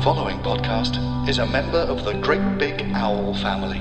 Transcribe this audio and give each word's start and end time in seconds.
The 0.00 0.04
following 0.04 0.38
podcast 0.38 1.28
is 1.28 1.36
a 1.36 1.44
member 1.44 1.76
of 1.76 2.06
the 2.06 2.14
Great 2.14 2.56
Big 2.56 2.80
Owl 2.94 3.34
family. 3.34 3.80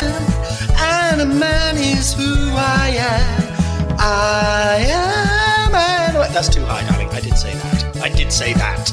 And 0.00 1.20
a 1.20 1.26
man 1.26 1.76
is 1.76 2.14
who 2.14 2.32
I 2.56 2.96
am. 2.96 3.98
I 3.98 4.86
am. 4.88 5.74
And 5.74 6.18
Wait, 6.18 6.32
that's 6.32 6.48
too 6.48 6.64
high, 6.64 6.88
darling. 6.88 7.10
I 7.10 7.20
did 7.20 7.36
say 7.36 7.52
that. 7.52 7.96
I 7.98 8.08
did 8.08 8.32
say 8.32 8.54
that. 8.54 8.90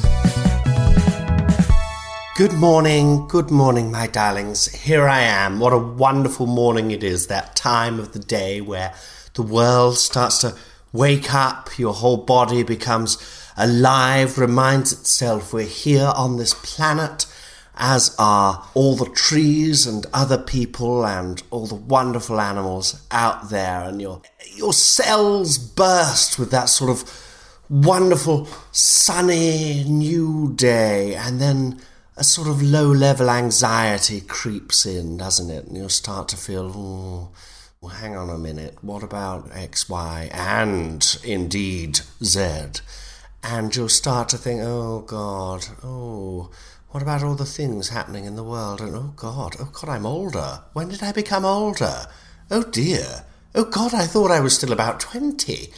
Good 2.35 2.51
morning, 2.51 3.25
good 3.29 3.49
morning, 3.49 3.93
my 3.93 4.07
darlings. 4.07 4.65
Here 4.73 5.07
I 5.07 5.21
am. 5.21 5.61
What 5.61 5.71
a 5.71 5.77
wonderful 5.77 6.47
morning 6.47 6.91
it 6.91 7.01
is, 7.01 7.27
that 7.27 7.55
time 7.55 7.97
of 7.97 8.11
the 8.11 8.19
day 8.19 8.59
where 8.59 8.93
the 9.35 9.41
world 9.41 9.97
starts 9.97 10.39
to 10.39 10.53
wake 10.91 11.33
up, 11.33 11.79
your 11.79 11.93
whole 11.93 12.17
body 12.17 12.63
becomes 12.63 13.17
alive, 13.57 14.37
reminds 14.37 14.91
itself 14.91 15.53
we're 15.53 15.63
here 15.63 16.11
on 16.15 16.37
this 16.37 16.53
planet, 16.53 17.25
as 17.75 18.15
are 18.19 18.67
all 18.73 18.95
the 18.95 19.09
trees 19.09 19.87
and 19.87 20.05
other 20.13 20.37
people 20.37 21.05
and 21.05 21.41
all 21.49 21.65
the 21.65 21.75
wonderful 21.75 22.39
animals 22.39 23.05
out 23.11 23.49
there, 23.49 23.83
and 23.83 24.01
your, 24.01 24.21
your 24.55 24.73
cells 24.73 25.57
burst 25.57 26.37
with 26.37 26.51
that 26.51 26.69
sort 26.69 26.91
of 26.91 27.03
wonderful, 27.69 28.47
sunny 28.71 29.83
new 29.85 30.53
day, 30.53 31.15
and 31.15 31.41
then 31.41 31.81
a 32.15 32.23
sort 32.23 32.47
of 32.47 32.61
low 32.61 32.91
level 32.91 33.29
anxiety 33.29 34.21
creeps 34.21 34.85
in, 34.85 35.17
doesn't 35.17 35.49
it? 35.49 35.65
And 35.65 35.75
you'll 35.75 35.89
start 35.89 36.27
to 36.29 36.37
feel, 36.37 36.71
oh, 36.75 37.29
well, 37.81 37.95
hang 37.95 38.15
on 38.15 38.29
a 38.29 38.37
minute, 38.37 38.77
what 38.83 39.01
about 39.01 39.49
X, 39.51 39.89
Y, 39.89 40.29
and 40.31 41.17
indeed 41.23 42.01
Z? 42.23 42.81
And 43.43 43.75
you'll 43.75 43.89
start 43.89 44.29
to 44.29 44.37
think, 44.37 44.61
oh 44.63 45.01
God, 45.01 45.65
oh, 45.83 46.49
what 46.89 47.03
about 47.03 47.23
all 47.23 47.35
the 47.35 47.45
things 47.45 47.89
happening 47.89 48.25
in 48.25 48.35
the 48.35 48.43
world? 48.43 48.79
And 48.79 48.95
oh 48.95 49.13
God, 49.15 49.57
oh 49.59 49.69
God, 49.73 49.89
I'm 49.89 50.05
older. 50.05 50.61
When 50.73 50.87
did 50.87 51.03
I 51.03 51.11
become 51.11 51.43
older? 51.43 52.05
Oh 52.49 52.63
dear. 52.63 53.25
Oh 53.53 53.65
God, 53.65 53.93
I 53.93 54.05
thought 54.05 54.31
I 54.31 54.39
was 54.39 54.55
still 54.55 54.71
about 54.71 54.99
20. 54.99 55.69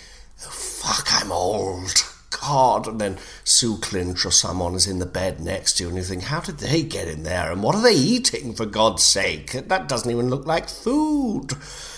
Oh 0.45 0.49
fuck, 0.49 1.07
I'm 1.11 1.31
old. 1.31 2.03
God. 2.29 2.87
And 2.87 3.01
then 3.01 3.17
Sue 3.43 3.77
Clinch 3.77 4.25
or 4.25 4.31
someone 4.31 4.75
is 4.75 4.87
in 4.87 4.99
the 4.99 5.05
bed 5.05 5.39
next 5.39 5.73
to 5.73 5.83
you, 5.83 5.89
and 5.89 5.97
you 5.97 6.03
think, 6.03 6.23
how 6.23 6.41
did 6.41 6.59
they 6.59 6.83
get 6.83 7.07
in 7.07 7.23
there? 7.23 7.51
And 7.51 7.63
what 7.63 7.75
are 7.75 7.81
they 7.81 7.95
eating, 7.95 8.53
for 8.53 8.65
God's 8.65 9.03
sake? 9.03 9.51
That 9.53 9.87
doesn't 9.87 10.11
even 10.11 10.29
look 10.29 10.45
like 10.45 10.69
food. 10.69 11.53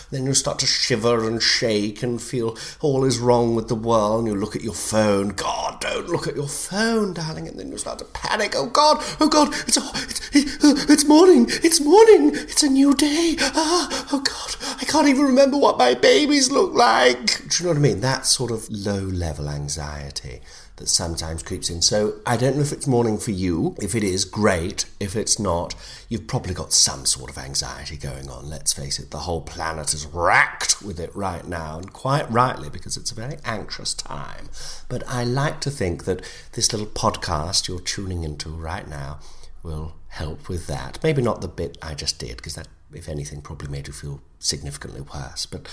Then 0.09 0.25
you 0.25 0.33
start 0.33 0.59
to 0.59 0.65
shiver 0.65 1.27
and 1.27 1.41
shake 1.41 2.01
and 2.01 2.21
feel 2.21 2.57
all 2.79 3.03
is 3.03 3.19
wrong 3.19 3.55
with 3.55 3.67
the 3.67 3.75
world, 3.75 4.19
and 4.19 4.27
you 4.27 4.39
look 4.39 4.55
at 4.55 4.63
your 4.63 4.73
phone. 4.73 5.29
God, 5.29 5.81
don't 5.81 6.07
look 6.07 6.27
at 6.27 6.35
your 6.35 6.47
phone, 6.47 7.13
darling. 7.13 7.47
And 7.47 7.59
then 7.59 7.71
you 7.71 7.77
start 7.77 7.99
to 7.99 8.05
panic. 8.05 8.53
Oh 8.55 8.67
God, 8.67 9.03
oh 9.19 9.27
God, 9.27 9.53
it's 9.67 9.77
it's, 9.77 10.29
it's, 10.35 10.89
it's 10.89 11.05
morning, 11.05 11.47
it's 11.49 11.81
morning, 11.81 12.31
it's 12.33 12.63
a 12.63 12.69
new 12.69 12.93
day. 12.93 13.35
Ah, 13.39 14.07
oh 14.11 14.21
God, 14.21 14.55
I 14.81 14.85
can't 14.85 15.07
even 15.07 15.25
remember 15.25 15.57
what 15.57 15.77
my 15.77 15.93
babies 15.93 16.51
look 16.51 16.73
like. 16.73 17.49
Do 17.49 17.63
you 17.63 17.63
know 17.63 17.69
what 17.71 17.77
I 17.77 17.81
mean? 17.81 18.01
That 18.01 18.25
sort 18.25 18.51
of 18.51 18.69
low 18.69 19.01
level 19.01 19.49
anxiety 19.49 20.41
that 20.77 20.87
sometimes 20.87 21.43
creeps 21.43 21.69
in. 21.69 21.81
So 21.81 22.19
I 22.25 22.37
don't 22.37 22.55
know 22.55 22.61
if 22.61 22.71
it's 22.71 22.87
morning 22.87 23.17
for 23.17 23.31
you. 23.31 23.75
If 23.81 23.95
it 23.95 24.03
is, 24.03 24.25
great. 24.25 24.85
If 24.99 25.15
it's 25.15 25.39
not, 25.39 25.75
you've 26.07 26.27
probably 26.27 26.53
got 26.53 26.71
some 26.71 27.05
sort 27.05 27.31
of 27.31 27.37
anxiety 27.37 27.97
going 27.97 28.29
on. 28.29 28.47
Let's 28.47 28.73
face 28.73 28.99
it, 28.99 29.09
the 29.09 29.19
whole 29.19 29.41
planet 29.41 29.93
is 29.93 30.05
racked 30.05 30.81
with 30.81 30.99
it 30.99 31.13
right 31.15 31.45
now, 31.45 31.77
and 31.77 31.91
quite 31.91 32.29
rightly 32.31 32.69
because 32.69 32.95
it's 32.95 33.11
a 33.11 33.15
very 33.15 33.37
anxious 33.43 33.93
time. 33.93 34.49
But 34.87 35.03
I 35.07 35.23
like 35.23 35.61
to 35.61 35.71
think 35.71 36.05
that 36.05 36.21
this 36.53 36.71
little 36.71 36.87
podcast 36.87 37.67
you're 37.67 37.79
tuning 37.79 38.23
into 38.23 38.49
right 38.49 38.87
now 38.87 39.19
will 39.63 39.95
help 40.09 40.47
with 40.47 40.67
that. 40.67 40.99
Maybe 41.03 41.23
not 41.23 41.41
the 41.41 41.47
bit 41.47 41.77
I 41.81 41.95
just 41.95 42.19
did, 42.19 42.37
because 42.37 42.53
that, 42.53 42.67
if 42.93 43.09
anything, 43.09 43.41
probably 43.41 43.67
made 43.67 43.87
you 43.87 43.93
feel 43.93 44.21
significantly 44.37 45.01
worse. 45.01 45.47
But 45.47 45.67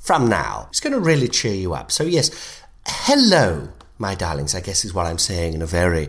from 0.00 0.28
now, 0.28 0.66
it's 0.70 0.78
going 0.78 0.92
to 0.92 1.00
really 1.00 1.26
cheer 1.26 1.54
you 1.54 1.74
up. 1.74 1.90
So, 1.90 2.04
yes, 2.04 2.62
hello 2.86 3.70
my 3.98 4.14
darlings, 4.14 4.54
I 4.54 4.60
guess 4.60 4.84
is 4.84 4.92
what 4.92 5.06
I'm 5.06 5.18
saying 5.18 5.54
in 5.54 5.62
a 5.62 5.66
very 5.66 6.08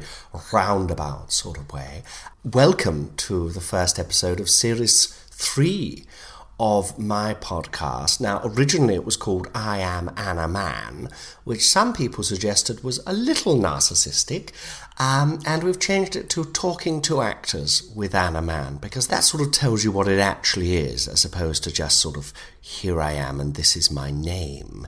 roundabout 0.51 1.31
sort 1.31 1.57
of 1.57 1.71
way. 1.71 2.03
Welcome 2.43 3.13
to 3.17 3.49
the 3.49 3.61
first 3.61 3.97
episode 3.97 4.39
of 4.39 4.49
series 4.49 5.05
three 5.29 6.05
of 6.59 6.97
my 6.97 7.35
podcast. 7.35 8.19
Now, 8.19 8.41
originally 8.43 8.95
it 8.95 9.05
was 9.05 9.15
called 9.15 9.47
I 9.53 9.77
Am 9.77 10.11
Anna 10.17 10.47
Mann, 10.47 11.07
which 11.43 11.69
some 11.69 11.93
people 11.93 12.23
suggested 12.23 12.83
was 12.83 12.99
a 13.05 13.13
little 13.13 13.55
narcissistic, 13.55 14.49
um, 14.99 15.39
and 15.45 15.63
we've 15.63 15.79
changed 15.79 16.15
it 16.15 16.29
to 16.31 16.43
Talking 16.43 17.01
to 17.03 17.21
Actors 17.21 17.89
with 17.95 18.15
Anna 18.15 18.41
Mann, 18.41 18.77
because 18.77 19.07
that 19.07 19.23
sort 19.23 19.43
of 19.43 19.53
tells 19.53 19.83
you 19.83 19.91
what 19.91 20.07
it 20.07 20.19
actually 20.19 20.75
is, 20.75 21.07
as 21.07 21.23
opposed 21.23 21.63
to 21.63 21.71
just 21.71 21.99
sort 21.99 22.17
of, 22.17 22.33
here 22.59 22.99
I 22.99 23.13
am 23.13 23.39
and 23.39 23.53
this 23.53 23.77
is 23.77 23.91
my 23.91 24.11
name 24.11 24.87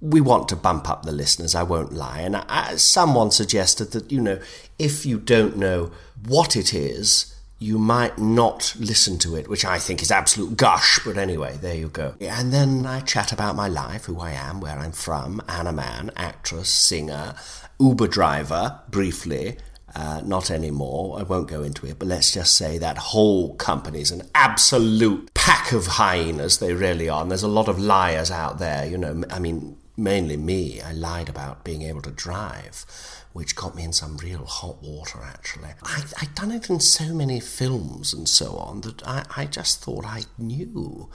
we 0.00 0.20
want 0.20 0.48
to 0.48 0.56
bump 0.56 0.88
up 0.88 1.02
the 1.02 1.12
listeners, 1.12 1.54
I 1.54 1.62
won't 1.62 1.92
lie. 1.92 2.20
And 2.20 2.36
I, 2.36 2.76
someone 2.76 3.30
suggested 3.30 3.92
that, 3.92 4.10
you 4.10 4.20
know, 4.20 4.40
if 4.78 5.04
you 5.04 5.18
don't 5.18 5.56
know 5.56 5.90
what 6.26 6.56
it 6.56 6.72
is, 6.72 7.34
you 7.58 7.78
might 7.78 8.18
not 8.18 8.74
listen 8.78 9.18
to 9.18 9.36
it, 9.36 9.46
which 9.46 9.66
I 9.66 9.78
think 9.78 10.00
is 10.00 10.10
absolute 10.10 10.56
gush, 10.56 10.98
but 11.04 11.18
anyway, 11.18 11.58
there 11.60 11.74
you 11.74 11.88
go. 11.88 12.14
And 12.18 12.52
then 12.52 12.86
I 12.86 13.00
chat 13.00 13.32
about 13.32 13.54
my 13.54 13.68
life, 13.68 14.06
who 14.06 14.18
I 14.18 14.30
am, 14.30 14.60
where 14.60 14.78
I'm 14.78 14.92
from, 14.92 15.42
Anna 15.46 15.72
Mann, 15.72 16.10
actress, 16.16 16.70
singer, 16.70 17.34
Uber 17.78 18.06
driver, 18.06 18.80
briefly, 18.88 19.58
uh, 19.94 20.22
not 20.24 20.50
anymore. 20.50 21.18
I 21.18 21.22
won't 21.22 21.48
go 21.48 21.62
into 21.62 21.84
it, 21.86 21.98
but 21.98 22.08
let's 22.08 22.32
just 22.32 22.56
say 22.56 22.78
that 22.78 22.96
whole 22.96 23.54
company 23.56 24.00
is 24.00 24.10
an 24.10 24.22
absolute 24.34 25.34
pack 25.34 25.72
of 25.72 25.86
hyenas. 25.86 26.58
They 26.58 26.72
really 26.72 27.10
are. 27.10 27.20
And 27.20 27.30
there's 27.30 27.42
a 27.42 27.48
lot 27.48 27.68
of 27.68 27.78
liars 27.78 28.30
out 28.30 28.58
there. 28.58 28.86
You 28.86 28.96
know, 28.96 29.22
I 29.30 29.38
mean, 29.38 29.76
mainly 30.00 30.36
me, 30.36 30.80
I 30.80 30.92
lied 30.92 31.28
about 31.28 31.62
being 31.62 31.82
able 31.82 32.02
to 32.02 32.10
drive, 32.10 32.84
which 33.32 33.54
got 33.54 33.76
me 33.76 33.84
in 33.84 33.92
some 33.92 34.16
real 34.16 34.44
hot 34.44 34.82
water, 34.82 35.20
actually. 35.22 35.70
I, 35.82 36.02
I'd 36.20 36.34
done 36.34 36.50
it 36.50 36.68
in 36.68 36.80
so 36.80 37.14
many 37.14 37.38
films 37.38 38.12
and 38.12 38.28
so 38.28 38.56
on 38.56 38.80
that 38.80 39.06
I, 39.06 39.24
I 39.36 39.44
just 39.46 39.82
thought 39.82 40.04
I 40.04 40.22
knew. 40.36 41.08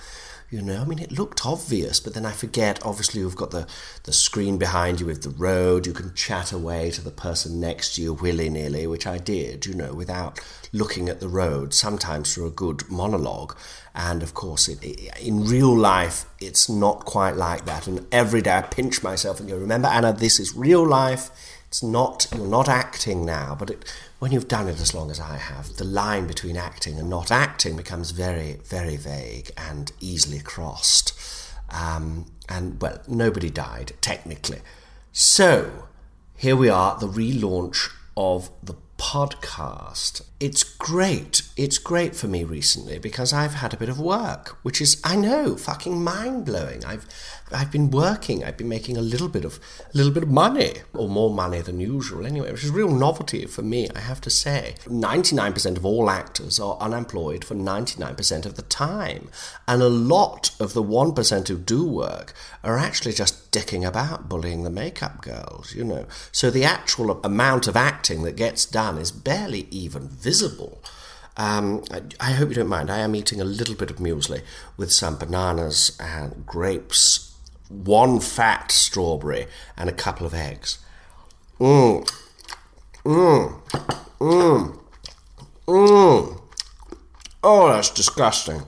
You 0.50 0.62
know, 0.62 0.82
I 0.82 0.86
mean, 0.86 1.00
it 1.00 1.12
looked 1.12 1.46
obvious, 1.46 2.00
but 2.00 2.14
then 2.14 2.26
I 2.26 2.32
forget. 2.32 2.80
Obviously, 2.86 3.20
you've 3.20 3.36
got 3.36 3.52
the, 3.52 3.68
the 4.04 4.14
screen 4.14 4.58
behind 4.58 5.02
you 5.02 5.08
with 5.08 5.24
the 5.24 5.30
road. 5.30 5.86
You 5.86 5.92
can 5.92 6.14
chat 6.14 6.54
away 6.54 6.92
to 6.92 7.02
the 7.02 7.12
person 7.12 7.60
next 7.60 7.96
to 7.96 8.02
you 8.02 8.14
willy 8.14 8.50
nilly, 8.50 8.88
which 8.88 9.06
I 9.06 9.18
did, 9.18 9.66
you 9.66 9.74
know, 9.74 9.94
without 9.94 10.40
looking 10.72 11.10
at 11.10 11.20
the 11.20 11.28
road, 11.28 11.74
sometimes 11.74 12.34
through 12.34 12.48
a 12.48 12.52
good 12.52 12.90
monologue. 12.90 13.58
And 13.94 14.24
of 14.24 14.34
course, 14.34 14.70
it, 14.70 14.84
it, 14.84 15.18
in 15.20 15.46
real 15.46 15.76
life, 15.76 16.26
it's 16.40 16.70
not 16.70 17.06
quite 17.06 17.36
like 17.36 17.66
that. 17.66 17.88
And 17.88 18.06
every 18.12 18.42
day 18.42 18.52
I 18.58 18.62
pinch 18.62 19.04
myself 19.04 19.40
and 19.40 19.50
go, 19.50 19.58
remember, 19.58 19.88
Anna, 19.88 20.14
this 20.14 20.40
is 20.40 20.56
real 20.56 20.86
life. 20.88 21.32
It's 21.76 21.84
not, 21.84 22.28
you're 22.34 22.48
not 22.48 22.70
acting 22.70 23.26
now. 23.26 23.54
But 23.60 23.70
it, 23.70 23.94
when 24.20 24.32
you've 24.32 24.48
done 24.48 24.70
it 24.70 24.80
as 24.80 24.94
long 24.94 25.12
as 25.12 25.20
I 25.20 25.36
have, 25.36 25.76
the 25.76 25.84
line 25.84 26.26
between 26.26 26.56
acting 26.56 26.98
and 26.98 27.10
not 27.10 27.32
acting 27.32 27.76
becomes 27.76 28.12
very, 28.12 28.62
very 28.64 28.96
vague 28.96 29.52
and 29.58 29.92
easily 30.00 30.40
crossed. 30.40 31.12
Um, 31.70 32.28
and, 32.48 32.82
well, 32.82 33.02
nobody 33.10 33.50
died, 33.50 33.92
technically. 34.00 34.60
So, 35.12 35.90
here 36.38 36.56
we 36.56 36.70
are, 36.70 36.98
the 36.98 37.10
relaunch 37.10 37.90
of 38.16 38.52
the 38.64 38.76
podcast. 38.98 40.22
It's 40.40 40.64
great. 40.64 41.42
It's 41.58 41.78
great 41.78 42.16
for 42.16 42.30
me 42.30 42.46
recently 42.46 43.00
because 43.00 43.34
I've 43.34 43.56
had 43.56 43.74
a 43.74 43.78
bit 43.78 43.90
of 43.90 44.00
work, 44.00 44.58
which 44.64 44.80
is, 44.80 45.02
I 45.04 45.18
know, 45.18 45.58
fucking 45.58 46.02
mind 46.02 46.46
blowing. 46.46 46.86
I've 46.86 47.06
I've 47.52 47.72
been 47.72 47.92
working. 47.92 48.44
I've 48.44 48.58
been 48.58 48.70
making 48.70 48.98
a 48.98 49.02
little 49.02 49.28
bit 49.28 49.46
of 49.46 49.60
a 49.94 49.98
little 49.98 50.12
bit 50.12 50.24
of 50.24 50.30
money, 50.30 50.74
or 50.94 51.08
more 51.08 51.30
money 51.30 51.62
than 51.62 51.80
usual 51.80 52.26
anyway, 52.26 52.52
which 52.52 52.64
is 52.64 52.72
real 52.72 52.90
novelty 52.90 53.46
for 53.46 53.62
me, 53.62 53.88
I 53.96 54.00
have 54.00 54.20
to 54.22 54.30
say. 54.30 54.76
99% 54.86 55.78
of 55.78 55.86
all 55.86 56.10
actors 56.10 56.60
are 56.60 56.78
unemployed 56.80 57.46
for 57.46 57.54
99% 57.54 58.46
of 58.46 58.56
the 58.56 58.64
time. 58.64 59.30
And 59.68 59.82
a 59.82 59.90
lot 59.90 60.56
of 60.60 60.74
the 60.74 60.84
1% 60.84 61.48
who 61.48 61.58
do 61.58 61.88
work 61.88 62.34
are 62.64 62.78
actually 62.78 63.14
just 63.14 63.52
dicking 63.52 63.88
about 63.88 64.28
bullying 64.28 64.64
the 64.64 64.70
makeup 64.72 65.22
girls, 65.22 65.76
you 65.76 65.84
know. 65.84 66.08
So 66.32 66.50
the 66.50 66.64
actual 66.64 67.22
amount 67.24 67.68
of 67.68 67.78
acting 67.78 68.24
that 68.24 68.36
gets 68.36 68.66
done 68.66 68.98
is 68.98 69.12
barely 69.12 69.68
even 69.70 70.08
visible. 70.08 70.82
Um, 71.38 71.84
I, 71.92 72.02
I 72.20 72.32
hope 72.32 72.50
you 72.50 72.56
don't 72.56 72.68
mind. 72.68 72.90
I 72.90 73.00
am 73.00 73.16
eating 73.16 73.42
a 73.42 73.46
little 73.46 73.76
bit 73.76 73.92
of 73.92 73.98
muesli 73.98 74.42
with 74.78 74.92
some 74.92 75.18
bananas 75.18 75.96
and 76.00 76.46
grapes, 76.46 77.35
one 77.84 78.20
fat 78.20 78.72
strawberry, 78.72 79.48
and 79.78 79.90
a 79.90 79.94
couple 79.94 80.26
of 80.26 80.34
eggs. 80.34 80.80
Mmm. 81.60 82.10
Mmm. 83.04 83.62
Mmm. 84.20 84.80
Mmm. 85.68 86.42
Oh, 87.44 87.70
that's 87.70 87.90
disgusting. 87.90 88.64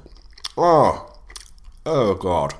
Oh. 0.55 1.13
Oh, 1.85 2.13
God. 2.15 2.53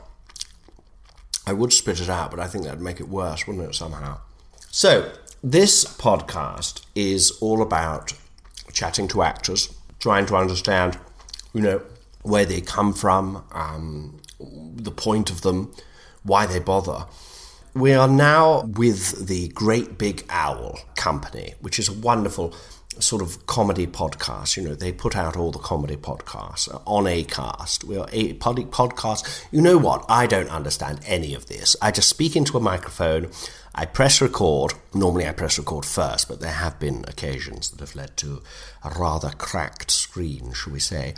I 1.45 1.53
would 1.53 1.73
spit 1.73 2.01
it 2.01 2.09
out, 2.09 2.31
but 2.31 2.39
I 2.39 2.47
think 2.47 2.63
that'd 2.63 2.81
make 2.81 2.99
it 2.99 3.09
worse, 3.09 3.47
wouldn't 3.47 3.69
it, 3.69 3.75
somehow? 3.75 4.19
So, 4.69 5.11
this 5.43 5.85
podcast 5.85 6.81
is 6.95 7.31
all 7.41 7.61
about 7.61 8.13
chatting 8.73 9.07
to 9.09 9.21
actors 9.21 9.73
trying 9.99 10.25
to 10.27 10.35
understand, 10.35 10.97
you 11.53 11.61
know, 11.61 11.81
where 12.21 12.45
they 12.45 12.61
come 12.61 12.93
from, 12.93 13.43
um, 13.51 14.19
the 14.39 14.91
point 14.91 15.29
of 15.29 15.41
them, 15.41 15.73
why 16.27 16.45
they 16.45 16.59
bother. 16.59 17.05
We 17.73 17.93
are 17.93 18.07
now 18.07 18.63
with 18.63 19.27
the 19.27 19.49
Great 19.49 19.97
Big 19.97 20.25
Owl 20.29 20.79
Company, 20.95 21.55
which 21.61 21.79
is 21.79 21.89
a 21.89 21.93
wonderful 21.93 22.53
sort 22.99 23.21
of 23.21 23.45
comedy 23.45 23.85
podcast. 23.85 24.57
You 24.57 24.63
know, 24.63 24.75
they 24.75 24.91
put 24.91 25.15
out 25.15 25.37
all 25.37 25.51
the 25.51 25.59
comedy 25.59 25.95
podcasts 25.95 26.69
on 26.85 27.03
Acast. 27.05 27.83
We 27.83 27.97
are 27.97 28.09
a 28.11 28.33
podcast. 28.33 29.45
You 29.51 29.61
know 29.61 29.77
what? 29.77 30.05
I 30.09 30.25
don't 30.25 30.49
understand 30.49 31.01
any 31.05 31.33
of 31.33 31.47
this. 31.47 31.75
I 31.81 31.91
just 31.91 32.09
speak 32.09 32.35
into 32.35 32.57
a 32.57 32.61
microphone 32.61 33.31
I 33.79 33.85
press 33.85 34.21
record. 34.21 34.73
Normally 34.95 35.27
I 35.27 35.33
press 35.33 35.59
record 35.59 35.85
first, 35.85 36.27
but 36.27 36.39
there 36.39 36.49
have 36.49 36.79
been 36.79 37.05
occasions 37.07 37.69
that 37.69 37.79
have 37.79 37.95
led 37.95 38.17
to 38.17 38.41
a 38.83 38.89
rather 38.89 39.29
cracked 39.29 39.91
screen, 39.91 40.51
shall 40.53 40.73
we 40.73 40.79
say. 40.79 41.13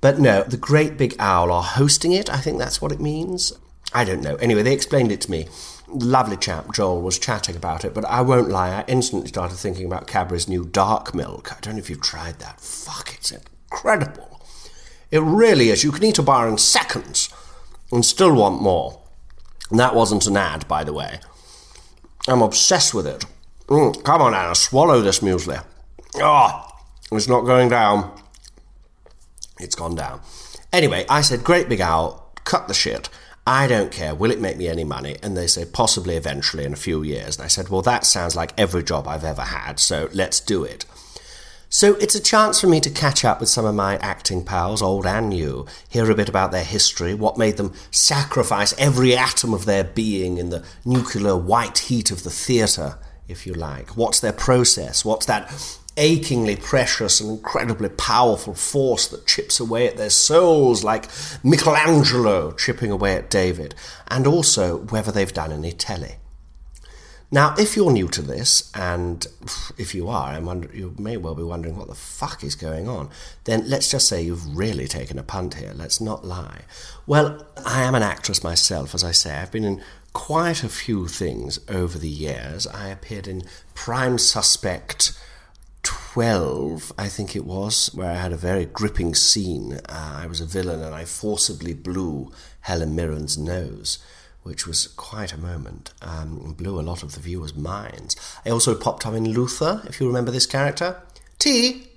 But 0.00 0.18
no, 0.18 0.42
the 0.42 0.56
Great 0.56 0.98
Big 0.98 1.14
Owl 1.20 1.52
are 1.52 1.62
hosting 1.62 2.10
it. 2.10 2.28
I 2.28 2.38
think 2.38 2.58
that's 2.58 2.82
what 2.82 2.90
it 2.90 3.00
means. 3.00 3.52
I 3.94 4.04
don't 4.04 4.22
know. 4.22 4.36
Anyway, 4.36 4.62
they 4.62 4.72
explained 4.72 5.12
it 5.12 5.20
to 5.22 5.30
me. 5.30 5.48
Lovely 5.88 6.36
chap, 6.36 6.72
Joel, 6.72 7.02
was 7.02 7.18
chatting 7.18 7.56
about 7.56 7.84
it, 7.84 7.92
but 7.92 8.04
I 8.06 8.22
won't 8.22 8.48
lie, 8.48 8.70
I 8.70 8.84
instantly 8.88 9.28
started 9.28 9.56
thinking 9.56 9.84
about 9.84 10.06
Cadbury's 10.06 10.48
new 10.48 10.64
dark 10.64 11.14
milk. 11.14 11.52
I 11.52 11.60
don't 11.60 11.74
know 11.74 11.80
if 11.80 11.90
you've 11.90 12.00
tried 12.00 12.38
that. 12.38 12.60
Fuck, 12.60 13.12
it's 13.14 13.30
incredible. 13.30 14.40
It 15.10 15.20
really 15.20 15.68
is. 15.68 15.84
You 15.84 15.92
can 15.92 16.04
eat 16.04 16.18
a 16.18 16.22
bar 16.22 16.48
in 16.48 16.56
seconds 16.56 17.28
and 17.92 18.04
still 18.04 18.34
want 18.34 18.62
more. 18.62 19.02
And 19.70 19.78
that 19.78 19.94
wasn't 19.94 20.26
an 20.26 20.38
ad, 20.38 20.66
by 20.66 20.84
the 20.84 20.94
way. 20.94 21.20
I'm 22.26 22.40
obsessed 22.40 22.94
with 22.94 23.06
it. 23.06 23.26
Mm, 23.66 24.02
come 24.02 24.22
on, 24.22 24.34
Anna, 24.34 24.54
swallow 24.54 25.02
this 25.02 25.20
muesli. 25.20 25.62
Oh, 26.16 26.68
it's 27.10 27.28
not 27.28 27.42
going 27.42 27.68
down. 27.68 28.18
It's 29.60 29.74
gone 29.74 29.94
down. 29.94 30.20
Anyway, 30.72 31.04
I 31.08 31.20
said, 31.20 31.44
Great 31.44 31.68
Big 31.68 31.80
Owl, 31.80 32.32
cut 32.44 32.68
the 32.68 32.74
shit. 32.74 33.08
I 33.46 33.66
don't 33.66 33.90
care. 33.90 34.14
Will 34.14 34.30
it 34.30 34.40
make 34.40 34.56
me 34.56 34.68
any 34.68 34.84
money? 34.84 35.16
And 35.22 35.36
they 35.36 35.48
say, 35.48 35.64
possibly 35.64 36.16
eventually 36.16 36.64
in 36.64 36.72
a 36.72 36.76
few 36.76 37.02
years. 37.02 37.36
And 37.36 37.44
I 37.44 37.48
said, 37.48 37.68
well, 37.68 37.82
that 37.82 38.06
sounds 38.06 38.36
like 38.36 38.52
every 38.56 38.84
job 38.84 39.08
I've 39.08 39.24
ever 39.24 39.42
had, 39.42 39.80
so 39.80 40.08
let's 40.12 40.38
do 40.38 40.62
it. 40.62 40.84
So 41.68 41.94
it's 41.94 42.14
a 42.14 42.22
chance 42.22 42.60
for 42.60 42.66
me 42.66 42.80
to 42.80 42.90
catch 42.90 43.24
up 43.24 43.40
with 43.40 43.48
some 43.48 43.64
of 43.64 43.74
my 43.74 43.96
acting 43.96 44.44
pals, 44.44 44.82
old 44.82 45.06
and 45.06 45.30
new, 45.30 45.66
hear 45.88 46.10
a 46.10 46.14
bit 46.14 46.28
about 46.28 46.52
their 46.52 46.62
history, 46.62 47.14
what 47.14 47.38
made 47.38 47.56
them 47.56 47.72
sacrifice 47.90 48.74
every 48.78 49.16
atom 49.16 49.54
of 49.54 49.64
their 49.64 49.82
being 49.82 50.36
in 50.36 50.50
the 50.50 50.64
nuclear 50.84 51.34
white 51.34 51.78
heat 51.78 52.10
of 52.10 52.24
the 52.24 52.30
theatre, 52.30 52.98
if 53.26 53.46
you 53.46 53.54
like. 53.54 53.96
What's 53.96 54.20
their 54.20 54.34
process? 54.34 55.02
What's 55.02 55.24
that 55.26 55.50
achingly 55.96 56.56
precious 56.56 57.20
and 57.20 57.30
incredibly 57.30 57.88
powerful 57.88 58.54
force 58.54 59.06
that 59.08 59.26
chips 59.26 59.60
away 59.60 59.86
at 59.86 59.96
their 59.96 60.10
souls 60.10 60.82
like 60.84 61.08
Michelangelo 61.42 62.52
chipping 62.52 62.90
away 62.90 63.14
at 63.14 63.30
David? 63.30 63.74
And 64.08 64.26
also 64.26 64.78
whether 64.78 65.12
they've 65.12 65.32
done 65.32 65.52
any 65.52 65.72
telly. 65.72 66.16
Now, 67.34 67.54
if 67.58 67.76
you're 67.76 67.90
new 67.90 68.08
to 68.08 68.20
this, 68.20 68.70
and 68.74 69.26
if 69.78 69.94
you 69.94 70.06
are, 70.08 70.38
wonder, 70.42 70.68
you 70.74 70.94
may 70.98 71.16
well 71.16 71.34
be 71.34 71.42
wondering 71.42 71.78
what 71.78 71.88
the 71.88 71.94
fuck 71.94 72.44
is 72.44 72.54
going 72.54 72.88
on, 72.88 73.08
then 73.44 73.66
let's 73.70 73.90
just 73.90 74.06
say 74.06 74.20
you've 74.20 74.54
really 74.54 74.86
taken 74.86 75.18
a 75.18 75.22
punt 75.22 75.54
here. 75.54 75.72
Let's 75.74 75.98
not 75.98 76.26
lie. 76.26 76.64
Well, 77.06 77.46
I 77.64 77.84
am 77.84 77.94
an 77.94 78.02
actress 78.02 78.44
myself, 78.44 78.94
as 78.94 79.02
I 79.02 79.12
say. 79.12 79.34
I've 79.34 79.50
been 79.50 79.64
in 79.64 79.82
quite 80.12 80.62
a 80.62 80.68
few 80.68 81.08
things 81.08 81.58
over 81.70 81.98
the 81.98 82.06
years. 82.06 82.66
I 82.66 82.88
appeared 82.88 83.26
in 83.26 83.44
Prime 83.72 84.18
Suspect 84.18 85.18
12, 85.82 86.92
I 86.98 87.08
think 87.08 87.34
it 87.34 87.44
was, 87.44 87.90
where 87.94 88.10
I 88.10 88.14
had 88.14 88.32
a 88.32 88.36
very 88.36 88.66
gripping 88.66 89.14
scene. 89.14 89.80
Uh, 89.88 90.20
I 90.22 90.26
was 90.26 90.40
a 90.40 90.46
villain 90.46 90.82
and 90.82 90.94
I 90.94 91.04
forcibly 91.04 91.74
blew 91.74 92.32
Helen 92.60 92.94
Mirren's 92.94 93.36
nose 93.36 93.98
which 94.42 94.66
was 94.66 94.88
quite 94.88 95.32
a 95.32 95.38
moment, 95.38 95.92
um, 96.02 96.54
blew 96.58 96.80
a 96.80 96.82
lot 96.82 97.02
of 97.02 97.14
the 97.14 97.20
viewers' 97.20 97.54
minds. 97.54 98.16
I 98.44 98.50
also 98.50 98.74
popped 98.74 99.06
up 99.06 99.14
in 99.14 99.28
Luther, 99.30 99.82
if 99.86 100.00
you 100.00 100.06
remember 100.06 100.30
this 100.30 100.46
character. 100.46 101.00
T? 101.38 101.88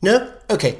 No? 0.00 0.32
Okay. 0.48 0.78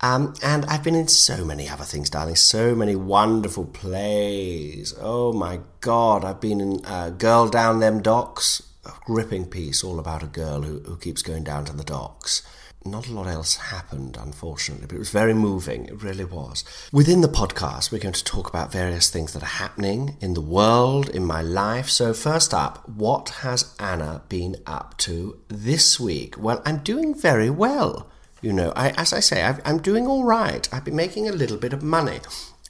Um, 0.00 0.34
and 0.42 0.66
I've 0.66 0.84
been 0.84 0.94
in 0.94 1.08
so 1.08 1.44
many 1.44 1.68
other 1.68 1.84
things, 1.84 2.10
darling, 2.10 2.36
so 2.36 2.74
many 2.74 2.94
wonderful 2.94 3.64
plays. 3.64 4.94
Oh 5.00 5.32
my 5.32 5.60
god, 5.80 6.24
I've 6.24 6.40
been 6.40 6.60
in 6.60 6.84
uh, 6.84 7.10
Girl 7.10 7.48
Down 7.48 7.80
Them 7.80 8.02
Docks, 8.02 8.62
a 8.86 8.92
gripping 9.06 9.46
piece 9.46 9.82
all 9.82 9.98
about 9.98 10.22
a 10.22 10.26
girl 10.26 10.62
who, 10.62 10.80
who 10.80 10.96
keeps 10.96 11.22
going 11.22 11.44
down 11.44 11.64
to 11.66 11.72
the 11.72 11.84
docks 11.84 12.42
not 12.86 13.08
a 13.08 13.12
lot 13.12 13.26
else 13.26 13.56
happened, 13.56 14.18
unfortunately, 14.20 14.86
but 14.86 14.96
it 14.96 14.98
was 14.98 15.10
very 15.10 15.32
moving. 15.32 15.86
It 15.86 16.02
really 16.02 16.24
was. 16.24 16.64
Within 16.92 17.22
the 17.22 17.28
podcast, 17.28 17.90
we're 17.90 17.98
going 17.98 18.14
to 18.14 18.24
talk 18.24 18.48
about 18.48 18.72
various 18.72 19.10
things 19.10 19.32
that 19.32 19.42
are 19.42 19.46
happening 19.46 20.16
in 20.20 20.34
the 20.34 20.40
world, 20.42 21.08
in 21.08 21.24
my 21.24 21.40
life. 21.40 21.88
So, 21.88 22.12
first 22.12 22.52
up, 22.52 22.86
what 22.88 23.30
has 23.40 23.74
Anna 23.80 24.22
been 24.28 24.56
up 24.66 24.98
to 24.98 25.40
this 25.48 25.98
week? 25.98 26.34
Well, 26.38 26.62
I'm 26.66 26.78
doing 26.78 27.14
very 27.14 27.50
well. 27.50 28.10
You 28.42 28.52
know, 28.52 28.72
I, 28.76 28.90
as 28.90 29.14
I 29.14 29.20
say, 29.20 29.42
i 29.42 29.58
am 29.64 29.78
doing 29.78 30.06
all 30.06 30.24
right. 30.24 30.68
I've 30.72 30.84
been 30.84 30.96
making 30.96 31.26
a 31.26 31.32
little 31.32 31.56
bit 31.56 31.72
of 31.72 31.82
money. 31.82 32.20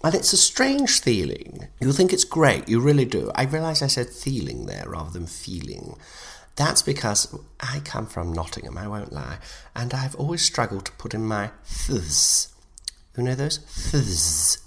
And 0.05 0.15
it's 0.15 0.35
a 0.35 0.37
strange 0.37 1.01
feeling. 1.01 1.69
You 1.81 1.91
think 1.91 2.13
it's 2.13 2.25
great, 2.25 2.69
you 2.69 2.79
really 2.79 3.07
do. 3.07 3.31
I 3.35 3.45
realise 3.45 3.81
I 3.81 3.87
said 3.87 4.11
feeling 4.11 4.67
there 4.67 4.85
rather 4.87 5.11
than 5.11 5.27
feeling. 5.27 5.97
That's 6.57 6.83
because 6.83 7.35
I 7.59 7.81
come 7.87 8.07
from 8.07 8.31
Nottingham, 8.31 8.77
I 8.77 8.87
won't 8.87 9.15
lie, 9.15 9.39
and 9.75 9.95
I've 9.95 10.15
always 10.17 10.43
struggled 10.43 10.85
to 10.85 10.93
put 10.93 11.15
in 11.15 11.25
my 11.25 11.53
ths. 11.65 12.53
You 13.17 13.25
know 13.25 13.35
those 13.35 13.59
ths? 13.59 14.59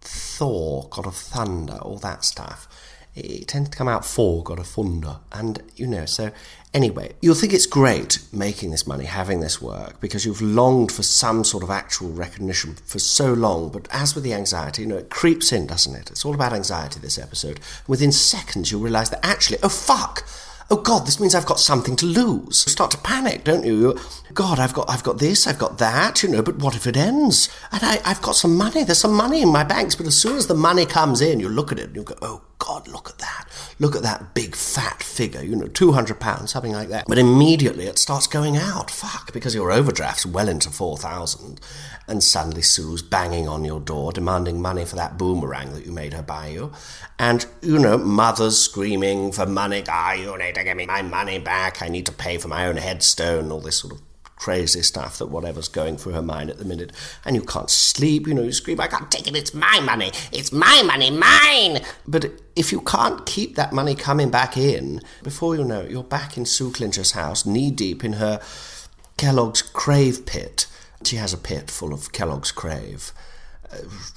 Thor, 0.00 0.88
god 0.90 1.06
of 1.06 1.16
thunder, 1.16 1.74
all 1.82 1.98
that 1.98 2.24
stuff. 2.24 2.66
It 3.14 3.46
tends 3.46 3.68
to 3.68 3.76
come 3.76 3.88
out 3.88 4.06
for 4.06 4.42
god 4.42 4.58
of 4.58 4.68
thunder. 4.68 5.18
And, 5.32 5.62
you 5.76 5.86
know, 5.86 6.06
so 6.06 6.30
anyway, 6.74 7.12
you'll 7.20 7.34
think 7.34 7.52
it's 7.52 7.66
great 7.66 8.18
making 8.32 8.70
this 8.70 8.86
money, 8.86 9.04
having 9.04 9.40
this 9.40 9.60
work, 9.60 10.00
because 10.00 10.24
you've 10.24 10.42
longed 10.42 10.92
for 10.92 11.02
some 11.02 11.44
sort 11.44 11.62
of 11.62 11.70
actual 11.70 12.10
recognition 12.10 12.76
for 12.84 12.98
so 12.98 13.32
long. 13.32 13.70
But 13.70 13.88
as 13.90 14.14
with 14.14 14.24
the 14.24 14.34
anxiety, 14.34 14.82
you 14.82 14.88
know, 14.88 14.98
it 14.98 15.10
creeps 15.10 15.52
in, 15.52 15.66
doesn't 15.66 15.94
it? 15.94 16.10
It's 16.10 16.24
all 16.24 16.34
about 16.34 16.52
anxiety, 16.52 17.00
this 17.00 17.18
episode. 17.18 17.60
Within 17.86 18.12
seconds, 18.12 18.70
you'll 18.70 18.82
realise 18.82 19.08
that 19.10 19.24
actually, 19.24 19.58
oh, 19.62 19.68
fuck! 19.68 20.26
Oh 20.70 20.76
God, 20.76 21.06
this 21.06 21.18
means 21.18 21.34
I've 21.34 21.46
got 21.46 21.60
something 21.60 21.96
to 21.96 22.06
lose. 22.06 22.64
You 22.66 22.70
start 22.70 22.90
to 22.90 22.98
panic, 22.98 23.44
don't 23.44 23.64
you? 23.64 23.98
God, 24.34 24.58
I've 24.58 24.74
got, 24.74 24.90
I've 24.90 25.02
got 25.02 25.18
this, 25.18 25.46
I've 25.46 25.58
got 25.58 25.78
that, 25.78 26.22
you 26.22 26.28
know, 26.28 26.42
but 26.42 26.58
what 26.58 26.76
if 26.76 26.86
it 26.86 26.96
ends? 26.96 27.48
And 27.72 27.82
I, 27.82 28.00
I've 28.04 28.20
got 28.20 28.36
some 28.36 28.56
money, 28.56 28.84
there's 28.84 28.98
some 28.98 29.14
money 29.14 29.40
in 29.40 29.48
my 29.50 29.64
banks, 29.64 29.94
but 29.94 30.06
as 30.06 30.16
soon 30.16 30.36
as 30.36 30.46
the 30.46 30.54
money 30.54 30.84
comes 30.84 31.20
in, 31.20 31.40
you 31.40 31.48
look 31.48 31.72
at 31.72 31.78
it 31.78 31.86
and 31.86 31.96
you 31.96 32.02
go, 32.02 32.14
oh 32.20 32.42
God, 32.58 32.86
look 32.88 33.08
at 33.08 33.18
that. 33.18 33.46
Look 33.78 33.96
at 33.96 34.02
that 34.02 34.34
big 34.34 34.54
fat 34.54 35.02
figure, 35.02 35.42
you 35.42 35.56
know, 35.56 35.66
£200, 35.66 36.48
something 36.48 36.72
like 36.72 36.88
that. 36.88 37.06
But 37.08 37.18
immediately 37.18 37.86
it 37.86 37.98
starts 37.98 38.26
going 38.26 38.56
out. 38.56 38.90
Fuck, 38.90 39.32
because 39.32 39.54
your 39.54 39.72
overdraft's 39.72 40.26
well 40.26 40.48
into 40.48 40.70
4000 40.70 41.60
and 42.08 42.22
suddenly 42.22 42.62
Sue's 42.62 43.02
banging 43.02 43.46
on 43.46 43.64
your 43.64 43.80
door 43.80 44.12
demanding 44.12 44.60
money 44.60 44.84
for 44.84 44.96
that 44.96 45.16
boomerang 45.16 45.72
that 45.74 45.86
you 45.86 45.92
made 45.92 46.14
her 46.14 46.22
buy 46.22 46.48
you. 46.48 46.72
And, 47.18 47.46
you 47.62 47.78
know, 47.78 47.98
mother's 47.98 48.58
screaming 48.58 49.30
for 49.32 49.46
money. 49.46 49.84
Ah, 49.88 50.12
you 50.12 50.36
need 50.38 50.57
give 50.64 50.76
me 50.76 50.86
my 50.86 51.02
money 51.02 51.38
back. 51.38 51.82
I 51.82 51.88
need 51.88 52.06
to 52.06 52.12
pay 52.12 52.38
for 52.38 52.48
my 52.48 52.66
own 52.66 52.76
headstone, 52.76 53.50
all 53.50 53.60
this 53.60 53.78
sort 53.78 53.94
of 53.94 54.00
crazy 54.36 54.82
stuff 54.82 55.18
that 55.18 55.26
whatever's 55.26 55.68
going 55.68 55.96
through 55.96 56.12
her 56.12 56.22
mind 56.22 56.48
at 56.48 56.58
the 56.58 56.64
minute, 56.64 56.92
and 57.24 57.34
you 57.34 57.42
can't 57.42 57.70
sleep, 57.70 58.26
you 58.26 58.34
know, 58.34 58.42
you 58.42 58.52
scream, 58.52 58.80
I 58.80 58.86
can't 58.86 59.10
take 59.10 59.26
it, 59.26 59.34
it's 59.34 59.52
my 59.52 59.80
money, 59.80 60.12
it's 60.32 60.52
my 60.52 60.82
money, 60.86 61.10
mine! 61.10 61.84
But 62.06 62.32
if 62.54 62.70
you 62.70 62.80
can't 62.80 63.26
keep 63.26 63.56
that 63.56 63.72
money 63.72 63.94
coming 63.94 64.30
back 64.30 64.56
in, 64.56 65.00
before 65.22 65.56
you 65.56 65.64
know 65.64 65.80
it, 65.80 65.90
you're 65.90 66.04
back 66.04 66.36
in 66.36 66.46
Sue 66.46 66.70
Clincher's 66.70 67.12
house, 67.12 67.44
knee 67.44 67.70
deep 67.70 68.04
in 68.04 68.14
her 68.14 68.40
Kellogg's 69.16 69.62
Krave 69.62 70.24
pit. 70.24 70.66
She 71.04 71.16
has 71.16 71.32
a 71.32 71.38
pit 71.38 71.70
full 71.70 71.92
of 71.92 72.12
Kellogg's 72.12 72.52
Krave 72.52 73.12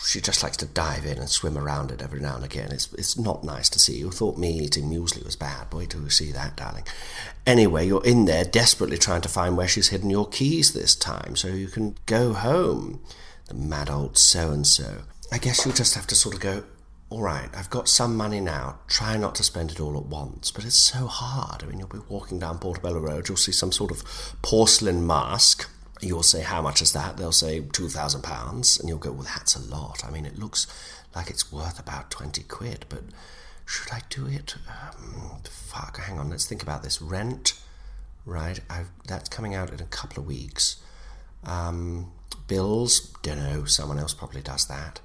she 0.03 0.22
just 0.22 0.43
likes 0.43 0.58
to 0.58 0.65
dive 0.65 1.05
in 1.05 1.17
and 1.17 1.29
swim 1.29 1.58
around 1.58 1.91
it 1.91 2.01
every 2.01 2.20
now 2.20 2.36
and 2.36 2.46
again. 2.46 2.72
It's 2.72 2.91
it's 2.93 3.17
not 3.17 3.43
nice 3.43 3.70
to 3.70 3.79
see. 3.79 3.98
You 3.98 4.12
thought 4.12 4.38
me 4.38 4.51
eating 4.51 4.89
muesli 4.89 5.24
was 5.24 5.36
bad. 5.36 5.70
Boy, 5.70 5.86
do 5.86 6.01
you 6.01 6.10
see 6.10 6.31
that, 6.31 6.55
darling. 6.55 6.86
Anyway, 7.46 7.88
you're 7.88 8.05
in 8.05 8.25
there 8.25 8.46
desperately 8.46 8.98
trying 8.98 9.22
to 9.22 9.29
find 9.29 9.58
where 9.58 9.67
she's 9.67 9.89
hidden 9.89 10.10
your 10.10 10.27
keys 10.27 10.74
this 10.74 10.96
time 10.96 11.36
so 11.36 11.50
you 11.50 11.67
can 11.67 11.98
go 12.05 12.34
home. 12.34 13.01
The 13.48 13.53
mad 13.53 13.89
old 13.89 14.17
so 14.17 14.51
and 14.51 14.65
so. 14.65 15.03
I 15.31 15.38
guess 15.38 15.65
you'll 15.65 15.75
just 15.75 15.96
have 15.96 16.08
to 16.08 16.15
sort 16.15 16.36
of 16.36 16.41
go, 16.41 16.63
all 17.10 17.22
right, 17.22 17.50
I've 17.53 17.70
got 17.70 17.89
some 17.89 18.15
money 18.15 18.39
now. 18.39 18.79
Try 18.88 19.17
not 19.17 19.36
to 19.36 19.43
spend 19.43 19.72
it 19.72 19.79
all 19.79 19.98
at 19.98 20.05
once. 20.05 20.51
But 20.51 20.65
it's 20.65 20.75
so 20.75 21.08
hard. 21.08 21.63
I 21.63 21.67
mean, 21.67 21.79
you'll 21.79 21.88
be 21.88 22.00
walking 22.10 22.39
down 22.39 22.60
Portobello 22.60 23.00
Road, 23.00 23.27
you'll 23.27 23.38
see 23.38 23.51
some 23.51 23.72
sort 23.72 23.91
of 23.91 24.03
porcelain 24.41 25.05
mask 25.05 25.70
You'll 26.01 26.24
say, 26.24 26.41
How 26.41 26.62
much 26.62 26.81
is 26.81 26.93
that? 26.93 27.17
They'll 27.17 27.31
say, 27.31 27.62
£2,000. 27.62 28.79
And 28.79 28.89
you'll 28.89 28.98
go, 28.98 29.12
Well, 29.12 29.24
that's 29.24 29.55
a 29.55 29.62
lot. 29.62 30.03
I 30.05 30.12
mean, 30.12 30.25
it 30.25 30.38
looks 30.38 30.67
like 31.15 31.29
it's 31.29 31.51
worth 31.51 31.79
about 31.79 32.12
20 32.12 32.43
quid, 32.43 32.86
but 32.89 33.03
should 33.65 33.91
I 33.91 34.01
do 34.10 34.27
it? 34.27 34.55
Um, 34.67 35.38
fuck, 35.50 35.98
hang 36.00 36.20
on, 36.20 36.29
let's 36.29 36.46
think 36.46 36.63
about 36.63 36.84
this. 36.84 37.01
Rent, 37.01 37.53
right? 38.25 38.60
I've, 38.70 38.89
that's 39.08 39.29
coming 39.29 39.55
out 39.55 39.72
in 39.72 39.79
a 39.79 39.86
couple 39.86 40.22
of 40.22 40.27
weeks. 40.27 40.81
Um, 41.43 42.12
bills, 42.48 43.13
don't 43.22 43.38
know, 43.38 43.65
someone 43.65 44.00
else 44.00 44.13
probably 44.13 44.41
does 44.41 44.67
that. 44.67 45.00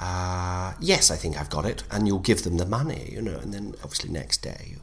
Uh, 0.00 0.72
yes, 0.80 1.10
I 1.10 1.16
think 1.16 1.38
I've 1.38 1.50
got 1.50 1.64
it. 1.64 1.84
And 1.90 2.08
you'll 2.08 2.18
give 2.18 2.42
them 2.42 2.56
the 2.56 2.66
money, 2.66 3.10
you 3.12 3.22
know, 3.22 3.38
and 3.38 3.54
then 3.54 3.74
obviously 3.84 4.10
next 4.10 4.38
day 4.38 4.66
you, 4.70 4.80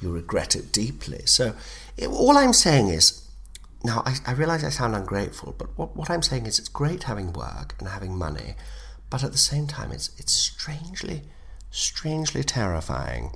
you 0.00 0.12
regret 0.12 0.54
it 0.54 0.72
deeply. 0.72 1.22
So 1.26 1.54
it, 1.96 2.08
all 2.08 2.38
I'm 2.38 2.52
saying 2.52 2.88
is 2.88 3.21
now, 3.84 4.02
I, 4.06 4.16
I 4.26 4.32
realize 4.32 4.64
I 4.64 4.68
sound 4.68 4.94
ungrateful, 4.94 5.54
but 5.58 5.76
what, 5.76 5.96
what 5.96 6.10
I'm 6.10 6.22
saying 6.22 6.46
is 6.46 6.58
it's 6.58 6.68
great 6.68 7.04
having 7.04 7.32
work 7.32 7.74
and 7.78 7.88
having 7.88 8.16
money, 8.16 8.54
but 9.10 9.24
at 9.24 9.32
the 9.32 9.38
same 9.38 9.66
time, 9.66 9.92
it's, 9.92 10.10
it's 10.18 10.32
strangely, 10.32 11.22
strangely 11.70 12.42
terrifying. 12.42 13.32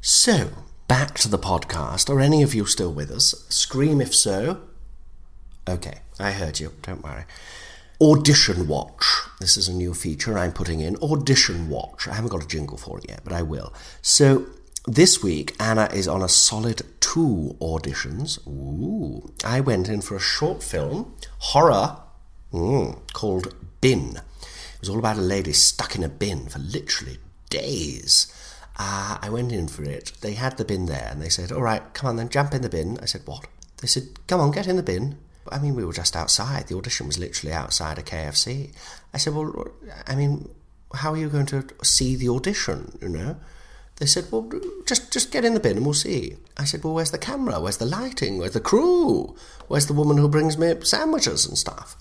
So, 0.00 0.50
back 0.86 1.18
to 1.18 1.28
the 1.28 1.38
podcast. 1.38 2.08
Are 2.08 2.20
any 2.20 2.42
of 2.42 2.54
you 2.54 2.64
still 2.64 2.92
with 2.92 3.10
us? 3.10 3.46
Scream 3.48 4.00
if 4.00 4.14
so. 4.14 4.60
Okay, 5.68 6.00
I 6.18 6.32
heard 6.32 6.60
you, 6.60 6.72
don't 6.82 7.02
worry. 7.02 7.24
Audition 8.00 8.68
Watch. 8.68 9.04
This 9.40 9.56
is 9.56 9.68
a 9.68 9.74
new 9.74 9.92
feature 9.92 10.38
I'm 10.38 10.52
putting 10.52 10.80
in. 10.80 10.96
Audition 10.96 11.68
Watch. 11.68 12.08
I 12.08 12.14
haven't 12.14 12.30
got 12.30 12.42
a 12.44 12.48
jingle 12.48 12.78
for 12.78 12.98
it 12.98 13.06
yet, 13.08 13.20
but 13.24 13.32
I 13.32 13.42
will. 13.42 13.74
So, 14.00 14.46
this 14.88 15.22
week, 15.22 15.54
Anna 15.60 15.88
is 15.92 16.08
on 16.08 16.22
a 16.22 16.28
solid 16.28 16.82
two 17.00 17.56
auditions. 17.60 18.38
Ooh. 18.46 19.32
I 19.44 19.60
went 19.60 19.88
in 19.88 20.00
for 20.00 20.16
a 20.16 20.20
short 20.20 20.62
film, 20.62 21.14
horror, 21.38 21.98
mm, 22.52 22.98
called 23.12 23.54
Bin. 23.82 24.16
It 24.16 24.80
was 24.80 24.88
all 24.88 24.98
about 24.98 25.18
a 25.18 25.22
lady 25.22 25.52
stuck 25.52 25.94
in 25.94 26.02
a 26.02 26.08
bin 26.08 26.48
for 26.48 26.58
literally 26.58 27.18
days. 27.50 28.32
Uh, 28.78 29.18
I 29.20 29.28
went 29.28 29.52
in 29.52 29.68
for 29.68 29.82
it. 29.82 30.12
They 30.22 30.34
had 30.34 30.56
the 30.56 30.64
bin 30.64 30.86
there 30.86 31.08
and 31.10 31.20
they 31.20 31.28
said, 31.28 31.52
All 31.52 31.62
right, 31.62 31.82
come 31.92 32.08
on 32.08 32.16
then, 32.16 32.28
jump 32.28 32.54
in 32.54 32.62
the 32.62 32.68
bin. 32.68 32.98
I 33.02 33.04
said, 33.04 33.22
What? 33.26 33.46
They 33.82 33.88
said, 33.88 34.04
Come 34.26 34.40
on, 34.40 34.52
get 34.52 34.66
in 34.66 34.76
the 34.76 34.82
bin. 34.82 35.18
I 35.50 35.58
mean, 35.58 35.74
we 35.74 35.84
were 35.84 35.92
just 35.92 36.16
outside. 36.16 36.68
The 36.68 36.76
audition 36.76 37.06
was 37.06 37.18
literally 37.18 37.52
outside 37.52 37.98
a 37.98 38.02
KFC. 38.02 38.72
I 39.12 39.18
said, 39.18 39.34
Well, 39.34 39.68
I 40.06 40.14
mean, 40.14 40.48
how 40.94 41.12
are 41.12 41.18
you 41.18 41.28
going 41.28 41.46
to 41.46 41.66
see 41.82 42.16
the 42.16 42.30
audition, 42.30 42.96
you 43.02 43.08
know? 43.10 43.36
They 43.98 44.06
said, 44.06 44.26
well, 44.30 44.48
just, 44.86 45.12
just 45.12 45.32
get 45.32 45.44
in 45.44 45.54
the 45.54 45.60
bin 45.60 45.76
and 45.76 45.84
we'll 45.84 45.94
see. 45.94 46.36
I 46.56 46.64
said, 46.64 46.84
well, 46.84 46.94
where's 46.94 47.10
the 47.10 47.18
camera? 47.18 47.60
Where's 47.60 47.78
the 47.78 47.84
lighting? 47.84 48.38
Where's 48.38 48.52
the 48.52 48.60
crew? 48.60 49.34
Where's 49.66 49.86
the 49.86 49.92
woman 49.92 50.18
who 50.18 50.28
brings 50.28 50.56
me 50.56 50.72
sandwiches 50.82 51.46
and 51.46 51.58
stuff? 51.58 51.96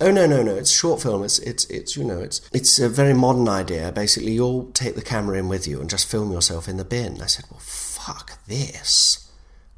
Oh 0.00 0.10
no 0.10 0.26
no 0.26 0.42
no! 0.42 0.56
It's 0.56 0.72
short 0.72 1.00
film. 1.00 1.22
It's 1.22 1.38
it's 1.38 1.66
it's 1.66 1.96
you 1.96 2.02
know 2.02 2.18
it's 2.18 2.40
it's 2.52 2.80
a 2.80 2.88
very 2.88 3.14
modern 3.14 3.48
idea. 3.48 3.92
Basically, 3.92 4.32
you'll 4.32 4.72
take 4.72 4.96
the 4.96 5.02
camera 5.02 5.38
in 5.38 5.48
with 5.48 5.68
you 5.68 5.80
and 5.80 5.88
just 5.88 6.10
film 6.10 6.32
yourself 6.32 6.66
in 6.66 6.78
the 6.78 6.84
bin. 6.84 7.22
I 7.22 7.26
said, 7.26 7.44
well, 7.48 7.60
fuck 7.60 8.44
this. 8.48 9.30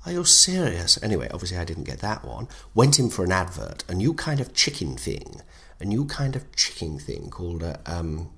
Are 0.07 0.13
you 0.13 0.25
serious? 0.25 1.03
Anyway, 1.03 1.29
obviously 1.35 1.59
I 1.59 1.65
didn't 1.65 1.85
get 1.85 1.99
that 1.99 2.25
one. 2.25 2.49
Went 2.75 2.99
in 2.99 3.11
for 3.11 3.25
an 3.25 3.33
advert, 3.33 3.85
a 3.89 3.95
new 3.95 4.15
kind 4.15 4.41
of 4.41 4.55
chicken 4.55 4.97
thing, 4.97 5.43
a 5.81 5.85
new 5.85 6.07
kind 6.07 6.35
of 6.35 6.51
chicken 6.57 6.99
thing 6.99 7.29
called 7.29 7.63
a 7.63 7.79
um. 7.85 8.31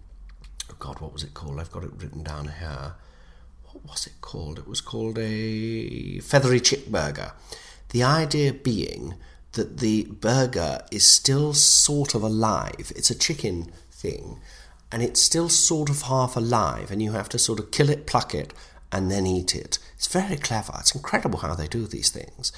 Oh 0.71 0.75
God, 0.81 1.01
what 1.01 1.13
was 1.13 1.23
it 1.23 1.35
called? 1.35 1.61
I've 1.61 1.71
got 1.71 1.85
it 1.85 1.93
written 1.97 2.25
down 2.25 2.49
here 2.59 2.95
was 3.89 4.07
it 4.07 4.21
called? 4.21 4.59
It 4.59 4.69
was 4.69 4.81
called 4.81 5.19
a 5.19 6.19
feathery 6.21 6.61
chick 6.61 6.89
burger. 6.89 7.33
The 7.91 8.03
idea 8.03 8.53
being 8.53 9.15
that 9.53 9.79
the 9.79 10.05
burger 10.05 10.81
is 10.93 11.05
still 11.05 11.55
sort 11.55 12.15
of 12.15 12.23
alive. 12.23 12.93
It's 12.95 13.11
a 13.11 13.19
chicken 13.19 13.73
thing, 13.91 14.39
and 14.93 15.03
it's 15.03 15.21
still 15.21 15.49
sort 15.49 15.91
of 15.91 16.03
half 16.03 16.37
alive, 16.37 16.91
and 16.91 17.03
you 17.03 17.13
have 17.13 17.29
to 17.31 17.39
sort 17.39 17.59
of 17.59 17.71
kill 17.71 17.91
it, 17.91 18.07
pluck 18.07 18.35
it, 18.35 18.53
and 18.93 19.11
then 19.11 19.27
eat 19.27 19.55
it. 19.55 19.79
It's 19.97 20.07
very 20.07 20.37
clever. 20.37 20.75
It's 20.79 20.95
incredible 20.95 21.41
how 21.41 21.55
they 21.55 21.67
do 21.67 21.87
these 21.87 22.11
things. 22.11 22.53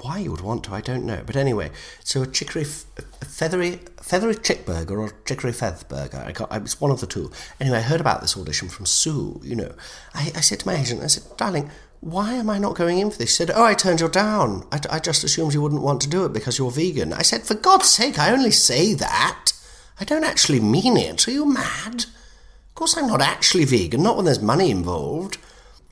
Why 0.00 0.18
you 0.18 0.30
would 0.30 0.40
want 0.40 0.64
to, 0.64 0.74
I 0.74 0.80
don't 0.80 1.04
know. 1.04 1.22
But 1.24 1.36
anyway, 1.36 1.70
so 2.02 2.22
a 2.22 2.26
chicory, 2.26 2.64
feathery, 2.64 3.80
feathery 4.00 4.34
chick 4.34 4.64
burger 4.64 5.00
or 5.00 5.12
chicory 5.26 5.52
feather 5.52 5.84
burger. 5.88 6.24
I 6.26 6.32
got, 6.32 6.48
it's 6.52 6.80
one 6.80 6.90
of 6.90 7.00
the 7.00 7.06
two. 7.06 7.30
Anyway, 7.60 7.78
I 7.78 7.82
heard 7.82 8.00
about 8.00 8.20
this 8.20 8.36
audition 8.36 8.68
from 8.68 8.86
Sue. 8.86 9.40
You 9.42 9.56
know, 9.56 9.74
I, 10.14 10.32
I 10.34 10.40
said 10.40 10.60
to 10.60 10.66
my 10.66 10.76
agent, 10.76 11.02
I 11.02 11.08
said, 11.08 11.36
darling, 11.36 11.70
why 12.00 12.34
am 12.34 12.50
I 12.50 12.58
not 12.58 12.76
going 12.76 12.98
in 12.98 13.10
for 13.10 13.18
this? 13.18 13.30
She 13.30 13.36
said, 13.36 13.50
oh, 13.54 13.64
I 13.64 13.74
turned 13.74 14.00
you 14.00 14.08
down. 14.08 14.66
I, 14.70 14.80
I 14.90 14.98
just 14.98 15.24
assumed 15.24 15.54
you 15.54 15.62
wouldn't 15.62 15.82
want 15.82 16.02
to 16.02 16.08
do 16.08 16.24
it 16.24 16.32
because 16.32 16.58
you're 16.58 16.70
vegan. 16.70 17.12
I 17.12 17.22
said, 17.22 17.42
for 17.42 17.54
God's 17.54 17.88
sake, 17.88 18.18
I 18.18 18.32
only 18.32 18.50
say 18.50 18.94
that. 18.94 19.52
I 19.98 20.04
don't 20.04 20.24
actually 20.24 20.60
mean 20.60 20.96
it. 20.96 21.26
Are 21.28 21.30
you 21.30 21.46
mad? 21.46 22.04
Of 22.04 22.74
course, 22.74 22.96
I'm 22.96 23.06
not 23.06 23.22
actually 23.22 23.64
vegan, 23.64 24.02
not 24.02 24.16
when 24.16 24.24
there's 24.24 24.40
money 24.42 24.70
involved. 24.70 25.38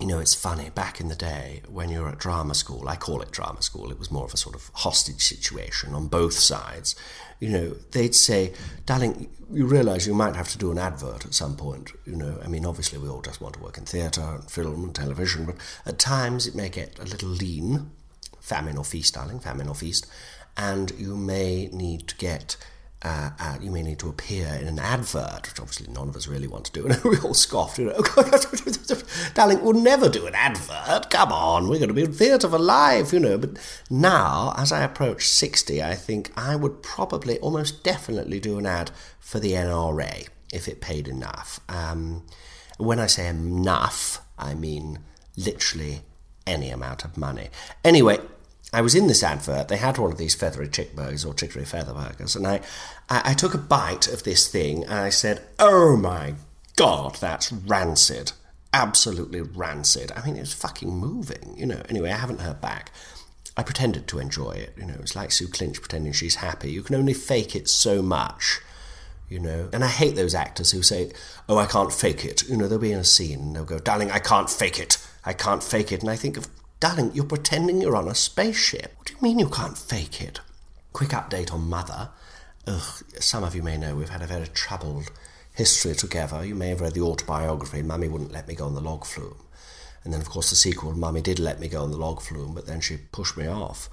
You 0.02 0.08
know, 0.08 0.18
it's 0.18 0.34
funny, 0.34 0.68
back 0.68 0.98
in 0.98 1.06
the 1.06 1.14
day 1.14 1.62
when 1.68 1.88
you 1.88 2.00
were 2.00 2.08
at 2.08 2.18
drama 2.18 2.56
school, 2.56 2.88
I 2.88 2.96
call 2.96 3.22
it 3.22 3.30
drama 3.30 3.62
school, 3.62 3.92
it 3.92 4.00
was 4.00 4.10
more 4.10 4.24
of 4.24 4.34
a 4.34 4.36
sort 4.36 4.56
of 4.56 4.68
hostage 4.74 5.22
situation 5.22 5.94
on 5.94 6.08
both 6.08 6.32
sides. 6.32 6.96
You 7.38 7.50
know, 7.50 7.76
they'd 7.92 8.12
say, 8.12 8.52
darling, 8.84 9.30
you 9.52 9.64
realise 9.64 10.04
you 10.04 10.12
might 10.12 10.34
have 10.34 10.48
to 10.48 10.58
do 10.58 10.72
an 10.72 10.78
advert 10.78 11.24
at 11.24 11.34
some 11.34 11.54
point. 11.54 11.92
You 12.04 12.16
know, 12.16 12.40
I 12.44 12.48
mean, 12.48 12.66
obviously 12.66 12.98
we 12.98 13.08
all 13.08 13.22
just 13.22 13.40
want 13.40 13.54
to 13.54 13.60
work 13.60 13.78
in 13.78 13.84
theatre 13.84 14.22
and 14.22 14.50
film 14.50 14.82
and 14.82 14.92
television, 14.92 15.46
but 15.46 15.54
at 15.86 16.00
times 16.00 16.48
it 16.48 16.56
may 16.56 16.68
get 16.68 16.98
a 16.98 17.04
little 17.04 17.28
lean. 17.28 17.92
Famine 18.40 18.78
or 18.78 18.84
feast, 18.84 19.14
darling, 19.14 19.38
famine 19.38 19.68
or 19.68 19.76
feast. 19.76 20.08
And 20.56 20.90
you 20.98 21.16
may 21.16 21.68
need 21.68 22.08
to 22.08 22.16
get 22.16 22.56
uh, 23.04 23.30
uh, 23.38 23.58
you 23.60 23.70
may 23.70 23.82
need 23.82 23.98
to 23.98 24.08
appear 24.08 24.46
in 24.60 24.68
an 24.68 24.78
advert, 24.78 25.48
which 25.48 25.60
obviously 25.60 25.92
none 25.92 26.08
of 26.08 26.16
us 26.16 26.28
really 26.28 26.46
want 26.46 26.64
to 26.66 26.72
do. 26.72 26.86
And 26.92 27.02
we 27.04 27.18
all 27.18 27.34
scoffed, 27.34 27.78
you 27.78 27.86
know, 27.86 28.00
darling, 29.34 29.62
we'll 29.62 29.72
never 29.72 30.08
do 30.08 30.26
an 30.26 30.34
advert. 30.34 31.10
Come 31.10 31.32
on, 31.32 31.68
we're 31.68 31.78
going 31.78 31.88
to 31.88 31.94
be 31.94 32.04
in 32.04 32.12
theatre 32.12 32.48
for 32.48 32.58
life, 32.58 33.12
you 33.12 33.20
know. 33.20 33.38
But 33.38 33.58
now, 33.90 34.54
as 34.56 34.72
I 34.72 34.82
approach 34.82 35.28
60, 35.28 35.82
I 35.82 35.94
think 35.94 36.30
I 36.36 36.54
would 36.54 36.82
probably 36.82 37.38
almost 37.38 37.82
definitely 37.82 38.38
do 38.38 38.58
an 38.58 38.66
ad 38.66 38.92
for 39.18 39.40
the 39.40 39.52
NRA 39.52 40.28
if 40.52 40.68
it 40.68 40.80
paid 40.80 41.08
enough. 41.08 41.60
Um, 41.68 42.24
when 42.78 43.00
I 43.00 43.06
say 43.06 43.26
enough, 43.26 44.20
I 44.38 44.54
mean 44.54 45.00
literally 45.36 46.02
any 46.46 46.70
amount 46.70 47.04
of 47.04 47.16
money. 47.16 47.48
Anyway, 47.84 48.18
I 48.72 48.80
was 48.80 48.94
in 48.94 49.06
this 49.06 49.22
advert. 49.22 49.68
They 49.68 49.76
had 49.76 49.98
one 49.98 50.12
of 50.12 50.18
these 50.18 50.34
feathery 50.34 50.68
chick 50.68 50.96
burgers 50.96 51.24
or 51.24 51.34
chicory 51.34 51.64
feather 51.64 51.92
burgers, 51.92 52.34
and 52.34 52.46
I, 52.46 52.60
I, 53.08 53.22
I 53.26 53.34
took 53.34 53.54
a 53.54 53.58
bite 53.58 54.08
of 54.08 54.22
this 54.22 54.48
thing 54.48 54.84
and 54.84 54.94
I 54.94 55.10
said, 55.10 55.42
"Oh 55.58 55.96
my 55.96 56.34
god, 56.76 57.16
that's 57.16 57.52
rancid! 57.52 58.32
Absolutely 58.72 59.42
rancid! 59.42 60.10
I 60.16 60.24
mean, 60.24 60.36
it 60.36 60.40
was 60.40 60.54
fucking 60.54 60.90
moving, 60.90 61.54
you 61.56 61.66
know." 61.66 61.82
Anyway, 61.90 62.10
I 62.10 62.16
haven't 62.16 62.40
heard 62.40 62.62
back. 62.62 62.90
I 63.58 63.62
pretended 63.62 64.08
to 64.08 64.18
enjoy 64.18 64.52
it, 64.52 64.72
you 64.78 64.86
know. 64.86 64.96
It's 65.00 65.14
like 65.14 65.32
Sue 65.32 65.48
Clinch 65.48 65.78
pretending 65.80 66.14
she's 66.14 66.36
happy. 66.36 66.70
You 66.70 66.82
can 66.82 66.96
only 66.96 67.12
fake 67.12 67.54
it 67.54 67.68
so 67.68 68.00
much, 68.00 68.60
you 69.28 69.38
know. 69.38 69.68
And 69.74 69.84
I 69.84 69.88
hate 69.88 70.16
those 70.16 70.34
actors 70.34 70.70
who 70.70 70.82
say, 70.82 71.12
"Oh, 71.46 71.58
I 71.58 71.66
can't 71.66 71.92
fake 71.92 72.24
it." 72.24 72.48
You 72.48 72.56
know, 72.56 72.68
they'll 72.68 72.78
be 72.78 72.92
in 72.92 73.00
a 73.00 73.04
scene 73.04 73.40
and 73.40 73.56
they'll 73.56 73.66
go, 73.66 73.78
"Darling, 73.78 74.10
I 74.10 74.18
can't 74.18 74.48
fake 74.48 74.78
it. 74.78 74.96
I 75.26 75.34
can't 75.34 75.62
fake 75.62 75.92
it." 75.92 76.00
And 76.00 76.08
I 76.08 76.16
think 76.16 76.38
of 76.38 76.48
Darling, 76.82 77.12
you're 77.14 77.24
pretending 77.24 77.80
you're 77.80 77.94
on 77.94 78.08
a 78.08 78.14
spaceship. 78.16 78.94
What 78.96 79.06
do 79.06 79.14
you 79.14 79.20
mean 79.20 79.38
you 79.38 79.48
can't 79.48 79.78
fake 79.78 80.20
it? 80.20 80.40
Quick 80.92 81.10
update 81.10 81.52
on 81.52 81.68
Mother. 81.68 82.08
Ugh, 82.66 83.04
some 83.20 83.44
of 83.44 83.54
you 83.54 83.62
may 83.62 83.76
know 83.76 83.94
we've 83.94 84.08
had 84.08 84.20
a 84.20 84.26
very 84.26 84.48
troubled 84.48 85.12
history 85.54 85.94
together. 85.94 86.44
You 86.44 86.56
may 86.56 86.70
have 86.70 86.80
read 86.80 86.94
the 86.94 87.02
autobiography, 87.02 87.82
Mummy 87.82 88.08
wouldn't 88.08 88.32
let 88.32 88.48
me 88.48 88.56
go 88.56 88.66
on 88.66 88.74
the 88.74 88.80
log 88.80 89.04
flume. 89.06 89.36
And 90.02 90.12
then, 90.12 90.20
of 90.20 90.28
course, 90.28 90.50
the 90.50 90.56
sequel, 90.56 90.90
Mummy 90.90 91.20
did 91.20 91.38
let 91.38 91.60
me 91.60 91.68
go 91.68 91.84
on 91.84 91.92
the 91.92 91.96
log 91.96 92.20
flume, 92.20 92.52
but 92.52 92.66
then 92.66 92.80
she 92.80 92.96
pushed 92.96 93.36
me 93.36 93.46
off. 93.46 93.88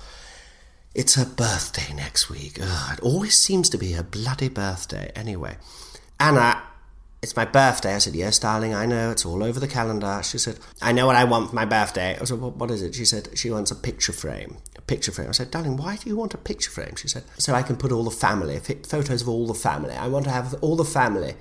It's 0.95 1.13
her 1.13 1.25
birthday 1.25 1.93
next 1.93 2.27
week. 2.27 2.57
Ugh, 2.59 2.97
it 2.97 3.03
always 3.03 3.37
seems 3.37 3.69
to 3.69 3.77
be 3.77 3.91
her 3.91 4.01
bloody 4.01 4.49
birthday. 4.49 5.11
Anyway, 5.15 5.57
Anna, 6.19 6.63
it's 7.21 7.35
my 7.35 7.45
birthday. 7.45 7.95
I 7.95 7.97
said, 7.97 8.15
Yes, 8.15 8.39
darling, 8.39 8.73
I 8.73 8.85
know. 8.85 9.11
It's 9.11 9.25
all 9.25 9.43
over 9.43 9.59
the 9.59 9.67
calendar. 9.67 10.21
She 10.23 10.37
said, 10.37 10.57
I 10.81 10.91
know 10.91 11.05
what 11.05 11.15
I 11.15 11.25
want 11.25 11.49
for 11.49 11.55
my 11.55 11.65
birthday. 11.65 12.17
I 12.19 12.23
said, 12.23 12.39
What 12.39 12.71
is 12.71 12.81
it? 12.81 12.95
She 12.95 13.05
said, 13.05 13.29
She 13.37 13.51
wants 13.51 13.71
a 13.71 13.75
picture 13.75 14.13
frame. 14.13 14.57
A 14.77 14.81
picture 14.81 15.11
frame. 15.11 15.29
I 15.29 15.33
said, 15.33 15.51
Darling, 15.51 15.77
why 15.77 15.97
do 15.97 16.09
you 16.09 16.15
want 16.15 16.33
a 16.33 16.37
picture 16.37 16.71
frame? 16.71 16.95
She 16.95 17.09
said, 17.09 17.23
So 17.37 17.53
I 17.53 17.61
can 17.61 17.75
put 17.75 17.91
all 17.91 18.03
the 18.03 18.11
family, 18.11 18.57
photos 18.59 19.21
of 19.21 19.29
all 19.29 19.47
the 19.47 19.53
family. 19.53 19.93
I 19.93 20.07
want 20.07 20.25
to 20.25 20.31
have 20.31 20.55
all 20.61 20.77
the 20.77 20.85
family 20.85 21.35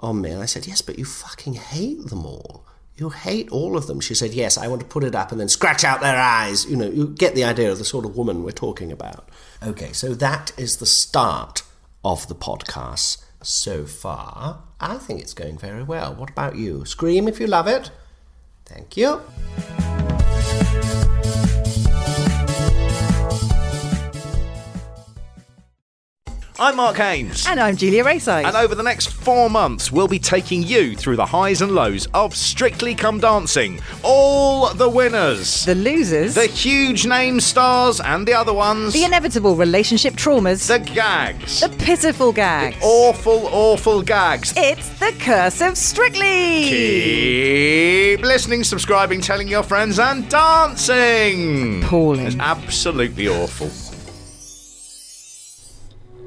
on 0.00 0.20
me. 0.20 0.30
And 0.30 0.42
I 0.42 0.46
said, 0.46 0.66
Yes, 0.66 0.82
but 0.82 0.98
you 0.98 1.06
fucking 1.06 1.54
hate 1.54 2.06
them 2.08 2.26
all. 2.26 2.66
You 2.94 3.08
hate 3.08 3.50
all 3.50 3.78
of 3.78 3.86
them. 3.86 4.00
She 4.00 4.14
said, 4.14 4.34
Yes, 4.34 4.58
I 4.58 4.68
want 4.68 4.82
to 4.82 4.86
put 4.86 5.02
it 5.02 5.14
up 5.14 5.32
and 5.32 5.40
then 5.40 5.48
scratch 5.48 5.82
out 5.82 6.02
their 6.02 6.18
eyes. 6.18 6.66
You 6.66 6.76
know, 6.76 6.90
you 6.90 7.08
get 7.08 7.34
the 7.34 7.44
idea 7.44 7.72
of 7.72 7.78
the 7.78 7.86
sort 7.86 8.04
of 8.04 8.16
woman 8.16 8.42
we're 8.42 8.50
talking 8.50 8.92
about. 8.92 9.30
Okay, 9.62 9.94
so 9.94 10.14
that 10.14 10.52
is 10.58 10.76
the 10.76 10.86
start 10.86 11.62
of 12.04 12.28
the 12.28 12.34
podcast 12.34 13.24
so 13.42 13.86
far. 13.86 14.62
I 14.82 14.98
think 14.98 15.20
it's 15.20 15.32
going 15.32 15.58
very 15.58 15.84
well. 15.84 16.12
What 16.12 16.30
about 16.30 16.56
you? 16.56 16.84
Scream 16.84 17.28
if 17.28 17.38
you 17.38 17.46
love 17.46 17.68
it. 17.68 17.92
Thank 18.66 18.96
you. 18.96 19.20
I'm 26.62 26.76
Mark 26.76 26.96
Haynes. 26.98 27.44
And 27.48 27.58
I'm 27.58 27.74
Julia 27.74 28.04
Rayside. 28.04 28.44
And 28.44 28.56
over 28.56 28.76
the 28.76 28.84
next 28.84 29.08
four 29.08 29.50
months, 29.50 29.90
we'll 29.90 30.06
be 30.06 30.20
taking 30.20 30.62
you 30.62 30.94
through 30.94 31.16
the 31.16 31.26
highs 31.26 31.60
and 31.60 31.72
lows 31.72 32.06
of 32.14 32.36
Strictly 32.36 32.94
Come 32.94 33.18
Dancing. 33.18 33.80
All 34.04 34.72
the 34.72 34.88
winners, 34.88 35.64
the 35.64 35.74
losers, 35.74 36.36
the 36.36 36.46
huge 36.46 37.04
name 37.04 37.40
stars, 37.40 38.00
and 38.00 38.28
the 38.28 38.34
other 38.34 38.54
ones, 38.54 38.92
the 38.92 39.02
inevitable 39.02 39.56
relationship 39.56 40.14
traumas, 40.14 40.68
the 40.68 40.78
gags, 40.78 41.62
the 41.62 41.68
pitiful 41.68 42.30
gags, 42.30 42.78
the 42.78 42.84
awful, 42.84 43.48
awful 43.48 44.00
gags. 44.00 44.54
It's 44.56 44.88
the 45.00 45.12
curse 45.18 45.60
of 45.62 45.76
Strictly. 45.76 46.68
Keep 46.68 48.20
listening, 48.20 48.62
subscribing, 48.62 49.20
telling 49.20 49.48
your 49.48 49.64
friends, 49.64 49.98
and 49.98 50.28
dancing. 50.28 51.82
Appalling. 51.82 52.24
It's 52.24 52.36
absolutely 52.38 53.26
awful. 53.26 53.68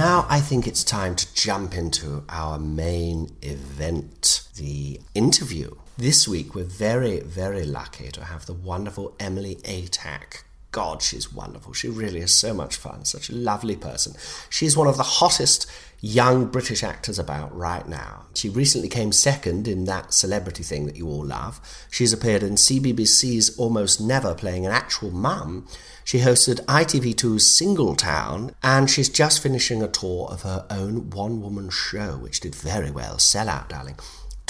Now 0.00 0.24
I 0.30 0.40
think 0.40 0.66
it's 0.66 0.82
time 0.82 1.14
to 1.14 1.34
jump 1.34 1.74
into 1.74 2.24
our 2.30 2.58
main 2.58 3.36
event, 3.42 4.48
the 4.56 4.98
interview. 5.14 5.72
This 5.98 6.26
week 6.26 6.54
we're 6.54 6.64
very, 6.64 7.20
very 7.20 7.66
lucky 7.66 8.08
to 8.12 8.24
have 8.24 8.46
the 8.46 8.54
wonderful 8.54 9.14
Emily 9.20 9.56
Atack. 9.56 10.44
God, 10.72 11.02
she's 11.02 11.32
wonderful. 11.32 11.72
She 11.72 11.88
really 11.88 12.20
is 12.20 12.32
so 12.32 12.54
much 12.54 12.76
fun, 12.76 13.04
such 13.04 13.28
a 13.28 13.34
lovely 13.34 13.76
person. 13.76 14.14
She's 14.48 14.76
one 14.76 14.86
of 14.86 14.96
the 14.96 15.02
hottest 15.02 15.70
young 16.00 16.46
British 16.46 16.82
actors 16.82 17.18
about 17.18 17.54
right 17.54 17.86
now. 17.86 18.26
She 18.34 18.48
recently 18.48 18.88
came 18.88 19.12
second 19.12 19.66
in 19.66 19.84
that 19.84 20.14
celebrity 20.14 20.62
thing 20.62 20.86
that 20.86 20.96
you 20.96 21.08
all 21.08 21.24
love. 21.24 21.60
She's 21.90 22.12
appeared 22.12 22.42
in 22.42 22.54
CBBC's 22.54 23.58
Almost 23.58 24.00
Never 24.00 24.34
playing 24.34 24.64
an 24.64 24.72
actual 24.72 25.10
mum. 25.10 25.66
She 26.04 26.18
hosted 26.20 26.64
ITV2's 26.64 27.44
Singletown, 27.44 28.54
and 28.62 28.88
she's 28.88 29.08
just 29.08 29.42
finishing 29.42 29.82
a 29.82 29.88
tour 29.88 30.28
of 30.30 30.42
her 30.42 30.66
own 30.70 31.10
one 31.10 31.42
woman 31.42 31.68
show, 31.68 32.16
which 32.16 32.40
did 32.40 32.54
very 32.54 32.90
well. 32.90 33.18
Sell 33.18 33.48
out, 33.48 33.68
darling. 33.68 33.96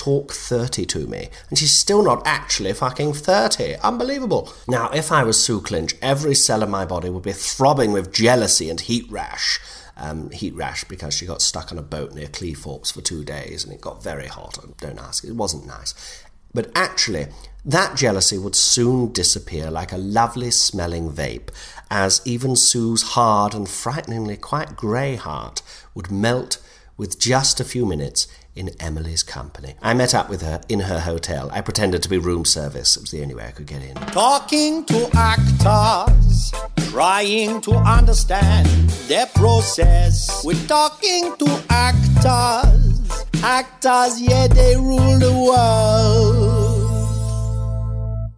Talk 0.01 0.33
30 0.33 0.87
to 0.87 1.07
me. 1.07 1.29
And 1.51 1.59
she's 1.59 1.75
still 1.75 2.03
not 2.03 2.23
actually 2.25 2.73
fucking 2.73 3.13
30. 3.13 3.77
Unbelievable. 3.83 4.51
Now, 4.67 4.89
if 4.95 5.13
I 5.13 5.25
was 5.25 5.39
Sue 5.39 5.61
Clinch, 5.61 5.95
every 6.01 6.35
cell 6.35 6.63
in 6.63 6.71
my 6.71 6.87
body 6.87 7.11
would 7.11 7.23
be 7.23 7.33
throbbing 7.33 7.93
with 7.93 8.11
jealousy 8.11 8.71
and 8.71 8.81
heat 8.81 9.05
rash. 9.11 9.61
Um, 9.99 10.31
heat 10.31 10.55
rash 10.55 10.85
because 10.85 11.13
she 11.13 11.27
got 11.27 11.43
stuck 11.43 11.71
on 11.71 11.77
a 11.77 11.83
boat 11.83 12.15
near 12.15 12.29
Cleethorpes 12.29 12.91
for 12.91 13.03
two 13.03 13.25
days 13.25 13.63
and 13.63 13.75
it 13.75 13.83
got 13.83 14.03
very 14.03 14.27
hot. 14.27 14.59
Don't 14.79 14.99
ask, 14.99 15.23
it 15.23 15.37
wasn't 15.37 15.67
nice. 15.67 16.25
But 16.55 16.71
actually, 16.75 17.27
that 17.67 17.95
jealousy 17.95 18.39
would 18.39 18.57
soon 18.57 19.13
disappear 19.13 19.71
like 19.71 19.93
a 19.93 19.99
lovely 19.99 20.51
smelling 20.51 21.13
vape, 21.13 21.51
as 21.91 22.23
even 22.25 22.57
Sue's 22.57 23.03
hard 23.03 23.53
and 23.53 23.69
frighteningly 23.69 24.39
quite 24.39 24.77
grey 24.77 25.17
heart 25.17 25.61
would 25.95 26.11
melt 26.11 26.57
with 26.97 27.19
just 27.19 27.61
a 27.61 27.65
few 27.65 27.85
minutes 27.85 28.27
in 28.61 28.69
Emily's 28.79 29.23
company. 29.23 29.75
I 29.81 29.95
met 29.95 30.15
up 30.15 30.29
with 30.29 30.43
her 30.43 30.61
in 30.69 30.81
her 30.81 31.01
hotel. 31.01 31.49
I 31.51 31.63
pretended 31.63 32.03
to 32.03 32.11
be 32.11 32.19
room 32.19 32.45
service. 32.45 32.97
It 32.97 33.01
was 33.01 33.11
the 33.11 33.23
only 33.23 33.35
way 33.35 33.47
I 33.47 33.53
could 33.53 33.67
get 33.67 33.83
in. 33.83 33.95
Talking 34.13 34.85
to 34.85 35.09
actors, 35.15 36.53
trying 36.91 37.63
to 37.63 37.73
understand 37.73 38.69
their 39.09 39.27
process. 39.27 40.45
We're 40.45 40.67
talking 40.67 41.35
to 41.39 41.65
actors, 41.71 43.25
actors, 43.43 44.21
yeah, 44.21 44.47
they 44.47 44.77
rule 44.77 45.19
the 45.19 45.33
world. 45.33 46.91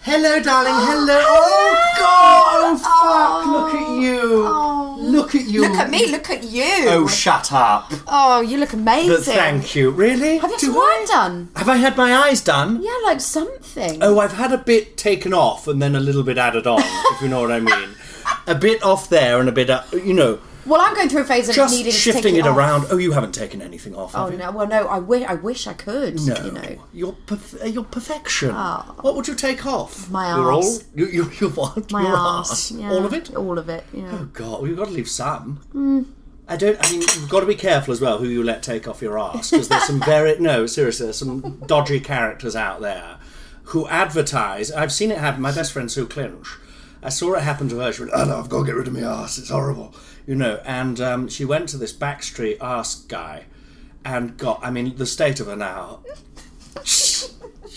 Hello, 0.02 0.40
darling. 0.40 0.78
Hello. 0.88 1.20
Oh, 1.20 1.94
God. 1.98 2.42
Oh, 2.54 2.70
oh 2.70 2.78
fuck. 2.78 3.72
Look 3.72 3.82
at 3.82 4.02
you. 4.02 4.44
Oh. 4.46 4.81
Look 5.12 5.34
at 5.34 5.44
you. 5.46 5.60
Look 5.62 5.76
at 5.78 5.90
me, 5.90 6.10
look 6.10 6.30
at 6.30 6.42
you. 6.44 6.64
Oh, 6.88 7.06
shut 7.06 7.52
up. 7.52 7.92
Oh, 8.06 8.40
you 8.40 8.58
look 8.58 8.72
amazing. 8.72 9.08
But 9.16 9.24
thank 9.24 9.74
you. 9.74 9.90
Really? 9.90 10.38
Have 10.38 10.50
you 10.50 10.56
had 10.56 10.60
Do 10.60 10.72
your 10.72 10.82
I- 10.82 11.00
eye 11.02 11.06
done? 11.06 11.50
Have 11.56 11.68
I 11.68 11.76
had 11.76 11.96
my 11.96 12.14
eyes 12.16 12.40
done? 12.40 12.80
Yeah, 12.82 12.96
like 13.04 13.20
something. 13.20 13.98
Oh, 14.02 14.18
I've 14.18 14.32
had 14.32 14.52
a 14.52 14.58
bit 14.58 14.96
taken 14.96 15.32
off 15.34 15.68
and 15.68 15.80
then 15.82 15.94
a 15.94 16.00
little 16.00 16.22
bit 16.22 16.38
added 16.38 16.66
on, 16.66 16.80
if 16.82 17.22
you 17.22 17.28
know 17.28 17.40
what 17.40 17.52
I 17.52 17.60
mean. 17.60 17.90
A 18.46 18.54
bit 18.56 18.82
off 18.82 19.08
there 19.08 19.38
and 19.38 19.48
a 19.48 19.52
bit, 19.52 19.70
uh, 19.70 19.82
you 19.92 20.12
know, 20.14 20.40
Well, 20.64 20.80
I'm 20.80 20.94
going 20.94 21.08
through 21.08 21.22
a 21.22 21.24
phase 21.24 21.48
of 21.48 21.54
just 21.56 21.74
needing 21.74 21.90
to 21.92 21.98
shifting 21.98 22.34
take 22.34 22.44
it 22.44 22.46
off. 22.46 22.56
around. 22.56 22.86
Oh, 22.90 22.96
you 22.96 23.12
haven't 23.12 23.32
taken 23.32 23.60
anything 23.60 23.94
off, 23.96 24.12
Oh 24.14 24.30
you? 24.30 24.36
no, 24.36 24.50
well 24.52 24.66
no, 24.68 24.86
I 24.86 24.98
wish 24.98 25.24
I 25.28 25.34
wish 25.34 25.66
I 25.66 25.72
could. 25.72 26.20
No, 26.24 26.36
you 26.44 26.50
know. 26.52 26.84
your 26.92 27.12
perf- 27.26 27.60
uh, 27.62 27.66
your 27.66 27.84
perfection. 27.84 28.50
Oh. 28.54 28.94
What 29.00 29.16
would 29.16 29.26
you 29.26 29.34
take 29.34 29.66
off? 29.66 30.08
My 30.10 30.36
Your 30.36 30.52
all? 30.52 30.58
arse. 30.58 30.84
You, 30.94 31.06
you, 31.06 31.30
your 31.40 31.50
what? 31.50 31.90
My 31.90 32.02
your 32.02 32.16
arse, 32.16 32.70
yeah. 32.70 32.90
All 32.90 33.04
of 33.04 33.12
it? 33.12 33.34
All 33.34 33.58
of 33.58 33.68
it. 33.68 33.84
Yeah. 33.92 34.10
Oh 34.12 34.24
God, 34.32 34.60
well, 34.60 34.68
you've 34.68 34.78
got 34.78 34.86
to 34.86 34.92
leave 34.92 35.08
some. 35.08 35.56
Hmm. 35.72 36.02
I 36.48 36.56
don't. 36.56 36.76
I 36.84 36.90
mean, 36.92 37.00
you've 37.00 37.28
got 37.30 37.40
to 37.40 37.46
be 37.46 37.54
careful 37.54 37.92
as 37.92 38.00
well 38.00 38.18
who 38.18 38.26
you 38.28 38.42
let 38.42 38.62
take 38.62 38.86
off 38.86 39.00
your 39.02 39.18
ass 39.18 39.50
because 39.50 39.68
there's 39.68 39.84
some 39.84 40.00
very 40.00 40.38
no, 40.40 40.66
seriously, 40.66 41.06
there's 41.06 41.18
some 41.18 41.62
dodgy 41.66 41.98
characters 42.00 42.54
out 42.54 42.80
there 42.80 43.18
who 43.64 43.86
advertise. 43.88 44.70
I've 44.70 44.92
seen 44.92 45.10
it 45.10 45.18
happen. 45.18 45.40
My 45.40 45.52
best 45.52 45.72
friend 45.72 45.90
Sue 45.90 46.06
Clinch. 46.06 46.46
I 47.04 47.08
saw 47.08 47.34
it 47.34 47.42
happen 47.42 47.68
to 47.70 47.78
her. 47.78 47.92
She 47.92 48.02
went, 48.02 48.12
"Oh 48.14 48.24
no, 48.24 48.38
I've 48.38 48.48
got 48.48 48.60
to 48.60 48.66
get 48.66 48.74
rid 48.76 48.86
of 48.86 48.92
my 48.92 49.00
ass. 49.00 49.38
It's 49.38 49.50
horrible," 49.50 49.94
you 50.26 50.34
know. 50.34 50.60
And 50.64 51.00
um, 51.00 51.28
she 51.28 51.44
went 51.44 51.68
to 51.70 51.76
this 51.76 51.92
backstreet 51.92 52.58
ass 52.60 52.94
guy, 52.94 53.44
and 54.04 54.36
got. 54.36 54.60
I 54.62 54.70
mean, 54.70 54.96
the 54.96 55.06
state 55.06 55.40
of 55.40 55.46
her 55.46 55.56
now. 55.56 56.00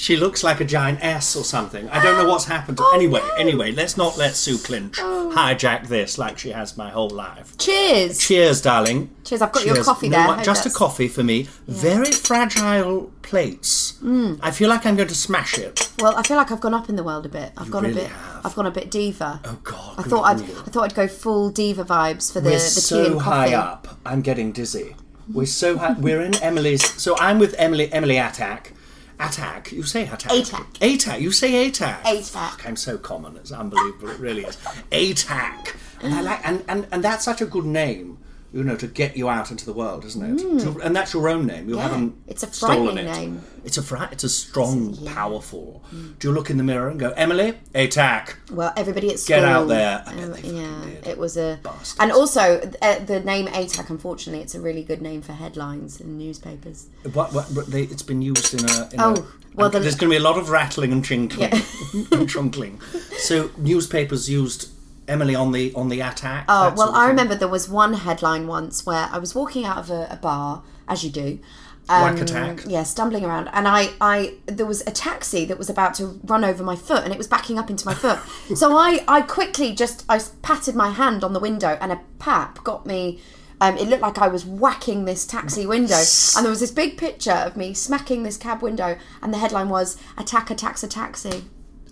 She 0.05 0.15
looks 0.17 0.43
like 0.43 0.59
a 0.61 0.65
giant 0.65 0.99
S 1.03 1.35
or 1.35 1.43
something. 1.43 1.89
I 1.89 1.97
don't 2.03 2.15
know 2.23 2.29
what's 2.29 2.45
happened. 2.45 2.77
To, 2.77 2.83
Oh, 2.85 2.91
anyway, 2.93 3.21
no. 3.21 3.33
anyway, 3.45 3.71
let's 3.71 3.97
not 3.97 4.17
let 4.19 4.35
Sue 4.35 4.59
Clinch 4.59 4.97
hijack 4.99 5.87
this 5.87 6.19
like 6.19 6.37
she 6.37 6.51
has 6.51 6.77
my 6.77 6.89
whole 6.91 7.09
life. 7.09 7.57
Cheers. 7.57 8.19
Cheers, 8.19 8.61
darling. 8.61 9.09
Cheers, 9.23 9.41
I've 9.41 9.51
got 9.51 9.65
your 9.65 9.83
coffee 9.83 10.09
there. 10.09 10.37
Just 10.43 10.67
a 10.67 10.69
coffee 10.69 11.07
for 11.07 11.23
me. 11.23 11.47
Very 11.67 12.11
fragile 12.11 13.11
plates. 13.23 13.93
Mm. 14.03 14.37
I 14.43 14.51
feel 14.51 14.69
like 14.69 14.85
I'm 14.85 14.95
going 14.95 15.07
to 15.07 15.15
smash 15.15 15.57
it. 15.57 15.91
Well, 15.97 16.15
I 16.15 16.21
feel 16.21 16.37
like 16.37 16.51
I've 16.51 16.61
gone 16.61 16.75
up 16.75 16.87
in 16.87 16.97
the 16.97 17.03
world 17.03 17.25
a 17.25 17.29
bit. 17.29 17.51
I've 17.57 17.65
You 17.65 17.71
gone 17.73 17.83
really 17.85 18.01
a 18.01 18.03
bit. 18.03 18.11
have. 18.11 18.45
I've 18.45 18.55
gone 18.55 18.67
a 18.67 18.71
bit 18.71 18.91
diva. 18.91 19.39
Oh 19.43 19.57
God! 19.63 19.95
I 19.97 20.03
thought 20.03 20.23
I'd. 20.25 20.41
I 20.41 20.69
thought 20.69 20.83
I'd 20.83 20.93
go 20.93 21.07
full 21.07 21.49
diva 21.49 21.83
vibes 21.83 22.31
for 22.31 22.39
the 22.41 22.49
We're 22.51 22.55
the 22.57 22.59
so 22.59 23.03
tea 23.05 23.11
and 23.13 23.21
high 23.21 23.45
coffee. 23.51 23.55
up. 23.55 23.97
I'm 24.05 24.21
getting 24.21 24.51
dizzy. 24.51 24.95
We're 25.33 25.47
so 25.47 25.79
high. 25.79 25.93
We're 25.93 26.21
in 26.21 26.35
Emily's. 26.43 26.85
So 27.01 27.17
I'm 27.17 27.39
with 27.39 27.55
Emily. 27.57 27.91
Emily 27.91 28.17
Attack. 28.17 28.73
Attack. 29.19 29.71
You 29.71 29.83
say 29.83 30.03
attack. 30.03 30.31
Atack. 30.31 30.73
Atack. 30.79 31.21
You 31.21 31.31
say 31.31 31.67
attack. 31.67 32.03
Atack. 32.03 32.29
Fuck, 32.31 32.67
I'm 32.67 32.75
so 32.75 32.97
common. 32.97 33.37
It's 33.37 33.51
unbelievable. 33.51 34.09
It 34.09 34.19
really 34.19 34.43
is. 34.43 34.57
Attack. 34.91 35.75
And 36.01 36.13
I 36.13 36.21
like. 36.21 36.45
And, 36.45 36.63
and 36.67 36.87
and 36.91 37.03
that's 37.03 37.23
such 37.23 37.41
a 37.41 37.45
good 37.45 37.65
name. 37.65 38.17
You 38.55 38.63
know, 38.63 38.77
to 38.77 38.87
get 38.87 39.17
you 39.17 39.27
out 39.27 39.51
into 39.51 39.65
the 39.65 39.73
world, 39.73 40.05
isn't 40.05 40.23
it? 40.39 40.59
To- 40.63 40.79
and 40.79 40.95
that's 40.95 41.13
your 41.13 41.27
own 41.27 41.45
name. 41.45 41.67
You 41.67 41.75
Mm. 41.75 41.77
Yeah, 41.77 41.83
haven't. 41.89 42.15
it's 42.25 42.41
a 42.41 42.49
stolen 42.53 42.97
it. 42.97 43.03
name. 43.03 43.41
It's 43.65 43.77
a 43.77 43.83
fri- 43.83 44.07
It's 44.13 44.23
a 44.23 44.29
strong, 44.29 44.95
powerful. 45.07 45.83
Do 46.19 46.29
you 46.29 46.33
look 46.33 46.49
in 46.49 46.55
the 46.55 46.63
mirror 46.63 46.87
and 46.87 46.97
go, 46.97 47.09
Emily, 47.17 47.55
attack? 47.73 48.37
Well, 48.49 48.71
everybody 48.77 49.09
at 49.09 49.19
school. 49.19 49.35
Get 49.35 49.43
out 49.43 49.67
there. 49.67 50.03
Um, 50.07 50.35
yeah, 50.41 50.85
did. 50.85 51.05
it 51.07 51.17
was 51.17 51.35
a. 51.35 51.59
Bastards. 51.63 51.95
And 51.99 52.13
also, 52.13 52.61
uh, 52.81 52.99
the 52.99 53.19
name 53.19 53.47
Atack. 53.47 53.89
Unfortunately, 53.89 54.41
it's 54.41 54.55
a 54.55 54.61
really 54.61 54.83
good 54.83 55.01
name 55.01 55.21
for 55.21 55.33
headlines 55.33 55.99
in 55.99 56.17
newspapers. 56.17 56.87
What, 57.11 57.33
what, 57.33 57.53
but 57.53 57.67
they, 57.67 57.83
it's 57.83 58.03
been 58.03 58.21
used 58.21 58.53
in 58.53 58.61
a. 58.69 58.89
In 58.93 59.01
Oh, 59.01 59.13
a, 59.15 59.25
well, 59.55 59.69
the- 59.69 59.79
there's 59.79 59.95
going 59.95 60.09
to 60.11 60.13
be 60.13 60.17
a 60.17 60.23
lot 60.29 60.37
of 60.37 60.49
rattling 60.49 60.93
and 60.93 61.03
chinkling 61.03 61.51
and 62.13 62.29
trunkling. 62.29 62.79
So 63.17 63.51
newspapers 63.57 64.29
used 64.29 64.69
Emily 65.07 65.35
on 65.35 65.51
the 65.51 65.73
on 65.73 65.89
the 65.89 66.01
attack. 66.01 66.45
Oh 66.49 66.73
well, 66.75 66.93
I 66.93 67.07
remember 67.07 67.35
there 67.35 67.47
was 67.47 67.69
one 67.69 67.93
headline 67.93 68.47
once 68.47 68.85
where 68.85 69.09
I 69.11 69.17
was 69.17 69.35
walking 69.35 69.65
out 69.65 69.77
of 69.77 69.89
a, 69.89 70.07
a 70.11 70.15
bar, 70.17 70.63
as 70.87 71.03
you 71.03 71.09
do. 71.09 71.39
Whack 71.87 72.19
attack. 72.19 72.63
Yeah, 72.65 72.83
stumbling 72.83 73.23
around, 73.23 73.49
and 73.53 73.67
I, 73.67 73.89
I, 74.01 74.35
there 74.47 74.65
was 74.65 74.81
a 74.87 74.91
taxi 74.91 75.45
that 75.45 75.57
was 75.59 75.69
about 75.69 75.93
to 75.95 76.19
run 76.23 76.43
over 76.43 76.63
my 76.63 76.75
foot, 76.75 77.03
and 77.03 77.13
it 77.13 77.17
was 77.17 77.27
backing 77.27 77.59
up 77.59 77.69
into 77.69 77.85
my 77.85 77.93
foot. 77.93 78.19
so 78.57 78.75
I, 78.75 79.03
I 79.07 79.21
quickly 79.21 79.73
just, 79.73 80.03
I 80.09 80.19
patted 80.41 80.75
my 80.75 80.89
hand 80.89 81.23
on 81.23 81.33
the 81.33 81.39
window, 81.39 81.77
and 81.79 81.91
a 81.91 82.01
pap 82.17 82.63
got 82.63 82.85
me. 82.87 83.21
Um, 83.61 83.77
it 83.77 83.87
looked 83.87 84.01
like 84.01 84.17
I 84.17 84.27
was 84.27 84.45
whacking 84.45 85.05
this 85.05 85.25
taxi 85.25 85.65
window, 85.65 86.01
and 86.35 86.43
there 86.43 86.49
was 86.49 86.59
this 86.59 86.71
big 86.71 86.97
picture 86.97 87.31
of 87.31 87.55
me 87.55 87.73
smacking 87.73 88.23
this 88.23 88.37
cab 88.37 88.63
window, 88.63 88.97
and 89.21 89.31
the 89.31 89.37
headline 89.37 89.69
was 89.69 89.97
"Attack, 90.17 90.49
attacks 90.49 90.83
a 90.83 90.87
taxi." 90.87 91.45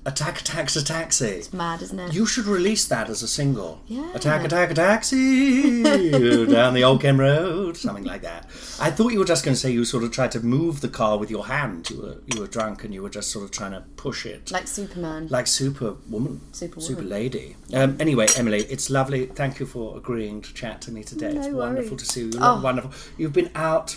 Attack, 0.06 0.42
attacks 0.42 0.76
a 0.76 0.84
taxi. 0.84 1.28
It's 1.28 1.54
mad, 1.54 1.82
isn't 1.82 1.98
it? 1.98 2.14
You 2.14 2.26
should 2.26 2.46
release 2.46 2.84
that 2.90 3.10
as 3.10 3.24
a 3.24 3.28
single. 3.28 3.80
Yeah. 3.88 4.12
Attack, 4.14 4.44
attack, 4.44 4.70
a 4.72 4.74
taxi 4.74 5.82
down 6.46 6.74
the 6.74 6.84
Old 6.84 7.00
Kent 7.02 7.20
Road, 7.20 7.78
something 7.78 8.04
like 8.04 8.22
that. 8.24 8.48
I 8.82 8.92
thought 8.92 9.14
you 9.14 9.20
were 9.20 9.24
just 9.26 9.46
going 9.46 9.56
to 9.56 9.60
say 9.60 9.72
you 9.72 9.86
sort 9.86 10.04
of 10.04 10.12
tried 10.12 10.32
to 10.34 10.42
move 10.42 10.82
the 10.82 10.90
car 10.90 11.18
with 11.18 11.32
your 11.32 11.46
hand. 11.46 11.90
You 11.90 12.02
were 12.02 12.18
you 12.34 12.42
were 12.42 12.48
drunk 12.48 12.84
and 12.84 12.94
you 12.94 13.02
were 13.02 13.10
just 13.10 13.32
sort 13.32 13.46
of 13.46 13.52
trying 13.52 13.72
to 13.72 13.80
push 13.96 14.26
it. 14.26 14.52
like 14.52 14.68
Superman. 14.68 15.28
like 15.30 15.48
Superwoman, 15.48 16.42
Superwoman. 16.52 16.82
super 16.86 17.02
lady. 17.04 17.56
Um, 17.74 17.96
anyway, 18.02 18.28
Emily, 18.36 18.64
it's 18.64 18.90
lovely. 18.90 19.28
Thank 19.28 19.62
you 19.62 19.66
for 19.66 19.96
agreeing 19.98 20.42
to 20.42 20.54
chat 20.54 20.82
to 20.82 20.92
me 20.92 21.04
today. 21.06 21.28
it's 21.28 21.48
No 21.48 21.60
wonderful 21.60 21.92
worries. 21.92 22.08
to 22.08 22.14
see 22.14 22.22
you. 22.24 22.32
You 22.32 22.40
Oh. 22.42 22.60
wonderful. 22.62 22.92
You've 23.18 23.32
been 23.32 23.52
out 23.56 23.96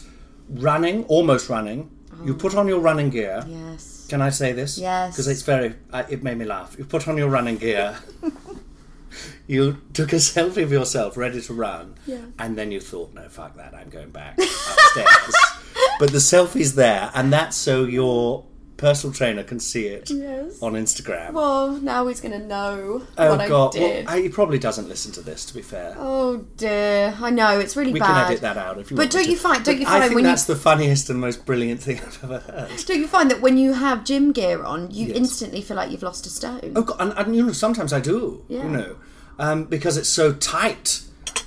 running, 0.48 1.02
almost 1.06 1.48
running. 1.48 1.90
Oh. 2.12 2.24
You 2.26 2.34
put 2.34 2.54
on 2.54 2.68
your 2.68 2.78
running 2.78 3.10
gear. 3.10 3.44
yes. 3.48 3.95
Can 4.08 4.22
I 4.22 4.30
say 4.30 4.52
this? 4.52 4.78
Yes. 4.78 5.12
Because 5.14 5.28
it's 5.28 5.42
very. 5.42 5.74
It 6.08 6.22
made 6.22 6.38
me 6.38 6.44
laugh. 6.44 6.76
You 6.78 6.84
put 6.84 7.08
on 7.08 7.16
your 7.16 7.28
running 7.28 7.56
gear. 7.58 7.98
you 9.46 9.80
took 9.92 10.12
a 10.12 10.16
selfie 10.16 10.62
of 10.62 10.72
yourself 10.72 11.16
ready 11.16 11.40
to 11.40 11.52
run, 11.54 11.94
Yeah. 12.06 12.18
and 12.38 12.56
then 12.56 12.70
you 12.72 12.80
thought, 12.80 13.14
"No, 13.14 13.28
fuck 13.28 13.56
that. 13.56 13.74
I'm 13.74 13.88
going 13.90 14.10
back 14.10 14.38
upstairs." 14.38 15.34
but 15.98 16.12
the 16.12 16.20
selfie's 16.20 16.74
there, 16.74 17.10
and 17.14 17.32
that's 17.32 17.56
so 17.56 17.84
your 17.84 18.44
personal 18.76 19.14
trainer 19.14 19.42
can 19.42 19.58
see 19.58 19.86
it 19.86 20.10
Yes. 20.10 20.60
on 20.62 20.74
Instagram. 20.74 21.32
Well, 21.32 21.72
now 21.72 22.06
he's 22.08 22.20
going 22.20 22.38
to 22.38 22.46
know 22.46 23.02
Oh 23.16 23.36
what 23.36 23.48
God! 23.48 23.76
I 23.76 23.78
did. 23.78 24.06
Well, 24.06 24.16
he 24.22 24.28
probably 24.28 24.58
doesn't 24.58 24.88
listen 24.88 25.12
to 25.12 25.20
this. 25.22 25.44
To 25.46 25.54
be 25.54 25.62
fair, 25.62 25.94
Oh 25.98 26.44
dear, 26.56 27.14
I 27.20 27.30
know 27.30 27.58
it's 27.58 27.74
really 27.76 27.92
we 27.92 28.00
bad. 28.00 28.08
We 28.08 28.14
can 28.14 28.26
edit 28.26 28.40
that 28.42 28.56
out 28.58 28.78
if 28.78 28.90
you 28.90 28.96
want. 28.96 29.10
But 29.10 29.16
don't 29.16 29.26
me 29.26 29.32
you 29.32 29.38
find- 29.38 29.64
don't 29.64 29.74
But 29.76 29.80
you 29.80 29.86
I 29.86 29.90
find 29.90 30.02
think 30.04 30.14
when 30.14 30.24
you- 30.24 30.30
that's 30.30 30.44
the 30.44 30.56
funniest 30.56 31.08
and 31.10 31.18
most 31.20 31.46
brilliant 31.46 31.82
thing 31.82 32.00
I've 32.06 32.24
ever 32.24 32.38
heard. 32.40 32.70
Don't 32.86 32.98
you 33.00 33.06
find 33.08 33.30
that 33.30 33.40
when 33.40 33.56
you 33.56 33.72
have 33.72 34.04
gym 34.04 34.32
gear 34.32 34.62
on, 34.62 34.90
you 34.90 35.06
Yes. 35.06 35.16
instantly 35.16 35.62
feel 35.62 35.76
like 35.76 35.90
you've 35.90 36.02
lost 36.02 36.26
a 36.26 36.30
stone? 36.30 36.72
Oh, 36.76 36.82
God, 36.82 36.96
and, 37.00 37.12
and 37.16 37.34
you 37.36 37.46
know, 37.46 37.52
sometimes 37.52 37.92
I 37.92 38.00
do. 38.00 38.44
Yeah. 38.48 38.64
You 38.64 38.68
know, 38.70 38.96
um, 39.38 39.64
because 39.64 39.96
it's 39.96 40.08
so 40.08 40.32
tight. 40.32 41.00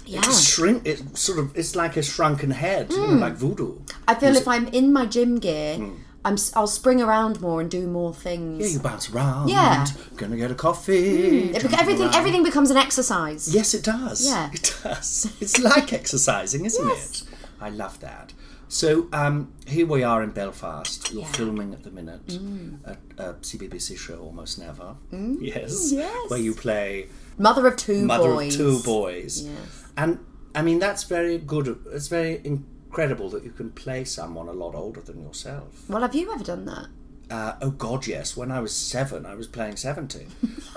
Yeah. 0.06 0.20
It 0.20 0.34
shrink. 0.34 0.88
It 0.88 1.15
sort 1.18 1.38
of. 1.38 1.56
It's 1.56 1.76
like 1.76 1.96
a 1.96 2.02
shrunken 2.02 2.50
head, 2.52 2.92
you 2.92 2.98
know, 2.98 3.08
Mm. 3.13 3.20
like 3.20 3.36
voodoo. 3.36 3.76
I 4.08 4.15
feel 4.15 4.32
Is 4.32 4.38
if 4.38 4.44
it- 4.44 4.50
I'm 4.50 4.68
in 4.70 4.92
my 4.92 5.06
gym 5.06 5.38
gear, 5.39 5.78
I'm 6.25 6.38
I'll 6.55 6.67
spring 6.67 7.01
around 7.01 7.39
more 7.39 7.62
and 7.62 7.71
do 7.71 7.88
more 7.88 8.13
things. 8.13 8.62
Yeah, 8.62 8.73
you 8.73 8.79
bounce 8.79 9.10
around. 9.10 9.47
Yeah. 9.49 9.86
Gonna 10.17 10.36
get 10.38 10.51
a 10.51 10.55
coffee. 10.55 11.51
It 11.51 11.63
everything 11.73 12.03
around. 12.08 12.15
everything 12.15 12.43
becomes 12.43 12.69
an 12.71 12.77
exercise. 12.77 13.53
Yes, 13.53 13.73
it 13.73 13.84
does. 13.84 14.25
Yeah. 14.25 14.49
It 14.53 14.75
does. 14.84 15.32
It's 15.41 15.60
like 15.60 15.93
exercising, 15.93 16.65
isn't 16.65 16.88
Yes. 16.88 17.21
it? 17.21 17.27
I 17.62 17.69
love 17.69 17.99
that. 18.01 18.34
So 18.67 19.08
um, 19.13 19.53
here 19.65 19.88
we 19.88 20.03
are 20.03 20.21
in 20.21 20.32
Belfast. 20.32 21.12
You're 21.12 21.21
Yeah. 21.21 21.32
filming 21.32 21.73
at 21.73 21.84
the 21.84 21.91
minute 21.91 22.27
Mm. 22.27 22.79
a, 22.86 22.97
a 23.23 23.34
CBBC 23.41 23.97
show, 23.97 24.19
Almost 24.19 24.60
Never. 24.60 24.95
Mm. 25.13 25.38
Yes. 25.41 25.91
Yes. 25.91 26.29
Where 26.29 26.39
you 26.39 26.53
play 26.53 27.08
Mother 27.38 27.65
of 27.65 27.77
two 27.77 28.05
mother 28.05 28.34
boys. 28.34 28.53
of 28.53 28.60
two 28.60 28.79
boys. 28.84 29.43
Yes. 29.43 29.84
And 29.95 30.19
I 30.53 30.62
mean, 30.63 30.79
that's 30.79 31.03
very 31.03 31.38
good. 31.38 31.79
It's 31.93 32.10
very 32.10 32.41
incredible 32.89 33.30
that 33.30 33.43
you 33.43 33.52
can 33.52 33.69
play 33.69 34.04
someone 34.04 34.47
a 34.47 34.52
lot 34.52 34.73
older 34.73 34.99
than 34.99 35.21
yourself. 35.21 35.88
Well, 35.88 36.02
have 36.02 36.15
you 36.15 36.34
ever 36.34 36.43
done 36.43 36.65
that? 36.65 36.88
Uh, 37.30 37.54
oh 37.62 37.69
God, 37.69 38.08
yes. 38.08 38.36
When 38.36 38.52
I 38.52 38.60
was 38.60 38.75
seven, 38.75 39.28
I 39.28 39.36
was 39.36 39.45
playing 39.47 39.75
seventy. 39.75 40.25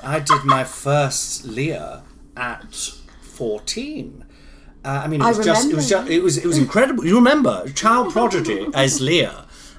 I 0.02 0.20
did 0.20 0.44
my 0.44 0.64
first 0.64 1.46
Lear 1.46 2.02
at 2.36 2.74
fourteen. 3.22 4.26
Uh, 4.84 5.00
I 5.04 5.06
mean, 5.08 5.22
it 5.22 5.24
I 5.24 5.28
was 5.32 5.42
just 5.42 5.70
it 5.70 5.74
was 5.74 5.88
just 5.88 6.10
it 6.10 6.22
was 6.22 6.36
it 6.36 6.44
was 6.44 6.58
incredible. 6.58 7.06
You 7.06 7.14
remember 7.16 7.66
child 7.70 8.12
prodigy 8.12 8.66
as 8.74 9.00
Lear, 9.00 9.32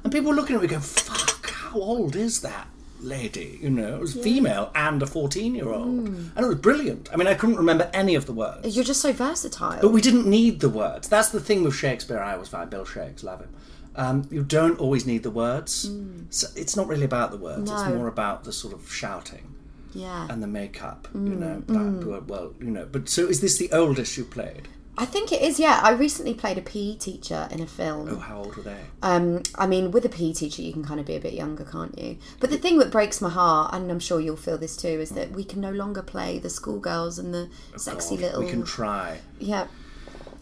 and 0.03 0.11
people 0.11 0.31
were 0.31 0.35
looking 0.35 0.55
at 0.55 0.63
me 0.63 0.67
going, 0.67 0.81
"Fuck, 0.81 1.51
how 1.51 1.79
old 1.79 2.15
is 2.15 2.41
that?" 2.41 2.67
Lady, 3.03 3.59
you 3.61 3.69
know, 3.69 3.95
it 3.95 3.99
was 4.01 4.13
female 4.13 4.71
and 4.73 5.01
a 5.03 5.05
fourteen-year-old, 5.07 5.87
Mm. 6.07 6.29
and 6.35 6.45
it 6.45 6.47
was 6.47 6.57
brilliant. 6.57 7.09
I 7.13 7.17
mean, 7.17 7.27
I 7.27 7.33
couldn't 7.33 7.57
remember 7.57 7.89
any 7.93 8.15
of 8.15 8.25
the 8.25 8.33
words. 8.33 8.75
You're 8.75 8.85
just 8.85 9.01
so 9.01 9.11
versatile. 9.11 9.79
But 9.81 9.89
we 9.91 10.01
didn't 10.01 10.25
need 10.25 10.59
the 10.61 10.69
words. 10.69 11.07
That's 11.09 11.29
the 11.29 11.39
thing 11.39 11.63
with 11.63 11.75
Shakespeare. 11.75 12.19
I 12.19 12.33
always 12.33 12.47
find 12.47 12.69
Bill 12.69 12.85
Shakes, 12.85 13.23
love 13.23 13.41
him. 13.41 13.49
Um, 13.95 14.27
you 14.31 14.41
don't 14.43 14.79
always 14.79 15.05
need 15.05 15.21
the 15.23 15.29
words. 15.31 15.91
So 16.31 16.47
it's 16.55 16.75
not 16.75 16.87
really 16.87 17.05
about 17.05 17.31
the 17.31 17.37
words. 17.37 17.69
It's 17.69 17.81
Mm. 17.83 17.95
More 17.97 18.07
about 18.07 18.43
the 18.45 18.51
sort 18.53 18.73
of 18.73 18.91
shouting 18.91 19.53
yeah. 19.93 20.25
and 20.29 20.41
the 20.41 20.47
makeup. 20.47 21.07
You 21.13 21.19
Mm, 21.19 21.39
know, 21.39 21.63
mm. 21.67 22.09
but, 22.09 22.27
well, 22.27 22.53
you 22.59 22.71
know. 22.71 22.87
But 22.91 23.07
so 23.09 23.27
is 23.27 23.41
this 23.41 23.57
the 23.57 23.71
oldest 23.71 24.17
you 24.17 24.23
played? 24.23 24.67
I 24.95 25.05
think 25.05 25.31
it 25.31 25.41
is. 25.41 25.59
Yeah, 25.59 25.79
I 25.83 25.91
recently 25.91 26.33
played 26.35 26.57
a 26.57 26.61
PE 26.61 26.95
teacher 26.97 27.47
in 27.49 27.61
a 27.61 27.65
film. 27.65 28.09
Oh, 28.09 28.17
how 28.17 28.37
old 28.43 28.55
were 28.55 28.61
they? 28.63 28.77
Um, 29.01 29.41
I 29.55 29.65
mean, 29.65 29.89
with 29.91 30.05
a 30.05 30.09
PE 30.09 30.33
teacher, 30.33 30.61
you 30.61 30.71
can 30.71 30.83
kind 30.85 30.99
of 30.99 31.05
be 31.07 31.15
a 31.15 31.19
bit 31.19 31.33
younger, 31.33 31.63
can't 31.63 31.97
you? 31.97 32.17
But 32.39 32.51
the 32.51 32.57
thing 32.59 32.77
that 32.77 32.91
breaks 32.91 33.19
my 33.19 33.29
heart, 33.29 33.73
and 33.73 33.89
I'm 33.89 33.99
sure 33.99 34.19
you'll 34.19 34.35
feel 34.35 34.57
this 34.57 34.77
too, 34.77 34.87
is 34.87 35.09
that 35.11 35.31
we 35.31 35.43
can 35.43 35.61
no 35.61 35.71
longer 35.71 36.03
play 36.03 36.37
the 36.37 36.49
schoolgirls 36.49 37.17
and 37.17 37.33
the 37.33 37.49
sexy 37.75 38.17
God, 38.17 38.21
little. 38.23 38.43
We 38.43 38.49
can 38.51 38.63
try. 38.63 39.19
Yeah. 39.39 39.67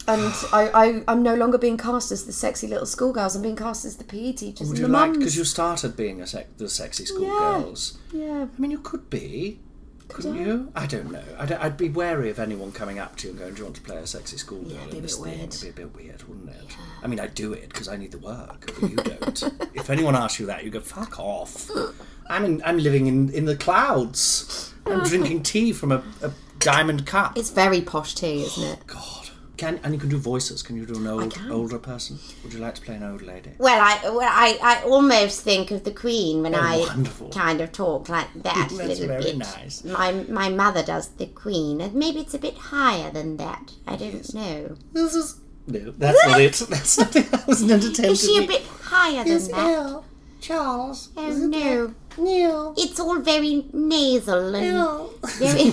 And 0.06 0.34
I, 0.52 0.70
I, 0.74 1.04
I'm 1.08 1.22
no 1.22 1.34
longer 1.34 1.58
being 1.58 1.76
cast 1.78 2.10
as 2.12 2.24
the 2.24 2.32
sexy 2.32 2.66
little 2.66 2.86
schoolgirls. 2.86 3.36
I'm 3.36 3.42
being 3.42 3.56
cast 3.56 3.84
as 3.84 3.96
the 3.96 4.04
PE 4.04 4.32
teachers 4.32 4.68
Would 4.68 4.76
and 4.76 4.78
you 4.80 4.86
the 4.88 4.92
like? 4.92 5.12
Because 5.12 5.36
you 5.36 5.44
started 5.44 5.96
being 5.96 6.20
a 6.20 6.26
sec- 6.26 6.56
the 6.58 6.68
sexy 6.68 7.04
Yeah. 7.04 7.08
schoolgirls. 7.08 7.98
Yeah. 8.12 8.46
I 8.54 8.60
mean, 8.60 8.72
you 8.72 8.80
could 8.80 9.08
be. 9.08 9.60
Couldn't 10.12 10.36
I? 10.36 10.40
you? 10.40 10.72
I 10.74 10.86
don't 10.86 11.10
know. 11.10 11.22
I'd, 11.38 11.52
I'd 11.52 11.76
be 11.76 11.88
wary 11.88 12.30
of 12.30 12.38
anyone 12.38 12.72
coming 12.72 12.98
up 12.98 13.16
to 13.16 13.26
you 13.26 13.30
and 13.32 13.38
going, 13.40 13.54
"Do 13.54 13.58
you 13.58 13.64
want 13.64 13.76
to 13.76 13.82
play 13.82 13.96
a 13.96 14.06
sexy 14.06 14.36
schoolgirl 14.36 14.72
Yeah, 14.72 14.78
it'd 14.80 14.90
be 14.90 14.96
in 14.98 15.04
a 15.04 15.06
this 15.06 15.16
bit 15.16 15.24
thing?" 15.30 15.38
weird. 15.38 15.48
It'd 15.54 15.62
be 15.62 15.82
a 15.82 15.86
bit 15.86 15.96
weird, 15.96 16.22
wouldn't 16.28 16.48
it? 16.50 16.76
I 17.02 17.06
mean, 17.06 17.20
I'd 17.20 17.34
do 17.34 17.52
it 17.52 17.68
because 17.68 17.88
I 17.88 17.96
need 17.96 18.12
the 18.12 18.18
work, 18.18 18.72
but 18.80 18.90
you 18.90 18.96
don't. 18.96 19.42
if 19.74 19.90
anyone 19.90 20.14
asks 20.14 20.38
you 20.40 20.46
that, 20.46 20.64
you 20.64 20.70
go, 20.70 20.80
"Fuck 20.80 21.18
off." 21.18 21.70
I'm 22.28 22.44
in, 22.44 22.62
I'm 22.64 22.78
living 22.78 23.06
in, 23.06 23.30
in 23.30 23.44
the 23.46 23.56
clouds. 23.56 24.72
I'm 24.86 25.02
drinking 25.04 25.42
tea 25.42 25.72
from 25.72 25.92
a, 25.92 26.02
a 26.22 26.30
diamond 26.58 27.06
cup. 27.06 27.36
It's 27.36 27.50
very 27.50 27.80
posh 27.80 28.14
tea, 28.14 28.42
isn't 28.42 28.64
it? 28.64 28.86
God. 28.86 29.21
Can 29.58 29.78
and 29.84 29.92
you 29.92 30.00
can 30.00 30.08
do 30.08 30.16
voices. 30.18 30.62
Can 30.62 30.76
you 30.76 30.86
do 30.86 30.94
an 30.96 31.06
old 31.06 31.38
older 31.50 31.78
person? 31.78 32.18
Would 32.42 32.52
you 32.54 32.58
like 32.58 32.74
to 32.76 32.80
play 32.82 32.94
an 32.96 33.02
old 33.02 33.22
lady? 33.22 33.50
Well, 33.58 33.80
I 33.80 34.00
well, 34.08 34.20
I, 34.22 34.58
I 34.62 34.82
almost 34.84 35.42
think 35.42 35.70
of 35.70 35.84
the 35.84 35.92
Queen 35.92 36.42
when 36.42 36.54
Oh, 36.54 36.58
I 36.60 36.78
wonderful. 36.78 37.28
kind 37.30 37.60
of 37.60 37.70
talk 37.70 38.08
like 38.08 38.28
that 38.42 38.56
a 38.56 38.58
That's 38.60 38.72
little 38.72 39.06
very 39.08 39.22
bit. 39.24 39.38
nice. 39.38 39.84
My 39.84 40.12
my 40.12 40.48
mother 40.48 40.82
does 40.82 41.08
the 41.08 41.26
Queen, 41.26 41.80
and 41.82 41.92
maybe 41.94 42.20
it's 42.20 42.34
a 42.34 42.38
bit 42.38 42.56
higher 42.56 43.10
than 43.10 43.36
that. 43.36 43.72
I 43.86 43.96
don't 43.96 44.34
know. 44.34 44.76
This 44.94 45.14
is 45.14 45.36
no, 45.66 45.92
that's 45.92 46.26
not 46.26 46.40
it. 46.40 46.54
That's 46.70 46.98
not 46.98 47.14
it. 47.14 47.30
That 47.30 47.46
was 47.46 47.62
an 47.62 47.70
attempt. 47.70 48.00
Is 48.00 48.20
she 48.24 48.38
a 48.38 48.40
be- 48.40 48.46
bit 48.48 48.62
higher 48.64 49.22
than 49.22 49.32
Yes, 49.34 49.48
that? 49.48 49.56
yeah. 49.56 50.00
Charles. 50.40 51.10
Oh 51.16 51.28
no. 51.36 51.94
No. 52.18 52.74
It's 52.76 52.98
all 52.98 53.20
very 53.20 53.66
nasal 53.72 54.54
and 54.56 55.10
very. 55.38 55.62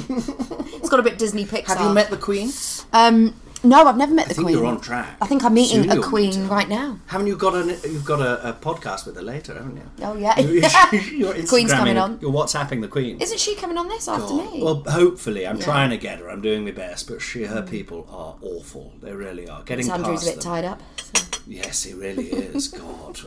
It's 0.79 0.89
got 0.89 0.99
a 0.99 1.03
bit 1.03 1.17
Disney 1.17 1.45
Pixar. 1.45 1.67
Have 1.75 1.81
you 1.81 1.93
met 1.93 2.09
the 2.11 2.17
Queen? 2.17 2.51
Um, 2.93 3.33
no, 3.63 3.85
I've 3.85 3.97
never 3.97 4.13
met 4.13 4.25
I 4.25 4.29
the 4.29 4.33
think 4.35 4.45
Queen. 4.47 4.57
you're 4.57 4.65
on 4.65 4.79
track. 4.79 5.17
I 5.21 5.25
think 5.27 5.43
I'm 5.43 5.53
meeting 5.53 5.83
Soon 5.83 5.99
a 5.99 6.01
Queen 6.01 6.47
right 6.47 6.69
now. 6.69 6.99
Haven't 7.07 7.27
you 7.27 7.35
got 7.35 7.55
a 7.55 7.65
you've 7.89 8.05
got 8.05 8.21
a, 8.21 8.49
a 8.49 8.53
podcast 8.53 9.05
with 9.05 9.15
her 9.15 9.21
later, 9.21 9.53
haven't 9.53 9.75
you? 9.77 9.83
Oh 10.01 10.15
yeah, 10.15 10.39
You're 11.11 11.45
Queen's 11.45 11.73
coming 11.73 11.97
on. 11.97 12.19
You're 12.21 12.31
WhatsApping 12.31 12.81
the 12.81 12.87
Queen. 12.87 13.19
Isn't 13.19 13.39
she 13.39 13.55
coming 13.55 13.77
on 13.77 13.87
this 13.89 14.07
after 14.07 14.33
me? 14.33 14.61
Well, 14.63 14.83
hopefully, 14.87 15.45
I'm 15.47 15.57
Yeah. 15.57 15.65
trying 15.65 15.89
to 15.89 15.97
get 15.97 16.19
her. 16.19 16.29
I'm 16.29 16.41
doing 16.41 16.63
my 16.63 16.71
best, 16.71 17.07
but 17.09 17.21
she, 17.21 17.43
her 17.43 17.61
mm. 17.61 17.69
people 17.69 18.07
are 18.09 18.35
awful. 18.41 18.93
They 19.01 19.11
really 19.13 19.49
are. 19.49 19.63
Getting 19.63 19.89
Andrew's 19.91 20.19
past 20.23 20.27
a 20.27 20.29
bit 20.31 20.41
them. 20.41 20.51
tied 20.51 20.65
up. 20.65 20.81
Yes, 21.47 21.83
he 21.83 21.93
really 21.93 22.27
is. 22.27 22.67
God, 22.69 23.19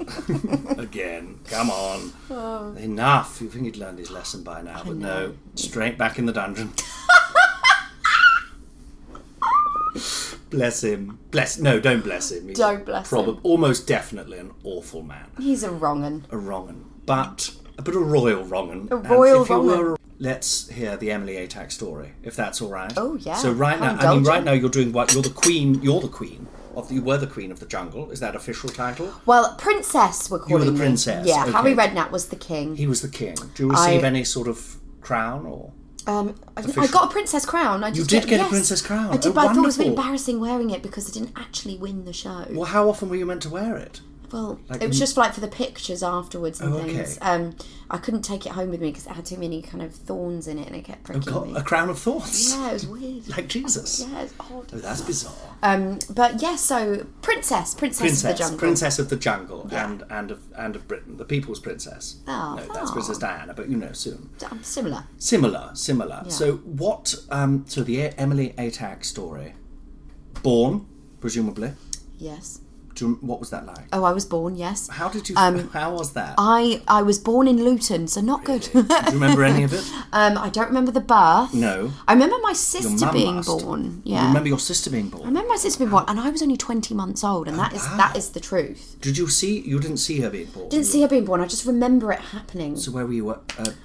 again, 0.79 1.40
come 1.45 1.71
on, 1.71 2.12
Oh. 2.31 2.73
enough. 2.77 3.40
You 3.40 3.49
think 3.49 3.64
he'd 3.64 3.77
learned 3.77 3.99
his 3.99 4.11
lesson 4.12 4.45
by 4.45 4.62
now, 4.62 4.83
but 4.87 4.97
no, 4.97 5.35
straight 5.57 5.99
back 5.99 6.18
in 6.18 6.27
the 6.27 6.33
dungeon. 6.33 6.73
Bless 10.50 10.83
him. 10.85 11.18
Bless. 11.31 11.59
No, 11.59 11.81
don't 11.81 12.02
bless 12.05 12.31
him. 12.33 12.48
He's 12.48 12.57
Don't 12.59 12.85
bless 12.85 13.11
probab- 13.11 13.26
him. 13.37 13.40
Almost 13.42 13.87
definitely 13.87 14.38
an 14.38 14.52
awful 14.64 15.02
man. 15.02 15.31
He's 15.38 15.62
a 15.62 15.70
wrong 15.70 16.05
un. 16.05 16.26
A 16.31 16.37
wrong 16.38 16.68
un, 16.68 16.85
but 17.07 17.55
but 17.76 17.94
a 17.94 17.98
royal 17.98 18.44
wrong 18.44 18.70
un. 18.70 18.88
A 18.90 18.96
royal 18.96 19.42
if 19.42 19.48
you 19.48 19.55
wrong 19.57 19.70
un. 19.70 19.78
were- 19.78 19.96
Let's 20.18 20.68
hear 20.68 20.96
the 20.96 21.11
Emily 21.11 21.35
Atack 21.35 21.72
story, 21.72 22.12
if 22.22 22.37
that's 22.37 22.62
all 22.62 22.68
right. 22.68 22.92
Oh, 22.96 23.16
yeah. 23.16 23.35
So 23.35 23.50
right 23.50 23.76
How 23.76 23.94
now, 23.96 24.12
I 24.12 24.14
mean, 24.14 24.22
right 24.22 24.44
now 24.44 24.52
you're 24.52 24.70
doing 24.70 24.92
what? 24.92 25.12
You're 25.12 25.22
the 25.22 25.31
queen. 25.31 25.83
You're 25.83 26.00
the 26.00 26.07
queen 26.07 26.46
of 26.76 26.87
the. 26.88 26.94
You 26.94 27.02
were 27.02 27.18
the 27.18 27.26
queen 27.26 27.50
of 27.50 27.59
the 27.59 27.66
jungle. 27.66 28.09
Is 28.12 28.20
that 28.20 28.37
official 28.37 28.68
title? 28.68 29.12
Well, 29.26 29.57
princess 29.57 30.31
we're 30.31 30.46
You 30.46 30.59
were 30.59 30.64
the 30.64 30.70
me. 30.70 30.78
princess, 30.78 31.26
Yeah, 31.26 31.42
okay. 31.42 31.50
Harry 31.50 31.74
Redknapp 31.74 32.12
was 32.12 32.26
the 32.26 32.37
king. 32.37 32.76
He 32.76 32.87
was 32.87 33.02
the 33.02 33.09
king. 33.09 33.35
Do 33.57 33.64
you 33.64 33.70
receive 33.70 34.05
I- 34.05 34.07
any 34.07 34.22
sort 34.22 34.46
of 34.46 34.76
crown 35.00 35.44
or? 35.44 35.72
Um, 36.07 36.35
I, 36.57 36.62
I 36.62 36.87
got 36.88 37.05
a 37.05 37.12
princess 37.12 37.45
crown. 37.47 37.85
I 37.85 37.88
You 37.88 38.05
did 38.05 38.27
get 38.27 38.41
a 38.41 38.43
yes. 38.43 38.49
princess 38.51 38.83
crown. 38.83 39.12
I 39.12 39.17
did, 39.17 39.27
Oh, 39.31 39.33
but 39.33 39.47
I 39.49 39.55
thought 39.55 39.62
it 39.62 39.67
was 39.67 39.77
a 39.77 39.81
bit 39.81 39.88
embarrassing 39.88 40.41
wearing 40.41 40.71
it 40.71 40.83
because 40.83 41.09
I 41.09 41.12
didn't 41.12 41.33
actually 41.37 41.77
win 41.79 42.05
the 42.05 42.12
show. 42.12 42.47
Well, 42.51 42.65
how 42.65 42.88
often 42.88 43.09
were 43.09 43.17
you 43.17 43.27
meant 43.27 43.43
to 43.43 43.51
wear 43.51 43.77
it? 43.77 44.01
Well, 44.33 44.59
Like 44.68 44.83
it 44.83 44.88
was 44.88 44.97
in- 44.97 45.01
just 45.01 45.16
like 45.16 45.35
for 45.35 45.40
the 45.40 45.49
pictures 45.49 46.03
afterwards 46.03 46.61
and 46.61 46.73
Oh, 46.73 46.79
okay. 46.79 46.95
things. 46.95 47.18
Um, 47.21 47.55
I 47.90 47.99
couldn't 47.99 48.23
take 48.23 48.47
it 48.47 48.53
home 48.53 48.71
with 48.71 48.81
me 48.81 48.88
because 48.90 49.07
it 49.07 49.11
had 49.12 49.27
too 49.27 49.37
many 49.37 49.61
kind 49.61 49.83
of 49.83 49.95
thorns 49.95 50.49
in 50.49 50.59
it 50.59 50.66
and 50.66 50.75
it 50.75 50.85
kept 50.85 51.01
Oh, 51.03 51.12
pricking 51.12 51.33
God, 51.33 51.47
me. 51.49 51.57
a 51.57 51.62
crown 51.62 51.90
of 51.90 51.99
thorns. 51.99 52.51
Yeah, 52.55 52.71
it 52.71 52.73
was 52.73 52.87
weird. 52.87 53.29
Like 53.37 53.49
Jesus. 53.49 54.01
Yeah, 54.09 54.23
it's 54.23 54.33
odd. 54.40 54.71
Oh, 54.73 54.79
that's 54.79 55.03
bizarre. 55.03 55.35
Um, 55.62 55.99
but 56.09 56.40
yeah, 56.40 56.57
so 56.57 57.07
princess, 57.21 57.75
princess, 57.75 58.01
Princess, 58.01 58.25
of 58.25 58.31
the 58.31 58.38
jungle. 58.38 58.59
princess 58.59 58.99
of 58.99 59.11
the 59.11 59.16
jungle, 59.16 59.68
Yeah. 59.71 59.85
and 59.90 60.03
and 60.11 60.31
of 60.31 60.40
and 60.57 60.75
of 60.77 60.88
Britain, 60.88 61.18
the 61.18 61.25
people's 61.27 61.61
princess. 61.61 62.16
Oh, 62.27 62.55
no, 62.57 62.73
that's 62.73 62.90
oh. 62.90 62.92
Princess 62.95 63.18
Diana, 63.18 63.53
but 63.55 63.68
you 63.68 63.77
know 63.77 63.92
soon. 63.92 64.31
Um, 64.51 64.62
similar. 64.62 65.05
Similar, 65.18 65.71
similar. 65.75 66.23
Yeah. 66.25 66.31
So 66.31 66.53
what? 66.59 67.14
Um, 67.31 67.64
so 67.68 67.83
the 67.85 68.18
Emily 68.18 68.55
Atack 68.57 69.05
story. 69.05 69.53
Born, 70.42 70.87
presumably. 71.21 71.73
Yes. 72.18 72.61
You, 73.00 73.18
what 73.20 73.40
was 73.40 73.50
that 73.50 73.66
like? 73.66 73.87
Oh, 73.92 74.05
I 74.05 74.12
was 74.12 74.24
born. 74.24 74.57
Yes. 74.57 74.88
How 74.88 75.09
did 75.09 75.28
you? 75.28 75.37
Um, 75.37 75.68
how 75.72 75.92
was 75.94 76.12
that? 76.12 76.35
I 76.38 76.83
I 76.87 77.02
was 77.02 77.18
born 77.18 77.48
in 77.48 77.64
Luton, 77.64 78.07
so 78.09 78.20
not 78.20 78.44
good. 78.44 78.62
Do 78.72 78.78
you 78.81 79.12
remember 79.12 79.42
any 79.44 79.64
of 79.64 79.72
it? 79.72 79.85
um, 80.12 80.37
I 80.38 80.48
don't 80.50 80.68
remember 80.68 80.92
the 80.92 81.00
birth. 81.00 81.55
No. 81.55 81.92
I 82.07 82.12
remember 82.12 82.37
my 82.42 82.52
sister 82.52 83.11
being 83.12 83.37
must. 83.37 83.48
born. 83.48 84.02
You 84.05 84.14
Yeah. 84.14 84.28
remember 84.28 84.48
your 84.48 84.59
sister 84.59 84.90
being 84.90 85.09
born. 85.09 85.22
I 85.24 85.26
remember 85.26 85.48
my 85.48 85.57
sister 85.57 85.78
being 85.78 85.90
born, 85.90 86.05
and 86.09 86.20
I 86.20 86.31
was 86.31 86.42
only 86.42 86.57
twenty 86.57 86.94
months 86.94 87.24
old, 87.24 87.48
and 87.48 87.59
that 87.59 87.72
is 87.72 87.83
that 87.96 88.16
is 88.16 88.31
the 88.31 88.40
truth. 88.40 88.96
Did 89.00 89.18
you 89.18 89.28
see? 89.28 89.61
You 89.61 89.81
didn't 89.81 89.98
see 89.98 90.20
her 90.20 90.31
being 90.31 90.46
born. 90.46 90.68
Didn't 90.68 90.87
see 90.87 91.02
her 91.02 91.09
being 91.09 91.24
born. 91.24 91.40
I 91.40 91.46
just 91.46 91.66
remember 91.66 92.12
it 92.12 92.20
happening. 92.20 92.76
So 92.76 92.92
where 92.92 93.07
were 93.07 93.12
you? 93.12 93.31
Uh, 93.31 93.38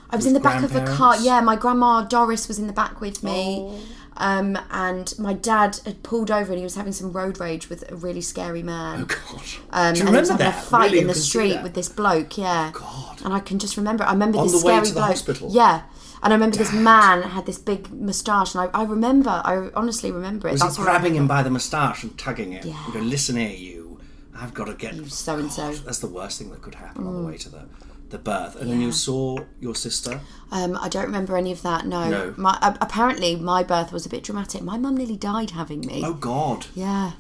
I 0.10 0.16
was 0.16 0.26
in 0.26 0.34
the 0.34 0.40
back 0.40 0.64
of 0.64 0.76
a 0.76 0.86
car. 0.86 1.18
Yeah, 1.20 1.42
my 1.42 1.56
grandma 1.56 2.04
Doris 2.04 2.48
was 2.48 2.60
in 2.60 2.68
the 2.68 2.74
back 2.74 3.02
with 3.02 3.24
me. 3.24 3.58
Oh. 3.60 3.80
Um, 4.20 4.58
and 4.72 5.14
my 5.20 5.34
dad 5.34 5.80
had 5.86 6.02
pulled 6.04 6.32
over 6.32 6.52
and 6.52 6.58
he 6.58 6.64
was 6.64 6.76
having 6.76 6.92
some 6.94 7.12
road 7.12 7.40
rage 7.40 7.70
with 7.70 7.90
a 7.92 7.96
really 7.96 8.22
scary 8.22 8.64
man. 8.64 9.02
Oh 9.02 9.06
God! 9.06 9.42
Um, 9.72 9.94
Do 9.94 10.00
you 10.02 10.08
and 10.08 10.16
he 10.16 10.20
was 10.20 10.30
remember 10.30 10.32
having 10.32 10.38
that? 10.38 10.58
a 10.64 10.68
fight 10.68 10.86
Really, 10.92 11.00
in 11.02 11.08
the 11.08 11.14
street 11.16 11.62
with 11.62 11.74
this 11.76 11.88
bloke, 11.90 12.38
yeah. 12.38 12.72
God. 12.74 13.22
And 13.24 13.34
I 13.34 13.40
can 13.40 13.60
just 13.60 13.78
remember. 13.78 14.04
I 14.04 14.12
remember 14.14 14.40
On 14.40 14.48
this 14.48 14.60
the 14.60 14.66
way 14.66 14.74
scary 14.74 14.86
to 14.88 14.94
the 14.94 15.00
bloke. 15.00 15.10
hospital? 15.10 15.50
Yeah. 15.52 15.84
And 16.24 16.34
I 16.34 16.36
remember 16.36 16.58
this 16.58 16.74
man 16.74 17.22
had 17.22 17.46
this 17.46 17.60
big 17.60 17.92
moustache, 17.94 18.56
and 18.56 18.68
I, 18.74 18.80
I 18.80 18.84
remember, 18.86 19.30
I 19.30 19.70
honestly 19.76 20.12
remember 20.12 20.48
it. 20.48 20.54
Was 20.54 20.62
That's 20.62 20.76
he 20.78 20.82
what 20.82 20.88
I 20.90 20.94
grabbing 20.94 21.12
him 21.14 21.24
remember. 21.24 21.34
by 21.36 21.44
the 21.44 21.50
moustache 21.52 22.02
and 22.04 22.18
tugging 22.18 22.54
it? 22.54 22.66
Yeah. 22.66 22.84
And 22.86 22.94
go, 22.96 23.00
listen 23.02 23.36
here, 23.36 23.50
you. 23.56 24.00
I've 24.36 24.54
got 24.56 24.66
to 24.66 24.74
get. 24.74 24.96
You 24.96 25.06
so-and-so." 25.06 25.74
God, 25.74 25.82
That's 25.86 26.00
the 26.00 26.08
worst 26.08 26.40
thing 26.40 26.50
that 26.50 26.62
could 26.64 26.74
happen 26.76 27.06
on 27.06 27.14
the 27.14 27.20
Mm. 27.22 27.28
way 27.28 27.38
to 27.38 27.50
the, 27.50 27.66
the 28.10 28.18
birth. 28.18 28.56
And 28.56 28.70
then 28.72 28.82
you 28.82 28.92
saw 28.92 29.38
your 29.60 29.76
sister. 29.76 30.22
Um, 30.52 30.78
I 30.80 30.90
don't 30.90 31.06
remember 31.06 31.36
any 31.38 31.52
of 31.52 31.62
that. 31.64 31.86
No. 31.86 32.10
No. 32.10 32.34
My, 32.38 32.58
uh, 32.62 32.76
apparently, 32.82 33.36
my 33.36 33.64
birth 33.64 33.92
was 33.92 34.06
a 34.06 34.10
bit 34.10 34.24
dramatic. 34.24 34.62
My 34.62 34.78
mum 34.78 34.96
nearly 34.98 35.18
died 35.18 35.52
having 35.52 35.82
me. 35.82 36.02
Oh 36.06 36.14
God! 36.14 36.68
Yeah. 36.76 37.12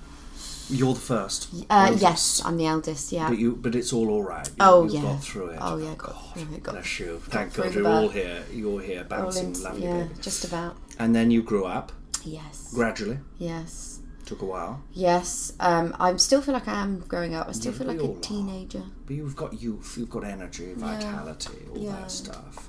You're 0.70 0.96
the 0.96 1.00
first. 1.00 1.48
Uh, 1.70 1.96
yes, 1.98 2.42
I'm 2.44 2.58
the 2.58 2.66
eldest. 2.66 3.12
Yeah. 3.14 3.30
But 3.30 3.38
you, 3.38 3.56
but 3.56 3.74
it's 3.74 3.94
all 3.94 4.10
all 4.10 4.22
right. 4.24 4.46
You, 4.48 4.54
Oh, 4.60 4.86
you 4.86 4.96
yeah. 4.96 5.02
got 5.02 5.24
through 5.24 5.50
it. 5.52 5.60
Oh 5.62 5.78
yeah, 5.78 5.96
got 5.98 6.34
through 6.34 6.54
it. 6.56 6.64
Got 6.64 6.72
Bless 6.74 7.00
you. 7.00 7.22
Thank 7.26 7.54
God 7.54 7.74
you're 7.74 7.88
all 7.88 8.10
here. 8.10 8.44
You're 8.52 8.82
here, 8.82 9.06
bouncing, 9.06 9.56
in- 9.56 9.64
lovely 9.64 9.84
yeah, 9.84 10.04
baby. 10.04 10.14
just 10.22 10.44
about. 10.44 10.76
And 11.00 11.16
then 11.16 11.32
you 11.32 11.42
grew 11.42 11.64
up 11.66 11.94
Yes. 12.26 12.74
gradually. 12.74 13.20
Yes. 13.38 13.97
Took 14.28 14.42
a 14.42 14.46
while, 14.46 14.84
Yes. 14.94 15.54
Um, 15.60 15.96
I 16.00 16.16
still 16.18 16.42
feel 16.42 16.54
like 16.54 16.68
I 16.68 16.82
am 16.84 17.00
growing 17.08 17.34
up. 17.34 17.48
I 17.48 17.54
still 17.54 17.72
Yeah, 17.72 17.78
feel 17.80 17.88
like 17.88 18.02
a 18.02 18.12
are. 18.12 18.20
teenager. 18.20 18.84
but 19.06 19.16
you've 19.16 19.36
got 19.38 19.62
youth, 19.62 19.96
you've 19.98 20.10
got 20.10 20.26
energy, 20.26 20.74
vitality, 20.76 21.66
all 21.72 21.78
Yeah. 21.78 21.92
that 21.94 22.12
stuff. 22.12 22.68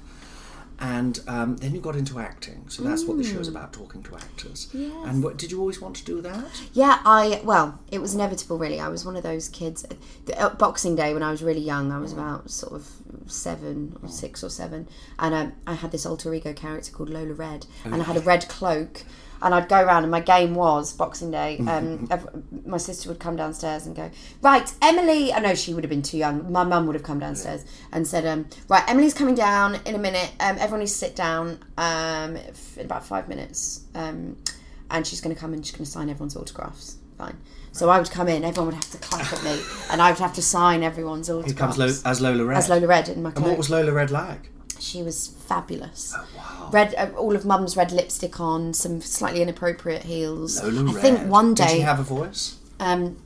And 0.80 1.18
um, 1.26 1.56
then 1.56 1.74
you 1.74 1.80
got 1.80 1.96
into 1.96 2.20
acting, 2.20 2.66
so 2.68 2.84
that's 2.84 3.04
what 3.04 3.16
the 3.18 3.24
show 3.24 3.40
is 3.40 3.48
about: 3.48 3.72
talking 3.72 4.00
to 4.04 4.14
actors. 4.14 4.68
Yes. 4.72 4.92
And 5.06 5.24
what 5.24 5.36
did 5.36 5.50
you 5.50 5.58
always 5.58 5.80
want 5.80 5.96
to 5.96 6.04
do 6.04 6.20
that? 6.20 6.44
Yeah, 6.72 7.00
I 7.04 7.40
well, 7.42 7.80
it 7.90 8.00
was 8.00 8.14
inevitable. 8.14 8.58
Really, 8.58 8.78
I 8.78 8.86
was 8.86 9.04
one 9.04 9.16
of 9.16 9.24
those 9.24 9.48
kids. 9.48 9.84
The, 10.26 10.40
uh, 10.40 10.54
Boxing 10.54 10.94
Day 10.94 11.12
when 11.14 11.24
I 11.24 11.32
was 11.32 11.42
really 11.42 11.60
young, 11.60 11.90
I 11.90 11.98
was 11.98 12.12
about 12.12 12.48
sort 12.50 12.74
of 12.74 12.88
seven 13.26 13.96
or 14.04 14.08
six 14.08 14.44
or 14.44 14.50
seven, 14.50 14.86
and 15.18 15.34
um, 15.34 15.52
I 15.66 15.74
had 15.74 15.90
this 15.90 16.06
alter 16.06 16.32
ego 16.32 16.52
character 16.52 16.92
called 16.92 17.10
Lola 17.10 17.34
Red, 17.34 17.66
and 17.84 17.96
I 18.00 18.04
had 18.04 18.16
a 18.16 18.20
red 18.20 18.48
cloak. 18.48 19.02
And 19.40 19.54
I'd 19.54 19.68
go 19.68 19.80
around, 19.82 20.02
and 20.02 20.10
my 20.10 20.20
game 20.20 20.54
was 20.54 20.92
Boxing 20.92 21.30
Day. 21.30 21.58
Um, 21.58 22.08
my 22.66 22.76
sister 22.78 23.08
would 23.08 23.20
come 23.20 23.36
downstairs 23.36 23.86
and 23.86 23.94
go, 23.94 24.10
"Right, 24.42 24.72
Emily." 24.82 25.32
I 25.32 25.38
know 25.38 25.54
she 25.54 25.74
would 25.74 25.84
have 25.84 25.90
been 25.90 26.02
too 26.02 26.18
young. 26.18 26.50
My 26.50 26.64
mum 26.64 26.86
would 26.86 26.94
have 26.94 27.04
come 27.04 27.18
downstairs 27.20 27.64
and 27.92 28.06
said, 28.06 28.26
um, 28.26 28.46
"Right, 28.68 28.82
Emily's 28.88 29.14
coming 29.14 29.34
down 29.34 29.78
in 29.86 29.94
a 29.94 29.98
minute. 29.98 30.30
Um, 30.40 30.56
everyone 30.58 30.80
needs 30.80 30.92
to 30.92 30.98
sit 30.98 31.14
down 31.16 31.58
um, 31.76 32.36
in 32.36 32.84
about 32.84 33.04
five 33.04 33.28
minutes." 33.28 33.82
Um, 33.94 34.36
and 34.90 35.06
she's 35.06 35.20
going 35.20 35.34
to 35.34 35.40
come 35.40 35.52
and 35.52 35.64
she's 35.64 35.74
going 35.74 35.84
to 35.84 35.90
sign 35.90 36.08
everyone's 36.08 36.36
autographs. 36.36 36.96
Fine. 37.16 37.36
So 37.72 37.90
I 37.90 37.98
would 37.98 38.10
come 38.10 38.28
in, 38.28 38.44
everyone 38.44 38.66
would 38.66 38.74
have 38.74 38.90
to 38.92 38.98
clap 38.98 39.32
at 39.32 39.44
me, 39.44 39.60
and 39.90 40.00
I 40.00 40.10
would 40.10 40.18
have 40.18 40.34
to 40.34 40.42
sign 40.42 40.82
everyone's 40.82 41.26
Here 41.26 41.36
autographs. 41.36 41.76
comes 41.76 42.04
Lo- 42.04 42.10
as 42.10 42.20
Lola 42.20 42.44
Red. 42.44 42.56
As 42.58 42.68
Lola 42.68 42.86
Red 42.86 43.08
in 43.08 43.22
my 43.22 43.30
And 43.30 43.44
what 43.44 43.58
was 43.58 43.70
Lola 43.70 43.92
Red 43.92 44.10
like? 44.10 44.50
She 44.80 45.02
was 45.02 45.28
fabulous. 45.28 46.14
Oh, 46.16 46.26
wow. 46.36 46.70
Red, 46.72 46.94
uh, 46.96 47.10
all 47.16 47.34
of 47.34 47.44
Mum's 47.44 47.76
red 47.76 47.92
lipstick 47.92 48.40
on, 48.40 48.72
some 48.74 49.00
slightly 49.00 49.42
inappropriate 49.42 50.04
heels. 50.04 50.62
Lola 50.62 50.90
I 50.90 50.94
Red. 50.94 51.02
think 51.02 51.20
one 51.30 51.54
day. 51.54 51.66
Did 51.66 51.72
she 51.72 51.80
have 51.80 51.98
a 52.00 52.04
voice? 52.04 52.56
Um, 52.80 53.20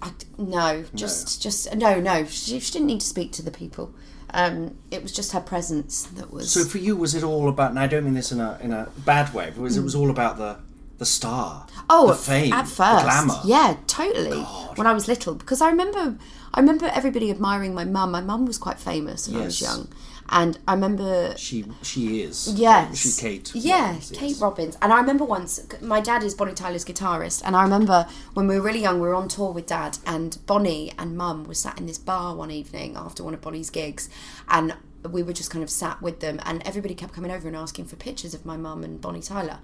I, 0.00 0.12
no, 0.38 0.84
just 0.94 1.42
just 1.42 1.74
no, 1.74 2.00
no. 2.00 2.24
She, 2.26 2.60
she 2.60 2.72
didn't 2.72 2.86
need 2.86 3.00
to 3.00 3.06
speak 3.06 3.32
to 3.32 3.42
the 3.42 3.50
people. 3.50 3.94
Um, 4.30 4.76
it 4.90 5.02
was 5.02 5.12
just 5.12 5.32
her 5.32 5.40
presence 5.40 6.02
that 6.02 6.32
was. 6.32 6.50
So 6.50 6.64
for 6.64 6.78
you, 6.78 6.96
was 6.96 7.14
it 7.14 7.22
all 7.22 7.48
about? 7.48 7.70
And 7.70 7.78
I 7.78 7.86
don't 7.86 8.04
mean 8.04 8.14
this 8.14 8.32
in 8.32 8.40
a 8.40 8.58
in 8.60 8.72
a 8.72 8.88
bad 9.04 9.32
way, 9.32 9.52
but 9.54 9.62
was 9.62 9.76
it 9.76 9.82
was 9.82 9.94
all 9.94 10.10
about 10.10 10.36
the 10.38 10.58
the 10.98 11.06
star? 11.06 11.66
Oh, 11.88 12.08
the 12.08 12.14
fame, 12.14 12.52
at 12.52 12.66
first, 12.66 12.78
the 12.78 13.02
glamour. 13.02 13.34
yeah, 13.44 13.76
totally. 13.86 14.30
God. 14.42 14.78
When 14.78 14.86
I 14.86 14.92
was 14.92 15.06
little, 15.08 15.34
because 15.34 15.60
I 15.60 15.68
remember, 15.70 16.16
I 16.52 16.60
remember 16.60 16.86
everybody 16.86 17.30
admiring 17.30 17.74
my 17.74 17.84
mum. 17.84 18.10
My 18.12 18.20
mum 18.20 18.46
was 18.46 18.58
quite 18.58 18.78
famous 18.78 19.28
when 19.28 19.40
I 19.42 19.44
was 19.44 19.60
young, 19.60 19.88
and 20.28 20.58
I 20.66 20.74
remember 20.74 21.34
She 21.36 21.64
she 21.82 22.22
is. 22.22 22.52
Yes. 22.54 22.96
she's 22.96 23.18
Kate. 23.18 23.52
Yeah, 23.54 23.86
Robbins, 23.86 24.10
yes. 24.10 24.20
Kate 24.20 24.40
Robbins. 24.40 24.76
And 24.80 24.92
I 24.92 25.00
remember 25.00 25.24
once, 25.24 25.60
my 25.80 26.00
dad 26.00 26.22
is 26.22 26.34
Bonnie 26.34 26.54
Tyler's 26.54 26.84
guitarist, 26.84 27.42
and 27.44 27.54
I 27.56 27.62
remember 27.62 28.06
when 28.34 28.46
we 28.46 28.56
were 28.58 28.64
really 28.64 28.80
young, 28.80 29.00
we 29.00 29.08
were 29.08 29.14
on 29.14 29.28
tour 29.28 29.52
with 29.52 29.66
dad, 29.66 29.98
and 30.06 30.38
Bonnie 30.46 30.92
and 30.98 31.16
mum 31.16 31.44
were 31.44 31.54
sat 31.54 31.78
in 31.78 31.86
this 31.86 31.98
bar 31.98 32.34
one 32.34 32.50
evening 32.50 32.96
after 32.96 33.22
one 33.22 33.34
of 33.34 33.40
Bonnie's 33.40 33.70
gigs, 33.70 34.08
and 34.48 34.74
we 35.10 35.22
were 35.22 35.34
just 35.34 35.50
kind 35.50 35.62
of 35.62 35.68
sat 35.70 36.00
with 36.00 36.20
them, 36.20 36.40
and 36.44 36.66
everybody 36.66 36.94
kept 36.94 37.12
coming 37.12 37.30
over 37.30 37.46
and 37.46 37.56
asking 37.56 37.84
for 37.84 37.96
pictures 37.96 38.32
of 38.34 38.46
my 38.46 38.56
mum 38.56 38.82
and 38.82 39.00
Bonnie 39.00 39.20
Tyler. 39.20 39.58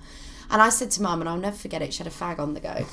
And 0.50 0.60
I 0.60 0.68
said 0.68 0.90
to 0.92 1.02
mum, 1.02 1.20
and 1.20 1.28
I'll 1.28 1.36
never 1.36 1.56
forget 1.56 1.80
it, 1.80 1.94
she 1.94 2.02
had 2.02 2.08
a 2.08 2.14
fag 2.14 2.38
on 2.40 2.54
the 2.54 2.60
go, 2.60 2.84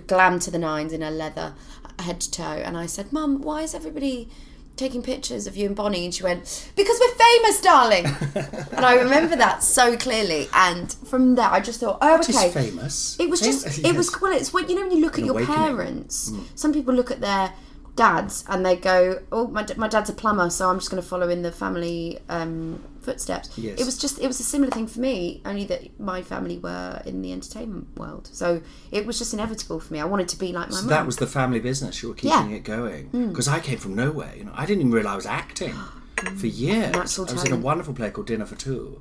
glam 0.06 0.38
to 0.40 0.50
the 0.50 0.58
nines 0.58 0.92
in 0.92 1.02
her 1.02 1.10
leather, 1.10 1.54
uh, 1.84 2.02
head 2.02 2.20
to 2.20 2.30
toe. 2.30 2.44
And 2.44 2.76
I 2.76 2.86
said, 2.86 3.12
Mum, 3.12 3.42
why 3.42 3.62
is 3.62 3.74
everybody 3.74 4.28
taking 4.76 5.02
pictures 5.02 5.46
of 5.46 5.56
you 5.56 5.66
and 5.66 5.76
Bonnie? 5.76 6.04
And 6.04 6.14
she 6.14 6.22
went, 6.22 6.70
Because 6.76 6.98
we're 7.00 7.14
famous, 7.14 7.60
darling. 7.60 8.06
and 8.72 8.84
I 8.86 8.94
remember 8.96 9.36
that 9.36 9.62
so 9.62 9.96
clearly. 9.96 10.48
And 10.54 10.92
from 10.92 11.34
there, 11.34 11.48
I 11.50 11.60
just 11.60 11.80
thought, 11.80 11.98
oh, 12.00 12.18
okay. 12.20 12.50
famous. 12.50 13.18
It 13.20 13.28
was 13.30 13.40
just, 13.40 13.64
Famous, 13.68 13.78
it 13.90 13.96
was, 13.96 14.20
well, 14.20 14.32
it's 14.32 14.52
what, 14.52 14.68
you 14.68 14.76
know, 14.76 14.82
when 14.82 14.92
you 14.96 15.00
look 15.02 15.18
An 15.18 15.24
at 15.24 15.26
your 15.26 15.34
awakening. 15.36 15.56
parents, 15.56 16.30
Mm. 16.30 16.44
some 16.54 16.72
people 16.72 16.94
look 16.94 17.10
at 17.10 17.20
their 17.20 17.52
dads, 17.96 18.44
and 18.48 18.64
they 18.64 18.76
go, 18.76 19.20
"Oh, 19.30 19.48
my, 19.48 19.66
my 19.76 19.88
dad's 19.88 20.08
a 20.08 20.12
plumber, 20.14 20.48
so 20.48 20.70
I'm 20.70 20.78
just 20.78 20.90
going 20.90 21.02
to 21.02 21.06
follow 21.08 21.28
in 21.28 21.42
the 21.42 21.52
family 21.52 22.18
um, 22.30 22.82
footsteps." 23.02 23.50
Yes. 23.58 23.80
It 23.80 23.84
was 23.86 23.98
just 23.98 24.18
it 24.20 24.26
was 24.26 24.38
a 24.40 24.44
similar 24.44 24.70
thing 24.70 24.86
for 24.86 25.00
me, 25.00 25.40
only 25.44 25.64
that 25.66 25.98
my 26.00 26.22
family 26.22 26.58
were 26.58 27.02
in 27.04 27.22
the 27.22 27.32
entertainment 27.32 27.88
world, 27.98 28.28
so 28.32 28.62
it 28.90 29.06
was 29.06 29.18
just 29.18 29.32
inevitable 29.34 29.80
for 29.80 29.92
me. 29.92 30.00
I 30.00 30.04
wanted 30.04 30.28
to 30.28 30.38
be 30.38 30.52
like 30.52 30.70
my 30.70 30.76
So 30.76 30.82
mum. 30.82 30.90
that 30.90 31.06
was 31.06 31.16
the 31.16 31.26
family 31.26 31.60
business. 31.60 32.02
You 32.02 32.10
were 32.10 32.14
keeping 32.14 32.50
Yeah. 32.50 32.56
it 32.56 32.64
going 32.64 33.10
Mm. 33.10 33.28
because 33.30 33.48
I 33.48 33.60
came 33.60 33.78
from 33.78 33.94
nowhere. 33.94 34.32
You 34.36 34.44
know, 34.44 34.52
I 34.54 34.66
didn't 34.66 34.80
even 34.82 34.92
realise 34.92 35.12
I 35.12 35.16
was 35.16 35.26
acting 35.26 35.74
for 36.36 36.46
years. 36.46 36.92
Natural 36.92 37.28
I 37.28 37.32
was 37.32 37.44
in 37.44 37.52
a 37.52 37.56
wonderful 37.56 37.94
play 37.94 38.10
called 38.10 38.26
Dinner 38.26 38.46
for 38.46 38.56
Two. 38.56 39.00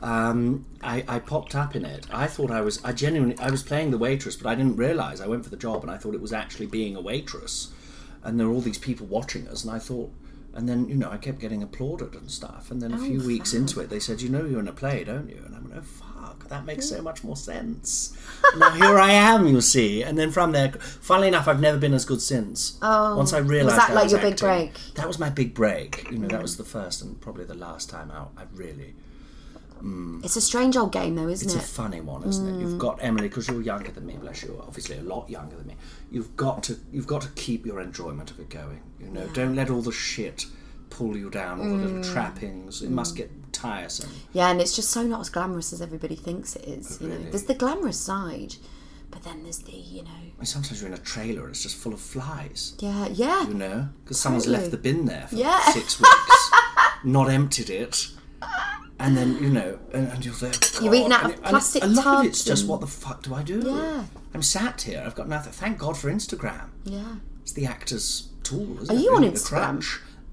Um, 0.00 0.66
I, 0.82 1.04
I 1.08 1.18
popped 1.18 1.54
up 1.54 1.74
in 1.74 1.84
it. 1.84 2.06
I 2.12 2.26
thought 2.26 2.50
I 2.50 2.60
was. 2.60 2.78
I 2.84 2.92
genuinely. 2.92 3.38
I 3.38 3.50
was 3.50 3.62
playing 3.62 3.90
the 3.90 3.98
waitress, 3.98 4.36
but 4.36 4.48
I 4.48 4.54
didn't 4.54 4.76
realise. 4.76 5.20
I 5.20 5.26
went 5.26 5.44
for 5.44 5.50
the 5.50 5.56
job, 5.56 5.82
and 5.82 5.90
I 5.90 5.96
thought 5.96 6.14
it 6.14 6.20
was 6.20 6.32
actually 6.32 6.66
being 6.66 6.94
a 6.96 7.00
waitress. 7.00 7.68
And 8.22 8.38
there 8.38 8.46
were 8.48 8.54
all 8.54 8.60
these 8.60 8.78
people 8.78 9.06
watching 9.06 9.48
us, 9.48 9.64
and 9.64 9.72
I 9.72 9.78
thought. 9.78 10.10
And 10.54 10.68
then 10.68 10.88
you 10.88 10.94
know, 10.94 11.10
I 11.10 11.16
kept 11.16 11.40
getting 11.40 11.62
applauded 11.62 12.14
and 12.14 12.30
stuff. 12.30 12.70
And 12.70 12.80
then 12.80 12.92
a 12.92 12.96
Oh, 12.96 13.04
few 13.04 13.20
weeks 13.26 13.52
into 13.54 13.80
it, 13.80 13.90
they 13.90 13.98
said, 14.00 14.22
"You 14.22 14.28
know, 14.28 14.44
you're 14.44 14.60
in 14.60 14.68
a 14.68 14.72
play, 14.72 15.02
don't 15.04 15.28
you?" 15.28 15.42
And 15.44 15.54
I 15.54 15.58
went, 15.58 15.74
"Oh 15.76 15.82
fuck, 15.82 16.48
that 16.48 16.64
makes 16.64 16.88
so 16.88 17.02
much 17.02 17.24
more 17.24 17.36
sense." 17.36 18.16
now 18.56 18.70
here 18.70 18.98
I 18.98 19.10
am, 19.12 19.46
you 19.48 19.60
see. 19.60 20.02
And 20.04 20.16
then 20.16 20.30
from 20.30 20.52
there, 20.52 20.70
funnily 20.78 21.26
enough, 21.28 21.48
I've 21.48 21.60
never 21.60 21.76
been 21.78 21.92
as 21.94 22.04
good 22.04 22.22
since. 22.22 22.78
Oh, 22.82 23.16
once 23.16 23.32
I 23.32 23.40
was 23.40 23.50
realised 23.50 23.78
that 23.78 23.90
I 23.90 23.94
like 23.94 24.04
was 24.04 24.12
your 24.12 24.20
big 24.20 24.38
break? 24.38 24.72
That 24.94 25.08
was 25.08 25.18
my 25.18 25.28
big 25.28 25.54
break. 25.54 26.06
You 26.10 26.18
know, 26.18 26.28
that 26.28 26.42
was 26.42 26.56
the 26.56 26.64
first 26.64 27.02
and 27.02 27.20
probably 27.20 27.44
the 27.46 27.54
last 27.54 27.90
time 27.90 28.10
out. 28.12 28.30
I 28.36 28.42
really. 28.54 28.94
Mm, 29.82 30.24
It's 30.24 30.36
a 30.36 30.40
strange 30.40 30.76
old 30.76 30.92
game, 30.92 31.14
though, 31.16 31.28
isn't 31.28 31.46
it's 31.46 31.54
it? 31.54 31.58
It's 31.58 31.70
a 31.70 31.74
funny 31.74 32.00
one, 32.00 32.22
isn't 32.24 32.46
it? 32.48 32.60
You've 32.60 32.70
Mm. 32.74 32.78
got 32.78 32.98
Emily 33.02 33.28
because 33.28 33.48
you're 33.48 33.60
younger 33.60 33.90
than 33.90 34.06
me. 34.06 34.16
Bless 34.18 34.42
you, 34.42 34.62
obviously 34.66 34.96
a 34.96 35.02
lot 35.02 35.28
younger 35.28 35.56
than 35.56 35.66
me. 35.66 35.74
You've 36.14 36.36
got 36.36 36.62
to 36.64 36.76
you've 36.92 37.06
got 37.08 37.22
to 37.22 37.28
keep 37.30 37.66
your 37.66 37.80
enjoyment 37.80 38.30
of 38.30 38.38
it 38.38 38.48
going. 38.48 38.80
You 39.00 39.08
know, 39.10 39.24
Yeah. 39.24 39.32
don't 39.34 39.56
let 39.56 39.68
all 39.70 39.82
the 39.82 39.92
shit 39.92 40.46
pull 40.90 41.16
you 41.16 41.28
down, 41.28 41.60
all 41.60 41.66
the 41.76 41.82
little 41.84 41.98
Mm. 41.98 42.12
trappings. 42.12 42.82
It 42.82 42.90
must 42.90 43.16
get 43.16 43.30
tiresome. 43.52 44.10
Yeah, 44.32 44.48
and 44.50 44.60
it's 44.60 44.76
just 44.76 44.90
so 44.90 45.02
not 45.02 45.20
as 45.20 45.28
glamorous 45.28 45.72
as 45.72 45.82
everybody 45.82 46.14
thinks 46.14 46.54
it 46.54 46.64
is. 46.68 46.98
You 47.00 47.08
know, 47.08 47.18
there's 47.30 47.44
the 47.44 47.54
glamorous 47.54 47.98
side, 47.98 48.54
but 49.10 49.24
then 49.24 49.42
there's 49.42 49.58
the 49.58 49.72
you 49.72 50.02
know, 50.04 50.44
sometimes 50.44 50.80
you're 50.80 50.88
in 50.92 50.94
a 50.94 50.98
trailer 51.14 51.42
and 51.42 51.50
it's 51.50 51.62
just 51.64 51.76
full 51.76 51.92
of 51.92 52.00
flies. 52.00 52.74
yeah, 52.78 53.08
yeah. 53.08 53.48
You 53.48 53.54
know, 53.54 53.88
because 54.04 54.20
someone's 54.20 54.46
left 54.46 54.70
the 54.70 54.76
bin 54.76 55.06
there 55.06 55.26
for 55.28 55.34
Yeah. 55.36 55.64
six 55.72 55.98
weeks, 55.98 56.50
not 57.04 57.28
emptied 57.28 57.70
it, 57.70 58.08
and 58.98 59.16
then 59.16 59.42
you 59.42 59.50
know, 59.50 59.78
and, 59.92 60.08
and 60.08 60.24
you're 60.24 60.34
there. 60.34 60.52
You're 60.82 60.94
eating 60.94 61.12
out 61.12 61.24
and 61.24 61.32
of 61.34 61.38
and 61.40 61.48
plastic 61.48 61.82
A 61.82 61.86
lot 61.86 62.20
of 62.20 62.26
it's 62.26 62.44
just 62.44 62.66
what 62.66 62.80
the 62.80 62.86
fuck 62.86 63.22
do 63.22 63.34
I 63.34 63.42
do? 63.42 63.62
Yeah. 63.64 64.04
I'm 64.34 64.42
sat 64.42 64.82
here. 64.82 65.02
I've 65.04 65.14
got 65.14 65.28
nothing. 65.28 65.52
Thank 65.52 65.78
God 65.78 65.96
for 65.96 66.10
Instagram. 66.10 66.70
Yeah. 66.84 67.16
It's 67.42 67.52
the 67.52 67.66
actor's 67.66 68.28
tool, 68.42 68.80
isn't 68.82 68.94
Are 68.94 68.98
it? 68.98 69.02
you 69.02 69.14
on 69.14 69.22
really? 69.22 69.34
Instagram? 69.34 69.84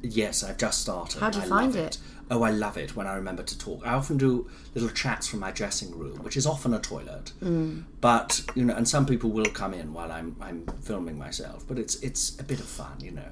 Yes, 0.02 0.44
I've 0.44 0.58
just 0.58 0.82
started. 0.82 1.20
How 1.20 1.30
do 1.30 1.40
you 1.40 1.46
I 1.46 1.48
find 1.48 1.76
love 1.76 1.86
it? 1.86 1.98
Oh, 2.32 2.44
I 2.44 2.50
love 2.52 2.78
it 2.78 2.96
when 2.96 3.08
I 3.08 3.16
remember 3.16 3.44
to 3.44 3.58
talk. 3.58 3.86
I 3.86 3.94
often 3.94 4.18
do 4.18 4.50
little 4.74 4.90
chats 4.90 5.28
from 5.28 5.40
my 5.42 5.52
dressing 5.52 5.92
room, 5.98 6.24
which 6.24 6.38
is 6.38 6.48
often 6.48 6.74
a 6.74 6.80
toilet. 6.80 7.34
Mm. 7.44 7.84
But 8.00 8.42
you 8.56 8.64
know, 8.64 8.74
and 8.74 8.88
some 8.88 9.06
people 9.06 9.30
will 9.32 9.46
come 9.46 9.74
in 9.74 9.94
while 9.94 10.12
I'm 10.12 10.36
I'm 10.40 10.66
filming 10.82 11.18
myself. 11.20 11.68
But 11.68 11.78
it's 11.78 11.96
it's 11.98 12.40
a 12.40 12.44
bit 12.44 12.60
of 12.60 12.66
fun, 12.68 13.02
you 13.02 13.12
know. 13.12 13.28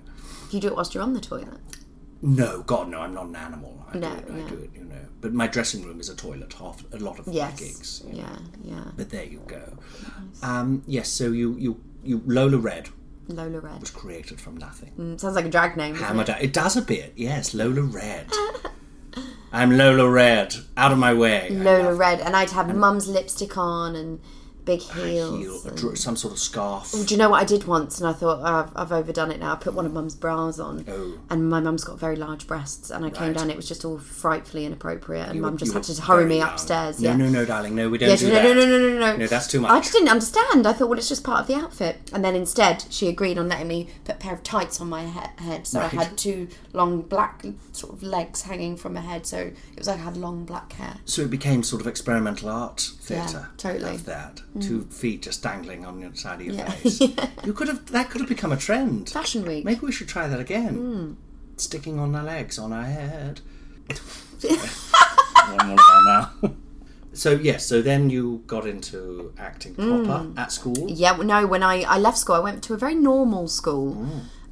you 0.52 0.60
do 0.60 0.68
it 0.68 0.76
whilst 0.76 0.94
you're 0.94 1.04
on 1.04 1.14
the 1.14 1.22
toilet. 1.22 1.60
No, 2.22 2.62
God, 2.64 2.90
no, 2.90 3.00
I'm 3.00 3.14
not 3.14 3.28
an 3.28 3.36
animal. 3.38 3.86
I 3.92 3.98
No, 3.98 4.10
do 4.10 4.16
it, 4.18 4.46
I 4.46 4.50
do 4.50 4.56
it, 4.58 4.70
you 4.76 4.84
know. 4.84 5.06
But 5.22 5.34
my 5.34 5.48
dressing 5.48 5.84
room 5.84 6.00
is 6.00 6.10
a 6.10 6.16
toilet. 6.16 6.54
Half 6.54 6.86
a 6.94 6.98
lot 6.98 7.20
of 7.20 7.28
my 7.28 7.34
Yes. 7.34 7.60
gigs. 7.60 8.04
you 8.08 8.18
Yeah, 8.20 8.24
know. 8.24 8.40
yeah. 8.64 8.84
But 8.96 9.10
there 9.10 9.26
you 9.26 9.42
go. 9.48 9.78
Um, 10.42 10.84
yes, 10.88 11.10
so 11.10 11.32
you 11.32 11.56
you 11.58 11.80
you 12.04 12.22
Lola 12.26 12.58
Red 12.58 12.90
Lola 13.28 13.60
Red. 13.60 13.80
was 13.82 13.92
created 13.92 14.40
from 14.40 14.56
nothing. 14.58 14.92
Mm, 14.98 15.20
sounds 15.20 15.36
like 15.36 15.46
a 15.46 15.50
drag 15.50 15.76
name. 15.78 15.96
Hammered 15.96 16.30
it? 16.30 16.38
It 16.42 16.54
does 16.54 16.78
a 16.78 16.82
bit, 16.82 17.14
yes. 17.16 17.54
Lola 17.54 17.82
Red. 17.82 18.28
I'm 19.52 19.72
Lola 19.78 20.10
Red. 20.10 20.56
Out 20.78 20.92
of 20.92 20.98
my 21.00 21.14
way. 21.14 21.50
Lola 21.52 21.94
Red, 21.94 22.22
and 22.22 22.36
I'd 22.36 22.52
have 22.52 22.74
mum's 22.76 23.08
lipstick 23.08 23.58
on 23.58 23.96
and 23.96 24.20
big 24.66 24.82
heels. 24.82 25.40
Heel, 25.64 25.76
dr- 25.76 25.98
some 25.98 26.16
sort 26.16 26.34
of 26.34 26.40
scarf. 26.40 26.92
Oh, 26.94 27.04
do 27.04 27.14
you 27.14 27.18
know 27.18 27.30
what 27.30 27.42
I 27.42 27.46
did 27.46 27.66
once? 27.66 28.00
And 28.00 28.08
I 28.10 28.14
thought, 28.14 28.40
oh, 28.42 28.44
I've, 28.46 28.72
I've 28.76 28.92
overdone 28.92 29.32
it 29.32 29.40
now. 29.40 29.54
I 29.54 29.56
put 29.56 29.74
one 29.74 29.86
of 29.86 29.94
mum's 29.94 30.16
bras 30.16 30.60
on. 30.60 30.86
Oh. 30.88 31.18
And 31.30 31.50
my 31.50 31.60
mum's 31.60 31.84
got 31.84 32.00
very 32.00 32.16
large 32.16 32.46
breasts. 32.48 32.90
And 32.92 33.04
I 33.06 33.10
came 33.10 33.34
down, 33.34 33.50
it 33.50 33.56
was 33.56 33.68
just 33.68 33.84
all 33.86 33.98
frightfully 33.98 34.66
inappropriate. 34.66 35.28
And 35.28 35.36
You 35.36 35.42
mum 35.42 35.54
were- 35.54 35.58
just 35.60 35.74
had 35.74 35.84
to 35.84 36.02
hurry 36.02 36.26
me 36.26 36.38
young. 36.38 36.50
upstairs. 36.50 37.00
No, 37.00 37.10
yeah. 37.12 37.16
no, 37.18 37.30
no, 37.30 37.46
darling. 37.46 37.76
No, 37.76 37.90
we 37.90 37.98
don't 37.98 38.10
yeah, 38.10 38.16
do 38.16 38.28
no, 38.28 38.34
that. 38.36 38.44
no, 38.44 38.54
no, 38.54 38.66
no, 38.66 38.78
no, 38.78 39.00
no. 39.00 39.18
No, 39.18 39.28
that's 39.28 39.48
too 39.48 39.62
much. 39.62 39.72
I 39.72 39.80
just 39.80 39.94
didn't 39.94 40.10
understand. 40.10 40.68
I 40.68 40.74
thought, 40.74 40.90
well, 40.90 41.00
it's 41.00 41.10
just 41.10 41.24
part 41.24 41.42
of 41.42 41.48
the 41.48 41.56
outfit. 41.56 42.10
And 42.14 42.24
then 42.24 42.36
instead, 42.36 42.86
she 42.90 43.08
agreed 43.08 43.38
on 43.38 43.48
letting 43.50 43.68
me 43.68 43.90
put 44.06 44.16
a 44.16 44.18
pair 44.20 44.34
of 44.34 44.44
tights 44.44 44.80
on 44.80 44.90
my 44.90 45.06
he- 45.06 45.44
head. 45.44 45.66
So 45.68 45.80
Right. 45.80 45.94
I 45.94 46.04
had 46.04 46.18
two 46.18 46.48
long 46.74 47.02
black 47.02 47.44
sort 47.72 47.94
of 47.94 48.04
legs 48.04 48.44
hanging 48.44 48.76
from 48.78 48.94
my 48.94 49.02
head. 49.02 49.26
So 49.26 49.38
it 49.38 49.56
was 49.78 49.88
like 49.88 49.98
I 49.98 50.04
had 50.04 50.18
long 50.18 50.46
black 50.46 50.74
hair. 50.74 50.98
So 51.06 51.22
it 51.24 51.30
became 51.32 51.64
sort 51.64 51.82
of 51.82 51.88
experimental 51.88 52.50
art 52.50 52.92
theatre. 53.02 53.48
Yeah, 53.50 53.58
totally. 53.58 53.92
Love 53.94 54.06
that. 54.06 54.42
Mm. 54.58 54.59
Two 54.62 54.84
feet 54.86 55.22
just 55.22 55.42
dangling 55.44 55.86
on 55.86 56.00
the 56.00 56.16
side 56.18 56.42
of 56.42 56.48
your 56.48 56.56
Yeah. 56.56 56.70
face. 56.72 57.00
You 57.46 57.54
could 57.54 57.68
have 57.68 57.86
that 57.92 58.10
could 58.10 58.22
have 58.22 58.30
become 58.30 58.52
a 58.52 58.58
trend. 58.58 59.10
Fashion 59.10 59.46
week. 59.46 59.64
Maybe 59.66 59.82
we 59.86 59.92
should 59.92 60.08
try 60.08 60.28
that 60.28 60.40
again. 60.40 60.74
Hmm. 60.76 61.14
Sticking 61.58 62.00
on 62.00 62.16
our 62.16 62.24
legs, 62.24 62.58
on 62.60 62.72
our 62.74 62.84
head. 62.86 63.42
One 65.56 65.68
more 65.68 65.78
now. 66.06 66.32
So 67.12 67.32
yes, 67.32 67.66
so 67.66 67.82
then 67.82 68.12
you 68.12 68.44
got 68.46 68.68
into 68.68 69.34
acting 69.38 69.74
proper 69.74 70.24
Mm. 70.30 70.38
at 70.38 70.52
school. 70.52 70.86
Yeah, 70.88 71.18
no. 71.18 71.48
When 71.48 71.64
I, 71.64 71.82
I 71.82 71.98
left 71.98 72.20
school, 72.20 72.36
I 72.36 72.40
went 72.40 72.64
to 72.66 72.76
a 72.76 72.78
very 72.78 72.94
normal 72.94 73.48
school, 73.48 74.08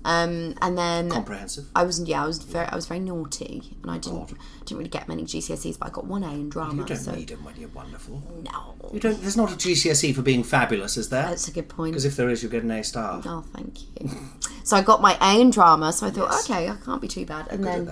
um, 0.07 0.55
and 0.61 0.77
then 0.77 1.09
Comprehensive. 1.09 1.65
I 1.75 1.83
was 1.83 2.01
yeah, 2.07 2.23
I 2.23 2.25
was 2.25 2.41
very 2.41 2.65
I 2.65 2.75
was 2.75 2.85
very 2.85 3.01
naughty, 3.01 3.75
and 3.81 3.91
I 3.91 3.97
didn't 3.97 4.29
didn't 4.59 4.77
really 4.77 4.89
get 4.89 5.09
many 5.09 5.23
GCSEs, 5.23 5.77
but 5.77 5.89
I 5.89 5.91
got 5.91 6.05
one 6.05 6.23
A 6.23 6.31
in 6.31 6.47
drama. 6.47 6.75
You 6.75 6.85
don't 6.85 6.97
so 6.97 7.11
need 7.11 7.27
them 7.27 7.43
when 7.43 7.57
you're 7.57 7.67
wonderful. 7.69 8.23
No. 8.41 8.75
You 8.93 9.01
don't. 9.01 9.19
There's 9.19 9.35
not 9.35 9.51
a 9.51 9.55
GCSE 9.55 10.15
for 10.15 10.21
being 10.21 10.43
fabulous, 10.43 10.95
is 10.95 11.09
there? 11.09 11.23
That's 11.23 11.49
a 11.49 11.51
good 11.51 11.67
point. 11.67 11.91
Because 11.91 12.05
if 12.05 12.15
there 12.15 12.29
is, 12.29 12.41
you 12.41 12.47
get 12.47 12.63
an 12.63 12.71
A 12.71 12.85
star. 12.85 13.21
Oh, 13.25 13.43
thank 13.53 13.81
you. 13.81 14.09
so 14.63 14.77
I 14.77 14.81
got 14.81 15.01
my 15.01 15.17
A 15.19 15.41
in 15.41 15.49
drama, 15.49 15.91
so 15.91 16.07
I 16.07 16.11
thought, 16.11 16.33
okay, 16.45 16.69
I 16.69 16.77
can't 16.85 17.01
be 17.01 17.09
too 17.09 17.25
bad. 17.25 17.49
And 17.49 17.65
then, 17.65 17.91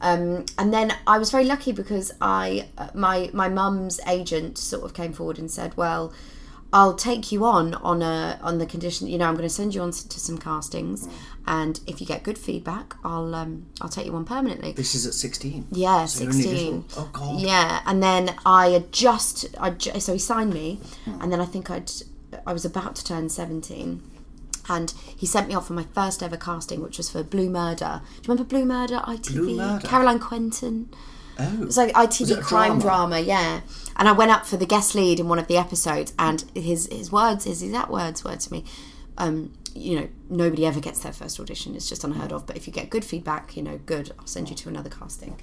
um, 0.00 0.46
and 0.58 0.72
then 0.72 0.96
I 1.08 1.18
was 1.18 1.32
very 1.32 1.46
lucky 1.46 1.72
because 1.72 2.12
I, 2.20 2.68
uh, 2.78 2.90
my 2.94 3.28
my 3.32 3.48
mum's 3.48 3.98
agent 4.06 4.56
sort 4.56 4.84
of 4.84 4.94
came 4.94 5.12
forward 5.12 5.40
and 5.40 5.50
said, 5.50 5.76
well. 5.76 6.14
I'll 6.72 6.94
take 6.94 7.30
you 7.30 7.44
on 7.44 7.74
on 7.74 8.02
a 8.02 8.38
on 8.42 8.58
the 8.58 8.66
condition, 8.66 9.06
you 9.06 9.18
know, 9.18 9.26
I'm 9.28 9.34
going 9.34 9.48
to 9.48 9.54
send 9.54 9.74
you 9.74 9.82
on 9.82 9.92
to 9.92 10.20
some 10.20 10.36
castings, 10.36 11.08
and 11.46 11.78
if 11.86 12.00
you 12.00 12.06
get 12.06 12.22
good 12.22 12.38
feedback, 12.38 12.94
I'll 13.04 13.34
um 13.34 13.66
I'll 13.80 13.88
take 13.88 14.06
you 14.06 14.14
on 14.16 14.24
permanently. 14.24 14.72
This 14.72 14.94
is 14.94 15.06
at 15.06 15.14
16. 15.14 15.68
Yeah, 15.70 16.04
So 16.06 16.24
sixteen. 16.30 16.84
Oh 16.96 17.08
God. 17.12 17.40
Yeah, 17.40 17.80
and 17.86 18.02
then 18.02 18.34
I 18.44 18.66
adjust. 18.68 19.46
I 19.60 19.70
ju- 19.70 19.98
so 20.00 20.12
he 20.14 20.18
signed 20.18 20.52
me, 20.52 20.80
and 21.06 21.32
then 21.32 21.40
I 21.40 21.44
think 21.46 21.70
I'd, 21.70 21.90
I 22.46 22.52
was 22.52 22.64
about 22.64 22.96
to 22.96 23.04
turn 23.04 23.28
seventeen, 23.28 24.02
and 24.68 24.92
he 25.16 25.26
sent 25.26 25.48
me 25.48 25.54
off 25.54 25.68
for 25.68 25.74
my 25.74 25.86
first 25.94 26.22
ever 26.22 26.36
casting, 26.36 26.82
which 26.82 26.96
was 26.98 27.08
for 27.10 27.22
Blue 27.22 27.48
Murder. 27.48 28.00
Do 28.04 28.12
you 28.16 28.22
remember 28.28 28.44
Blue 28.48 28.64
Murder? 28.64 28.96
ITV. 29.06 29.32
Blue 29.34 29.56
Murder? 29.56 29.86
Caroline 29.86 30.18
Quentin. 30.18 30.88
Oh. 31.38 31.52
It 31.62 31.66
was 31.66 31.76
like 31.76 31.92
ITV 31.92 32.36
Was 32.38 32.46
crime 32.46 32.78
drama? 32.78 33.16
drama? 33.16 33.20
yeah. 33.20 33.60
And 33.96 34.08
I 34.08 34.12
went 34.12 34.30
up 34.30 34.46
for 34.46 34.56
the 34.56 34.64
guest 34.66 34.94
lead 34.94 35.20
in 35.20 35.28
one 35.28 35.38
of 35.38 35.46
the 35.48 35.58
episodes, 35.58 36.12
and 36.18 36.44
his 36.54 36.88
his 36.90 37.12
words, 37.12 37.44
his 37.44 37.62
exact 37.62 37.90
words 37.90 38.24
were 38.24 38.34
to 38.36 38.52
me, 38.52 38.64
um, 39.18 39.52
you 39.76 40.00
know, 40.00 40.08
nobody 40.30 40.66
ever 40.66 40.80
gets 40.80 41.00
their 41.00 41.12
first 41.12 41.38
audition. 41.40 41.74
It's 41.74 41.88
just 41.88 42.04
unheard 42.04 42.32
of. 42.32 42.46
But 42.46 42.56
if 42.56 42.66
you 42.66 42.72
get 42.72 42.90
good 42.90 43.04
feedback, 43.04 43.56
you 43.56 43.62
know, 43.62 43.78
good, 43.86 44.12
I'll 44.18 44.26
send 44.26 44.50
you 44.50 44.56
to 44.56 44.68
another 44.68 44.90
casting. 44.90 45.38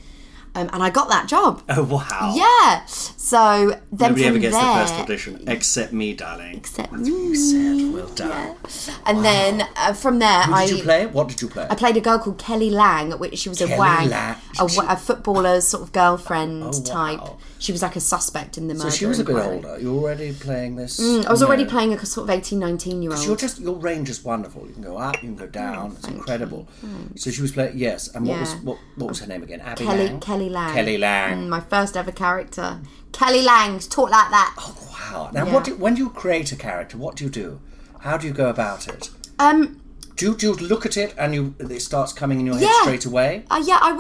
Um, 0.56 0.70
and 0.72 0.84
I 0.84 0.92
got 0.92 1.10
that 1.10 1.28
job. 1.28 1.64
Oh 1.68 1.84
wow. 1.84 2.34
Yeah. 2.36 2.86
So 2.86 3.70
then 3.92 4.12
Nobody 4.12 4.26
ever 4.26 4.38
gets 4.38 4.56
there, 4.56 4.64
their 4.64 4.86
first 4.86 4.94
audition 5.00 5.44
except 5.48 5.94
me, 5.94 6.14
darling. 6.14 6.58
Except 6.58 6.92
me. 6.92 7.00
That's 7.00 7.10
what 7.10 7.20
you 7.24 7.36
said. 7.36 7.94
Well 7.94 8.08
done. 8.10 8.56
and 9.08 9.26
then 9.26 9.68
uh, 9.76 9.94
from 9.94 10.20
there, 10.20 10.44
Who 10.44 10.54
I 10.54 10.68
did 10.68 10.78
you 10.78 10.84
play? 10.84 11.06
What 11.08 11.28
did 11.30 11.42
you 11.42 11.48
play? 11.50 11.66
I 11.72 11.74
played 11.76 11.98
a 11.98 12.02
girl 12.02 12.20
called 12.20 12.38
Kelly 12.38 12.70
Lang, 12.70 13.14
which 13.14 13.40
she 13.40 13.50
was 13.50 13.58
Kelly 13.58 13.74
a 13.74 13.78
wag, 13.80 14.10
Lang. 14.10 14.36
a, 14.60 14.66
a 14.94 14.96
footballer's 14.96 15.66
sort 15.68 15.82
of 15.82 15.92
girlfriend 15.92 16.64
Oh, 16.68 16.84
type. 16.84 17.22
She 17.64 17.72
was 17.72 17.82
like 17.82 17.96
a 17.96 18.02
suspect 18.02 18.58
in 18.58 18.68
the 18.68 18.74
murder. 18.74 18.92
so 18.92 18.98
she 18.98 19.06
was 19.06 19.20
a 19.20 19.24
bit 19.24 19.38
inquiry. 19.38 19.56
older. 19.56 19.80
You're 19.80 19.96
already 19.96 20.34
playing 20.34 20.76
this. 20.76 21.00
Mm, 21.00 21.26
I 21.26 21.32
was 21.32 21.42
already 21.42 21.64
playing 21.64 21.94
a 21.94 22.06
sort 22.06 22.26
of 22.30 22.36
18, 22.36 22.60
19 22.60 23.02
year 23.02 23.10
Because 23.10 23.24
you're 23.24 23.32
old. 23.32 23.40
just 23.40 23.60
your 23.62 23.76
range 23.78 24.10
is 24.10 24.22
wonderful. 24.22 24.68
You 24.68 24.74
can 24.74 24.84
go 24.84 24.98
up, 24.98 25.16
you 25.24 25.30
can 25.30 25.38
go 25.38 25.48
down. 25.48 25.94
it's 25.98 26.08
incredible. 26.10 26.68
So 27.16 27.32
she 27.32 27.42
was 27.42 27.54
playing. 27.54 27.78
Yes, 27.78 28.10
and 28.14 28.28
what 28.28 28.40
was 28.42 28.54
what, 28.58 28.78
what 28.98 29.08
was 29.08 29.20
her 29.22 29.28
name 29.28 29.44
again? 29.44 29.62
Abby 29.62 29.86
Kelly 29.86 30.08
Lang. 30.10 30.20
Kelly 30.20 30.50
Lang. 30.50 30.74
Kelly 30.74 30.98
Lang. 30.98 31.38
Mm, 31.38 31.48
my 31.48 31.62
first 31.62 31.96
ever 31.96 32.12
character. 32.12 32.82
Kelly 33.14 33.44
Lang, 33.44 33.80
talk 33.80 34.10
like 34.10 34.30
that. 34.32 34.56
Oh 34.58 34.76
wow. 34.92 35.30
Now, 35.34 35.46
Yeah. 35.46 35.54
what 35.54 35.64
do, 35.64 35.76
when 35.76 35.96
you 35.96 36.10
create 36.10 36.52
a 36.52 36.58
character, 36.58 36.98
what 36.98 37.16
do 37.16 37.24
you 37.24 37.30
do? 37.30 37.62
How 38.00 38.18
do 38.18 38.28
you 38.28 38.34
go 38.34 38.50
about 38.50 38.90
it? 38.90 39.10
Um, 39.40 39.80
Do 40.16 40.36
you, 40.40 40.54
look 40.54 40.86
at 40.86 40.96
it 40.98 41.14
and 41.18 41.34
you 41.34 41.56
it 41.60 41.82
starts 41.82 42.14
coming 42.14 42.40
in 42.40 42.46
your 42.46 42.56
head 42.56 42.64
Yeah. 42.70 42.82
straight 42.84 43.06
away? 43.06 43.46
Uh, 43.50 43.62
yeah, 43.66 43.80
I, 43.82 44.00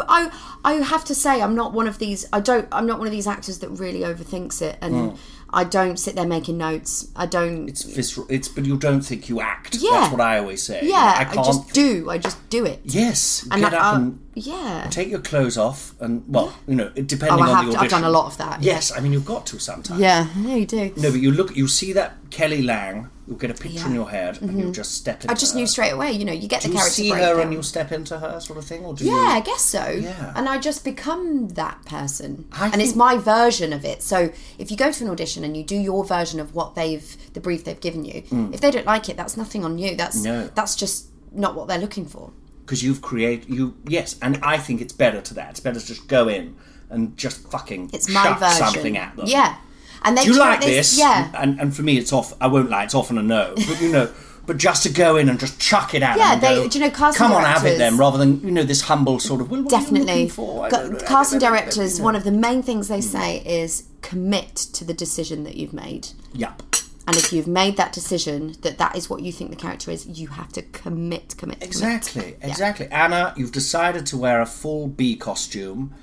I, 0.63 0.71
I 0.71 0.73
have 0.83 1.03
to 1.05 1.15
say 1.15 1.41
I'm 1.41 1.55
not 1.55 1.73
one 1.73 1.87
of 1.87 1.97
these. 1.99 2.25
I 2.31 2.39
don't. 2.39 2.67
I'm 2.71 2.85
not 2.85 2.99
one 2.99 3.07
of 3.07 3.11
these 3.13 3.27
actors 3.27 3.59
that 3.59 3.69
really 3.69 4.01
overthinks 4.01 4.61
it, 4.61 4.77
and 4.81 4.93
Mm. 4.93 5.17
I 5.55 5.63
don't 5.63 5.97
sit 5.97 6.15
there 6.15 6.25
making 6.25 6.57
notes. 6.57 7.07
I 7.15 7.25
don't. 7.27 7.67
It's 7.69 7.83
visceral. 7.83 8.25
It's 8.29 8.47
but 8.47 8.65
you 8.65 8.75
don't 8.77 9.01
think 9.01 9.29
you 9.29 9.39
act. 9.41 9.75
Yeah. 9.75 9.91
That's 9.91 10.11
what 10.11 10.21
I 10.21 10.39
always 10.39 10.63
say. 10.63 10.79
yeah, 10.83 11.13
I 11.17 11.21
I, 11.21 11.25
can't. 11.25 11.45
just 11.45 11.73
do. 11.73 12.09
I 12.09 12.17
just 12.17 12.37
do 12.49 12.65
it. 12.65 12.79
yes, 12.83 13.47
And 13.51 13.61
get 13.61 13.73
I- 13.73 13.77
up 13.77 13.93
uh, 13.93 13.97
and 13.97 14.19
yeah. 14.35 14.87
take 14.89 15.09
your 15.09 15.19
clothes 15.21 15.57
off 15.57 15.93
and 15.99 16.23
well, 16.27 16.55
you 16.67 16.75
know, 16.75 16.89
depending 16.89 17.39
Oh, 17.39 17.41
I 17.43 17.49
on 17.49 17.55
have 17.55 17.65
the 17.67 17.71
to- 17.73 17.79
I've 17.81 17.89
done 17.89 18.03
a 18.03 18.09
lot 18.09 18.25
of 18.27 18.37
that, 18.37 18.63
Yes, 18.63 18.91
I 18.95 18.99
mean 18.99 19.13
you've 19.13 19.25
got 19.25 19.45
to 19.47 19.59
sometimes. 19.59 19.99
Yeah, 19.99 20.27
yeah, 20.39 20.55
you 20.55 20.65
do. 20.65 20.91
No, 20.97 21.11
but 21.11 21.19
you 21.21 21.31
look, 21.31 21.55
you 21.55 21.67
see 21.67 21.93
that 21.93 22.15
Kelly 22.31 22.61
Lang. 22.63 23.09
You'll 23.27 23.37
get 23.37 23.51
a 23.51 23.53
picture 23.53 23.85
in 23.87 23.93
your 23.93 24.09
head, 24.09 24.41
and 24.41 24.59
you'll 24.59 24.73
just 24.73 24.95
step 24.95 25.21
into. 25.21 25.31
I 25.31 25.33
just 25.35 25.53
her. 25.53 25.59
knew 25.59 25.65
straight 25.65 25.91
away. 25.91 26.11
You 26.11 26.25
know, 26.25 26.33
you 26.33 26.47
get 26.49 26.61
Do 26.61 26.67
the 26.67 26.73
you 26.73 26.79
character 26.79 26.93
see 26.95 27.09
her 27.09 27.39
and 27.39 27.53
you'll 27.53 27.63
step 27.63 27.91
into 27.93 28.19
her, 28.19 28.39
sort 28.41 28.59
of 28.59 28.65
thing, 28.65 28.83
or 28.83 28.93
do 28.93 29.05
Yeah, 29.05 29.11
you? 29.13 29.19
I 29.19 29.39
guess 29.39 29.61
so. 29.61 29.87
Yeah. 29.87 30.33
And 30.35 30.49
I 30.49 30.57
just 30.57 30.83
become 30.83 31.47
that 31.49 31.85
person. 31.85 32.45
I 32.51 32.67
and 32.69 32.81
it's 32.81 32.95
my 32.95 33.17
version 33.17 33.71
of 33.71 33.85
it. 33.85 34.03
So 34.03 34.31
if 34.59 34.71
you 34.71 34.75
go 34.77 34.91
to 34.91 35.03
an 35.05 35.09
audition 35.09 35.45
and 35.45 35.55
you 35.55 35.63
do 35.63 35.77
your 35.77 36.03
version 36.03 36.39
of 36.41 36.53
what 36.53 36.75
they've 36.75 37.15
the 37.33 37.39
brief 37.39 37.63
they've 37.63 37.79
given 37.79 38.03
you, 38.03 38.23
if 38.53 38.59
they 38.59 38.71
don't 38.71 38.85
like 38.85 39.07
it, 39.07 39.15
that's 39.15 39.37
nothing 39.37 39.63
on 39.63 39.77
you. 39.77 39.95
That's 39.95 40.19
Mm. 40.19 40.23
No. 40.25 40.49
that's 40.53 40.75
just 40.75 41.07
not 41.31 41.55
what 41.55 41.67
they're 41.69 41.79
looking 41.79 42.05
for. 42.05 42.31
because 42.65 42.83
you've 42.83 43.01
created 43.01 43.49
you 43.49 43.75
yes 43.87 44.15
and 44.21 44.39
i 44.43 44.57
think 44.57 44.79
it's 44.79 44.93
better 44.93 45.19
to 45.19 45.33
that 45.33 45.49
it's 45.49 45.59
better 45.59 45.79
to 45.79 45.85
just 45.85 46.07
go 46.07 46.27
in 46.29 46.55
and 46.89 47.17
just 47.17 47.45
fucking 47.51 47.89
It's 47.91 48.07
my 48.09 48.33
version. 48.37 48.57
something 48.67 48.97
at 48.97 49.15
them 49.17 49.25
Yeah. 49.27 49.55
And 50.03 50.17
they 50.17 50.23
do 50.23 50.33
you 50.33 50.39
like 50.39 50.61
this 50.61 50.97
Yeah. 50.97 51.31
and, 51.33 51.59
and 51.59 51.75
for 51.75 51.81
me 51.81 51.97
it's 51.97 52.11
off 52.11 52.33
i 52.41 52.47
won't 52.47 52.69
lie 52.69 52.83
it's 52.83 52.93
often 52.93 53.17
a 53.17 53.23
no 53.23 53.53
but 53.55 53.81
you 53.81 53.91
know 53.91 54.11
but 54.45 54.57
just 54.57 54.83
to 54.83 54.89
go 54.89 55.15
in 55.15 55.29
and 55.29 55.39
just 55.39 55.59
chuck 55.59 55.93
it 55.93 56.03
out. 56.03 56.17
Yeah, 56.17 56.35
they- 56.35 56.55
go, 56.55 56.67
do 56.67 56.77
you 56.77 56.85
know, 56.85 56.91
casting 56.91 57.17
come 57.17 57.31
on 57.31 57.43
have 57.43 57.65
it 57.65 57.77
then 57.77 57.97
rather 57.97 58.17
than 58.17 58.41
you 58.41 58.51
know 58.51 58.63
this 58.63 58.81
humble 58.81 59.19
sort 59.19 59.41
of 59.41 59.49
well, 59.49 59.63
what 59.63 59.73
are 59.73 59.77
you 59.77 59.81
Definitely. 59.83 60.13
looking 60.13 60.29
for? 60.29 60.65
I 60.65 60.69
Gu- 60.69 60.75
don't 60.75 60.91
know, 60.93 60.99
Casting 60.99 61.39
directors, 61.39 62.01
one 62.01 62.15
of 62.15 62.23
the 62.23 62.31
main 62.31 62.61
things 62.61 62.87
they 62.87 62.95
hmm. 62.95 63.01
say 63.01 63.37
is 63.45 63.83
commit 64.01 64.55
to 64.55 64.83
the 64.83 64.93
decision 64.93 65.43
that 65.45 65.55
you've 65.55 65.73
made. 65.73 66.09
Yep. 66.33 66.61
And 67.05 67.17
if 67.17 67.33
you've 67.33 67.47
made 67.47 67.75
that 67.77 67.91
decision 67.91 68.55
that 68.61 68.77
that 68.77 68.95
is 68.95 69.09
what 69.09 69.21
you 69.21 69.33
think 69.33 69.49
the 69.49 69.57
character 69.57 69.91
is, 69.91 70.07
you 70.07 70.27
have 70.27 70.53
to 70.53 70.61
commit, 70.61 71.35
commit, 71.37 71.59
commit. 71.59 71.63
Exactly, 71.63 72.37
exactly. 72.41 72.87
Anna, 72.87 73.33
you've 73.35 73.51
decided 73.51 74.05
to 74.07 74.17
wear 74.17 74.39
a 74.39 74.45
full 74.45 74.87
bee 74.87 75.17
costume. 75.17 75.93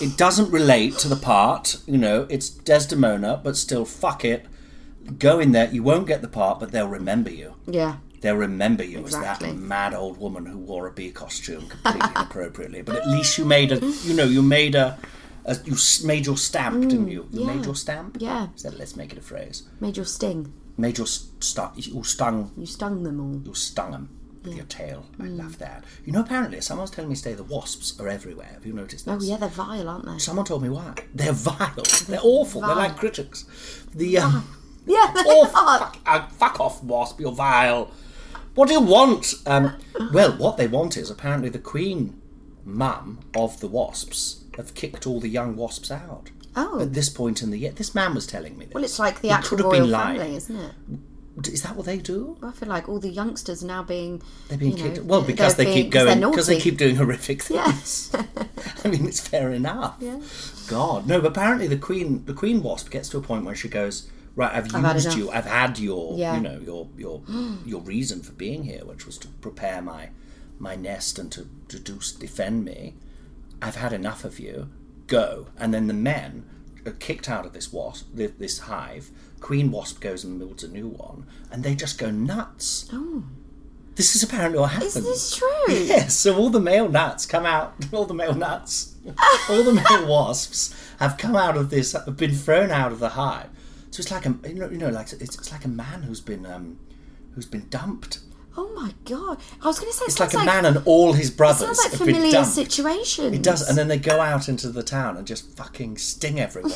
It 0.00 0.16
doesn't 0.16 0.50
relate 0.50 0.98
to 0.98 1.08
the 1.08 1.16
part, 1.16 1.76
you 1.86 1.98
know, 1.98 2.26
it's 2.28 2.48
Desdemona, 2.48 3.40
but 3.42 3.56
still, 3.56 3.84
fuck 3.84 4.24
it. 4.24 4.46
Go 5.18 5.38
in 5.38 5.52
there, 5.52 5.70
you 5.72 5.82
won't 5.82 6.06
get 6.06 6.22
the 6.22 6.28
part, 6.28 6.58
but 6.60 6.72
they'll 6.72 6.88
remember 6.88 7.30
you. 7.30 7.54
Yeah. 7.66 7.96
They'll 8.20 8.36
remember 8.36 8.84
you 8.84 9.00
Exactly. 9.00 9.48
as 9.48 9.54
that 9.54 9.60
mad 9.60 9.94
old 9.94 10.18
woman 10.18 10.46
who 10.46 10.58
wore 10.58 10.86
a 10.86 10.92
bee 10.92 11.10
costume 11.10 11.66
completely 11.68 12.08
inappropriately. 12.16 12.82
But 12.82 12.96
at 12.96 13.08
least 13.08 13.36
you 13.38 13.44
made 13.44 13.72
a, 13.72 13.78
you 14.04 14.14
know, 14.14 14.24
you 14.24 14.42
made 14.42 14.74
a, 14.76 14.98
a 15.44 15.56
you 15.64 15.76
made 16.04 16.26
your 16.26 16.36
stamp, 16.36 16.82
didn't 16.88 17.08
you? 17.08 17.28
You 17.32 17.40
Mm, 17.40 17.46
yeah. 17.48 17.54
made 17.54 17.64
your 17.64 17.74
stamp. 17.74 18.16
Yeah. 18.20 18.48
So 18.56 18.70
let's 18.70 18.94
make 18.96 19.12
it 19.12 19.18
a 19.18 19.22
phrase. 19.22 19.64
Made 19.80 19.96
your 19.96 20.06
sting. 20.06 20.52
Made 20.76 20.98
your 20.98 21.06
st- 21.08 21.76
you 21.76 22.02
stung 22.04 22.52
You 22.56 22.66
stung 22.66 23.02
them 23.02 23.20
all. 23.20 23.42
you 23.44 23.54
stung 23.54 23.90
them 23.90 24.08
with 24.44 24.54
your 24.56 24.64
tail. 24.66 25.04
I 25.20 25.24
Mm. 25.24 25.38
love 25.38 25.58
that. 25.58 25.84
You 26.04 26.12
know, 26.12 26.20
apparently, 26.20 26.60
someone 26.60 26.82
was 26.82 26.90
telling 26.90 27.10
me 27.10 27.16
today 27.16 27.34
the 27.34 27.44
wasps 27.44 27.98
are 28.00 28.08
everywhere. 28.08 28.50
Have 28.54 28.66
you 28.66 28.72
noticed 28.72 29.06
this? 29.06 29.14
Oh 29.14 29.24
yeah, 29.24 29.36
they're 29.36 29.48
vile, 29.48 29.88
aren't 29.88 30.06
they? 30.06 30.18
Someone 30.18 30.44
told 30.44 30.62
me 30.62 30.68
why. 30.68 30.94
They're 31.14 31.32
vile. 31.50 31.72
They're 32.08 32.20
awful. 32.22 32.60
They're 32.60 32.74
like 32.74 32.96
critics. 32.96 33.44
The 33.94 34.18
um, 34.18 34.48
Yeah, 34.86 35.10
they 35.14 35.22
oh, 35.26 35.44
are. 35.54 35.78
fuck, 35.78 35.98
uh, 36.06 36.26
fuck 36.28 36.60
off, 36.60 36.82
wasp. 36.82 37.20
You're 37.20 37.32
vile. 37.32 37.90
What 38.54 38.68
do 38.68 38.74
you 38.74 38.80
want? 38.80 39.34
Um, 39.46 39.76
well, 40.12 40.32
what 40.32 40.56
they 40.56 40.66
want 40.68 40.96
is 40.96 41.08
apparently 41.10 41.48
the 41.48 41.58
queen 41.58 42.20
mum 42.64 43.20
of 43.34 43.60
the 43.60 43.68
wasps 43.68 44.44
have 44.56 44.74
kicked 44.74 45.06
all 45.06 45.20
the 45.20 45.28
young 45.28 45.56
wasps 45.56 45.90
out. 45.90 46.30
Oh. 46.54 46.80
At 46.80 46.92
this 46.92 47.08
point 47.08 47.42
in 47.42 47.50
the 47.50 47.56
year, 47.58 47.72
this 47.72 47.94
man 47.94 48.14
was 48.14 48.26
telling 48.26 48.58
me 48.58 48.66
this. 48.66 48.74
Well, 48.74 48.84
it's 48.84 48.98
like 48.98 49.22
the 49.22 49.28
He 49.28 49.32
actual 49.32 49.56
could 49.56 49.58
have 49.60 49.72
royal 49.72 49.80
been 49.84 49.90
lying. 49.90 50.18
family, 50.20 50.36
isn't 50.36 50.56
it? 50.56 50.72
Is 51.44 51.62
that 51.62 51.76
what 51.76 51.86
they 51.86 51.96
do? 51.98 52.36
I 52.42 52.50
feel 52.52 52.68
like 52.68 52.88
all 52.88 52.98
the 52.98 53.08
youngsters 53.08 53.64
are 53.64 53.66
now 53.66 53.82
being 53.82 54.20
They're 54.48 54.58
being 54.58 54.76
you 54.76 54.84
know, 54.84 54.90
kicked. 54.94 55.04
Well, 55.06 55.22
because 55.22 55.56
they 55.56 55.64
they're 55.64 55.74
keep 55.74 55.90
going. 55.90 56.20
Because 56.20 56.46
they 56.46 56.60
keep 56.60 56.76
doing 56.76 56.96
horrific 56.96 57.42
things. 57.42 58.14
I 58.84 58.88
mean, 58.88 59.06
it's 59.06 59.20
fair 59.20 59.50
enough. 59.50 59.96
Yeah. 59.98 60.20
God, 60.68 61.06
no. 61.06 61.20
But 61.22 61.28
apparently, 61.28 61.66
the 61.66 61.78
queen, 61.78 62.24
the 62.26 62.34
queen 62.34 62.62
wasp, 62.62 62.90
gets 62.90 63.08
to 63.10 63.18
a 63.18 63.22
point 63.22 63.46
where 63.46 63.54
she 63.54 63.68
goes, 63.68 64.10
"Right, 64.36 64.52
I've 64.52 64.74
I've 64.74 64.94
used 64.94 65.06
enough." 65.06 65.18
you. 65.18 65.30
I've 65.30 65.46
had 65.46 65.78
your, 65.78 66.18
Yeah. 66.18 66.34
you 66.36 66.42
know, 66.42 66.60
your 66.62 66.88
your 66.98 67.22
your 67.64 67.80
reason 67.80 68.20
for 68.20 68.32
being 68.32 68.64
here, 68.64 68.84
which 68.84 69.06
was 69.06 69.16
to 69.18 69.28
prepare 69.28 69.80
my 69.80 70.10
my 70.58 70.76
nest 70.76 71.18
and 71.18 71.32
to 71.32 71.48
to 71.68 71.78
do 71.78 71.98
defend 72.18 72.64
me. 72.66 72.94
I've 73.62 73.76
had 73.76 73.94
enough 73.94 74.24
of 74.24 74.38
you. 74.38 74.68
Go." 75.06 75.46
And 75.58 75.72
then 75.72 75.86
the 75.86 75.94
men 75.94 76.44
are 76.84 76.92
kicked 76.92 77.28
out 77.30 77.46
of 77.46 77.54
this 77.54 77.72
wasp, 77.72 78.08
this 78.12 78.58
hive. 78.60 79.10
Queen 79.42 79.72
wasp 79.72 80.00
goes 80.00 80.22
and 80.24 80.38
builds 80.38 80.62
a 80.62 80.68
new 80.68 80.88
one, 80.88 81.26
and 81.50 81.62
they 81.64 81.74
just 81.74 81.98
go 81.98 82.10
nuts. 82.10 82.88
Oh. 82.92 83.24
This 83.96 84.14
is 84.16 84.22
apparently 84.22 84.58
what 84.58 84.70
happens. 84.70 84.96
Is 84.96 85.04
this 85.04 85.36
true? 85.36 85.48
Yes, 85.68 86.16
so 86.16 86.36
all 86.36 86.48
the 86.48 86.60
male 86.60 86.88
nuts 86.88 87.26
come 87.26 87.44
out, 87.44 87.74
all 87.92 88.06
the 88.06 88.14
male 88.14 88.34
nuts, 88.34 88.94
all 89.50 89.64
the 89.64 89.74
male 89.74 90.08
wasps 90.08 90.74
have 91.00 91.18
come 91.18 91.36
out 91.36 91.56
of 91.56 91.70
this, 91.70 91.92
have 91.92 92.16
been 92.16 92.34
thrown 92.34 92.70
out 92.70 92.92
of 92.92 93.00
the 93.00 93.10
hive. 93.10 93.50
So 93.90 94.00
it's 94.00 94.10
like 94.10 94.24
a, 94.24 94.34
you 94.48 94.54
know, 94.54 94.70
you 94.70 94.78
know 94.78 94.88
like 94.88 95.12
it's, 95.12 95.36
it's 95.36 95.52
like 95.52 95.64
a 95.64 95.68
man 95.68 96.04
who's 96.04 96.20
been, 96.20 96.46
um, 96.46 96.78
who's 97.34 97.44
been 97.46 97.68
dumped. 97.68 98.20
Oh 98.56 98.70
my 98.74 98.92
god! 99.06 99.38
I 99.62 99.66
was 99.66 99.80
going 99.80 99.90
to 99.90 99.96
say 99.96 100.04
It's 100.06 100.20
like 100.20 100.34
a 100.34 100.44
man 100.44 100.66
and 100.66 100.82
all 100.84 101.14
his 101.14 101.30
brothers. 101.30 101.62
it 101.62 101.74
sounds 101.74 101.92
like 101.92 101.98
familiar 101.98 102.32
dumped. 102.32 102.50
situations. 102.50 103.34
It 103.34 103.42
does, 103.42 103.66
and 103.66 103.76
then 103.78 103.88
they 103.88 103.98
go 103.98 104.20
out 104.20 104.48
into 104.48 104.68
the 104.68 104.82
town 104.82 105.16
and 105.16 105.26
just 105.26 105.56
fucking 105.56 105.96
sting 105.96 106.38
everyone. 106.38 106.72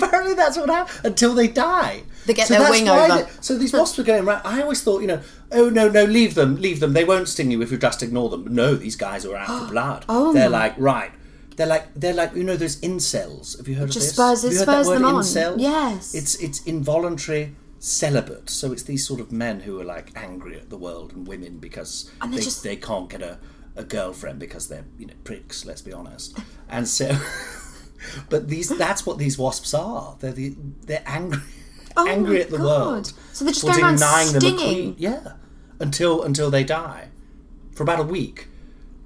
Apparently, 0.00 0.34
that's 0.34 0.56
what 0.56 0.68
happens 0.68 1.00
until 1.04 1.34
they 1.34 1.48
die. 1.48 2.02
They 2.26 2.34
get 2.34 2.48
their 2.48 2.68
wing 2.70 2.88
over. 2.88 3.22
they- 3.24 3.30
so 3.40 3.56
these 3.56 3.72
wasps 3.72 3.98
are 3.98 4.02
going 4.02 4.24
around. 4.26 4.42
I 4.44 4.60
always 4.62 4.82
thought, 4.82 5.00
you 5.00 5.06
know, 5.06 5.20
oh 5.52 5.68
no, 5.70 5.88
no, 5.88 6.04
leave 6.04 6.34
them, 6.34 6.56
leave 6.56 6.80
them. 6.80 6.92
They 6.92 7.04
won't 7.04 7.28
sting 7.28 7.50
you 7.50 7.62
if 7.62 7.70
you 7.70 7.78
just 7.78 8.02
ignore 8.02 8.28
them. 8.30 8.46
No, 8.54 8.74
these 8.74 8.96
guys 8.96 9.24
are 9.24 9.36
out 9.36 9.46
for 9.66 9.70
blood. 9.72 10.04
Oh 10.08 10.32
they're 10.32 10.48
like 10.50 10.74
right. 10.76 11.12
They're 11.56 11.66
like 11.66 11.94
they're 11.94 12.12
like 12.14 12.34
you 12.34 12.44
know 12.44 12.56
those 12.56 12.76
incels. 12.80 13.56
Have 13.56 13.68
you 13.68 13.76
heard 13.76 13.84
of 13.88 13.94
just 13.94 14.08
this? 14.08 14.14
spurs- 14.14 14.44
it 14.44 14.52
you 14.52 14.58
heard 14.58 14.68
that 14.68 14.72
spurs 14.84 14.86
word, 14.88 14.96
them 14.98 15.04
on. 15.06 15.22
incel? 15.22 15.54
Yes. 15.58 16.14
It's 16.14 16.34
it's 16.36 16.62
involuntary 16.64 17.54
celibate. 17.78 18.50
So 18.50 18.72
it's 18.72 18.82
these 18.82 19.06
sort 19.06 19.20
of 19.20 19.30
men 19.32 19.60
who 19.60 19.80
are 19.80 19.84
like 19.84 20.10
angry 20.16 20.56
at 20.56 20.68
the 20.70 20.76
world 20.76 21.12
and 21.12 21.26
women 21.26 21.58
because 21.58 22.10
And 22.20 22.32
they 22.32 22.38
they, 22.38 22.42
just- 22.42 22.62
they 22.62 22.76
can't 22.76 23.08
get 23.08 23.22
a, 23.22 23.38
a 23.76 23.84
girlfriend 23.84 24.38
because 24.40 24.68
they're 24.68 24.84
you 24.98 25.06
know 25.06 25.14
pricks. 25.24 25.64
Let's 25.64 25.82
be 25.82 25.92
honest. 25.92 26.36
And 26.68 26.88
so, 26.88 27.06
but 28.28 28.48
these 28.48 28.68
that's 28.76 29.04
what 29.06 29.18
these 29.18 29.38
wasps 29.38 29.74
are. 29.74 30.16
They're 30.20 30.32
the 30.32 30.54
they're 30.86 31.02
angry. 31.06 31.40
Oh 31.98 32.06
angry 32.06 32.42
at 32.42 32.50
the 32.50 32.58
God. 32.58 32.64
world 32.66 33.12
So 33.32 33.44
they're 33.44 33.54
just 33.54 33.64
for 33.64 33.72
going 33.72 33.82
around 33.82 33.94
denying 33.94 34.26
them 34.28 34.36
a 34.36 34.40
stinging? 34.40 34.58
queen. 34.58 34.96
Yeah, 34.98 35.32
until 35.80 36.22
until 36.22 36.50
they 36.50 36.62
die, 36.62 37.08
for 37.72 37.84
about 37.84 38.00
a 38.00 38.02
week, 38.02 38.48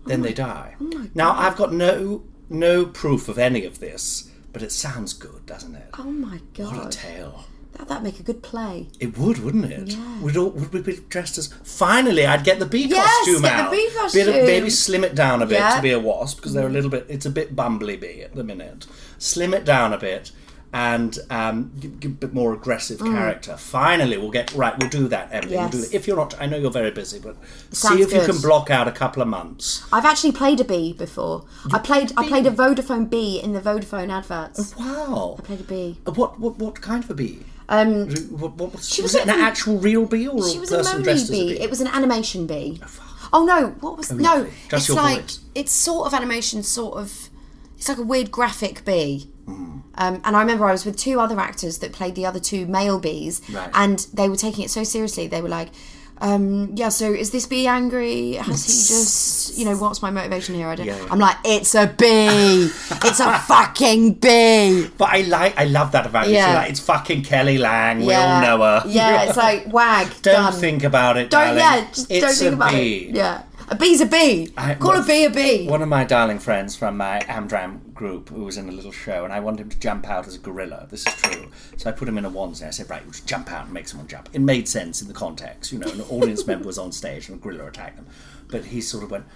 then 0.06 0.20
oh 0.20 0.22
they 0.24 0.32
die. 0.32 0.74
Oh 0.80 1.06
now 1.14 1.32
I've 1.38 1.56
got 1.56 1.72
no 1.72 2.24
no 2.48 2.86
proof 2.86 3.28
of 3.28 3.38
any 3.38 3.64
of 3.64 3.78
this, 3.78 4.30
but 4.52 4.62
it 4.62 4.72
sounds 4.72 5.12
good, 5.12 5.46
doesn't 5.46 5.76
it? 5.76 5.88
Oh 5.98 6.10
my 6.10 6.40
God. 6.52 6.76
What 6.76 6.86
a 6.86 6.98
tale! 6.98 7.44
That 7.74 7.88
that'd 7.88 8.02
make 8.02 8.18
a 8.20 8.22
good 8.22 8.42
play. 8.42 8.88
It 8.98 9.16
would, 9.16 9.38
wouldn't 9.38 9.64
it? 9.66 9.88
Yeah. 9.92 10.20
Would 10.20 10.36
all, 10.36 10.50
would 10.50 10.72
we 10.72 10.80
be 10.82 10.98
dressed 11.08 11.38
as? 11.38 11.46
Finally, 11.64 12.26
I'd 12.26 12.44
get 12.44 12.58
the 12.58 12.66
bee 12.66 12.86
Yes, 12.86 13.06
costume 13.18 13.42
get 13.42 13.56
the 13.56 13.62
out. 13.64 13.70
bee 13.70 13.76
Bit 13.76 13.88
of- 13.96 14.02
costume. 14.02 14.46
maybe 14.46 14.70
slim 14.70 15.04
it 15.04 15.14
down 15.14 15.40
a 15.42 15.46
bit 15.46 15.58
Yeah. 15.58 15.76
to 15.76 15.82
be 15.82 15.92
a 15.92 15.98
wasp 16.00 16.36
because 16.38 16.52
they're 16.52 16.66
a 16.66 16.70
little 16.70 16.90
bit. 16.90 17.06
It's 17.08 17.26
a 17.26 17.30
bit 17.30 17.54
bumbly 17.56 17.98
bee 17.98 18.22
at 18.22 18.34
the 18.34 18.44
minute. 18.44 18.86
Slim 19.18 19.54
it 19.54 19.64
down 19.64 19.92
a 19.92 19.98
bit 19.98 20.32
and 20.72 21.18
um, 21.30 21.72
a 21.82 22.06
bit 22.08 22.32
more 22.32 22.52
aggressive 22.54 22.98
character. 23.00 23.56
Finally, 23.56 24.16
we'll 24.18 24.30
get 24.30 24.52
right. 24.54 24.78
We'll 24.78 24.88
do 24.90 25.08
that, 25.08 25.28
Emily. 25.32 25.56
We'll 25.56 25.68
do 25.68 25.78
Mm. 25.78 25.90
That. 25.90 25.94
If 25.96 26.06
you're 26.06 26.16
not, 26.16 26.34
I 26.40 26.46
know 26.46 26.58
you're 26.58 26.70
very 26.70 26.90
busy, 26.92 27.18
but 27.18 27.36
see 27.70 27.88
sounds 27.88 28.00
if 28.02 28.12
you 28.12 28.20
can 28.20 28.40
block 28.40 28.70
out 28.70 28.86
a 28.86 28.92
couple 28.92 29.20
of 29.22 29.26
months. 29.28 29.84
I've 29.92 30.04
actually 30.04 30.32
played 30.32 30.60
a 30.60 30.64
bee 30.64 30.92
before. 30.92 31.44
I 31.72 31.78
played 31.78 32.12
I 32.16 32.26
played 32.28 32.46
a 32.46 32.50
Vodafone 32.52 33.08
bee 33.10 33.40
in 33.40 33.52
the 33.52 33.60
Vodafone 33.60 34.10
adverts. 34.10 34.76
Wow. 34.76 35.36
I 35.38 35.42
played 35.42 35.60
a 35.60 35.64
bee. 35.64 35.98
What 36.04 36.38
what 36.38 36.58
what 36.58 36.80
kind 36.80 37.02
of 37.04 37.10
a 37.10 37.14
bee? 37.14 37.40
Um, 37.70 38.10
What, 38.38 38.54
what 38.56 38.72
was, 38.74 38.88
She 38.92 39.00
was, 39.02 39.14
was 39.14 39.22
it 39.22 39.28
a- 39.28 39.32
an 39.32 39.40
actual 39.40 39.78
real 39.78 40.04
bee 40.04 40.26
or 40.28 40.46
she 40.46 40.56
a 40.58 40.60
was 40.60 40.72
a 40.72 40.78
person 40.78 40.92
Moni 40.92 41.04
dressed 41.04 41.30
bee. 41.30 41.40
as 41.40 41.50
a 41.52 41.54
bee? 41.58 41.60
It 41.62 41.70
was 41.70 41.80
an 41.80 41.86
animation 41.86 42.46
bee. 42.46 42.80
Oh 43.32 43.44
no! 43.44 43.68
What 43.80 43.96
was 43.96 44.10
Oh, 44.10 44.16
no? 44.16 44.44
Just 44.68 44.72
it's 44.72 44.88
your 44.88 44.96
like 44.96 45.20
voice. 45.22 45.38
it's 45.54 45.72
sort 45.72 46.06
of 46.08 46.14
animation, 46.14 46.62
sort 46.64 46.98
of. 46.98 47.30
It's 47.78 47.88
like 47.88 47.98
a 47.98 48.02
weird 48.02 48.30
graphic 48.30 48.84
bee. 48.84 49.30
Hmm. 49.46 49.78
Um, 49.94 50.20
and 50.24 50.36
I 50.36 50.40
remember 50.40 50.64
I 50.66 50.72
was 50.72 50.84
with 50.84 50.96
two 50.96 51.20
other 51.20 51.38
actors 51.38 51.78
that 51.78 51.92
played 51.92 52.14
the 52.14 52.26
other 52.26 52.40
two 52.40 52.66
male 52.66 52.98
bees, 52.98 53.40
Right. 53.52 53.70
and 53.72 54.04
they 54.12 54.28
were 54.28 54.36
taking 54.36 54.64
it 54.64 54.70
so 54.70 54.82
seriously. 54.84 55.26
They 55.28 55.40
were 55.42 55.48
like, 55.48 55.68
um, 56.20 56.70
"Yeah, 56.74 56.88
so 56.90 57.12
is 57.12 57.30
this 57.30 57.46
bee 57.46 57.66
angry? 57.66 58.32
Has 58.34 58.64
he 58.66 58.72
just, 58.72 59.56
you 59.58 59.64
know, 59.64 59.76
what's 59.76 60.02
my 60.02 60.10
motivation 60.10 60.54
here? 60.54 60.68
I 60.68 60.74
don't." 60.74 60.86
Yeah, 60.86 60.96
yeah. 60.96 61.08
I'm 61.10 61.18
like, 61.18 61.36
"It's 61.44 61.74
a 61.74 61.86
bee. 61.86 62.70
it's 62.90 63.20
a 63.20 63.38
fucking 63.38 64.14
bee." 64.14 64.88
But 64.98 65.08
I 65.10 65.22
like, 65.22 65.58
I 65.58 65.64
love 65.64 65.92
that 65.92 66.06
about 66.06 66.28
you. 66.28 66.34
Yeah. 66.34 66.46
So 66.48 66.54
like, 66.58 66.70
it's 66.70 66.80
fucking 66.80 67.22
Kelly 67.24 67.58
Lang. 67.58 68.00
We 68.00 68.08
yeah, 68.08 68.34
all 68.34 68.58
know 68.58 68.64
her. 68.64 68.82
Yeah, 68.88 69.22
it's 69.24 69.36
like 69.36 69.72
wag. 69.72 70.08
Don't 70.22 70.34
done. 70.34 70.52
think 70.52 70.84
about 70.84 71.16
it, 71.16 71.30
Don't 71.30 71.56
darling. 71.56 71.58
yeah, 71.58 71.88
just 71.90 72.10
it's 72.10 72.24
don't 72.24 72.34
think 72.34 72.52
a 72.52 72.54
about 72.56 72.72
bee. 72.72 72.96
it. 73.08 73.14
Yeah. 73.14 73.42
A 73.70 73.76
bee's 73.76 74.00
a 74.00 74.06
bee. 74.06 74.52
I- 74.56 74.74
Call 74.74 74.96
a 74.96 75.02
bee 75.04 75.24
a 75.26 75.30
bee. 75.30 75.68
One 75.68 75.80
of 75.80 75.88
my 75.88 76.02
darling 76.02 76.40
friends 76.40 76.74
from 76.74 76.96
my 76.96 77.20
Amdram 77.28 77.94
group 77.94 78.28
who 78.28 78.42
was 78.44 78.56
in 78.56 78.68
a 78.68 78.72
little 78.72 78.90
show, 78.90 79.22
and 79.24 79.32
I 79.32 79.38
wanted 79.38 79.60
him 79.60 79.68
to 79.70 79.78
jump 79.78 80.08
out 80.08 80.26
as 80.26 80.34
a 80.34 80.38
gorilla. 80.38 80.88
This 80.90 81.06
is 81.06 81.14
true. 81.14 81.46
So 81.76 81.88
I 81.88 81.92
put 81.92 82.08
him 82.08 82.18
in 82.18 82.24
a 82.24 82.30
onesie. 82.30 82.66
I 82.66 82.70
said, 82.70 82.90
right, 82.90 83.00
we'll 83.02 83.12
just 83.12 83.28
jump 83.28 83.52
out 83.52 83.66
and 83.66 83.72
make 83.72 83.86
someone 83.86 84.08
jump. 84.08 84.28
It 84.32 84.40
made 84.40 84.68
sense 84.68 85.00
in 85.00 85.06
the 85.06 85.14
context, 85.14 85.70
you 85.72 85.78
know. 85.78 85.86
An 85.88 86.00
audience 86.02 86.44
member 86.48 86.66
was 86.66 86.78
on 86.78 86.90
stage 86.90 87.28
and 87.28 87.38
a 87.38 87.40
gorilla 87.40 87.66
attacked 87.66 87.96
them. 87.96 88.06
But 88.48 88.64
he 88.66 88.80
sort 88.80 89.04
of 89.04 89.12
went, 89.12 89.26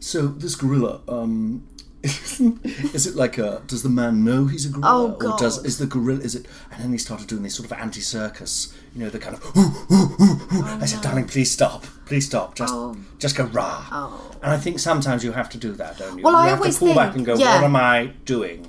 so 0.00 0.26
this 0.26 0.54
gorilla, 0.54 1.02
um, 1.06 1.64
is 2.04 3.06
it 3.06 3.14
like 3.14 3.38
a? 3.38 3.62
Does 3.66 3.82
the 3.82 3.88
man 3.88 4.24
know 4.24 4.46
he's 4.46 4.66
a 4.66 4.70
gorilla, 4.70 5.16
Oh, 5.20 5.32
or 5.32 5.38
does 5.38 5.64
is 5.64 5.78
the 5.78 5.86
gorilla? 5.86 6.20
Is 6.20 6.34
it? 6.34 6.46
And 6.72 6.82
then 6.82 6.90
he 6.92 6.98
started 6.98 7.28
doing 7.28 7.42
this 7.44 7.54
sort 7.54 7.70
of 7.70 7.78
anti-circus, 7.78 8.74
you 8.94 9.04
know, 9.04 9.10
the 9.10 9.18
kind 9.20 9.36
of. 9.36 9.42
Oh, 9.54 10.78
I 10.82 10.86
said, 10.86 11.00
darling, 11.02 11.26
please 11.26 11.50
stop, 11.50 11.84
please 12.06 12.26
stop, 12.26 12.54
just 12.56 12.72
Oh. 12.74 12.96
just 13.18 13.36
go 13.36 13.44
rah. 13.44 13.86
Oh. 13.92 14.30
And 14.42 14.50
I 14.52 14.56
think 14.58 14.80
sometimes 14.80 15.22
you 15.22 15.30
have 15.32 15.48
to 15.50 15.58
do 15.58 15.72
that, 15.74 15.98
don't 15.98 16.18
you? 16.18 16.24
Well, 16.24 16.32
you 16.32 16.38
I 16.40 16.48
have 16.48 16.58
always 16.58 16.78
to 16.78 16.86
pull 16.86 16.94
back 16.94 17.14
and 17.14 17.24
go, 17.24 17.36
yeah. 17.36 17.56
what 17.56 17.64
am 17.64 17.76
I 17.76 18.12
doing? 18.24 18.66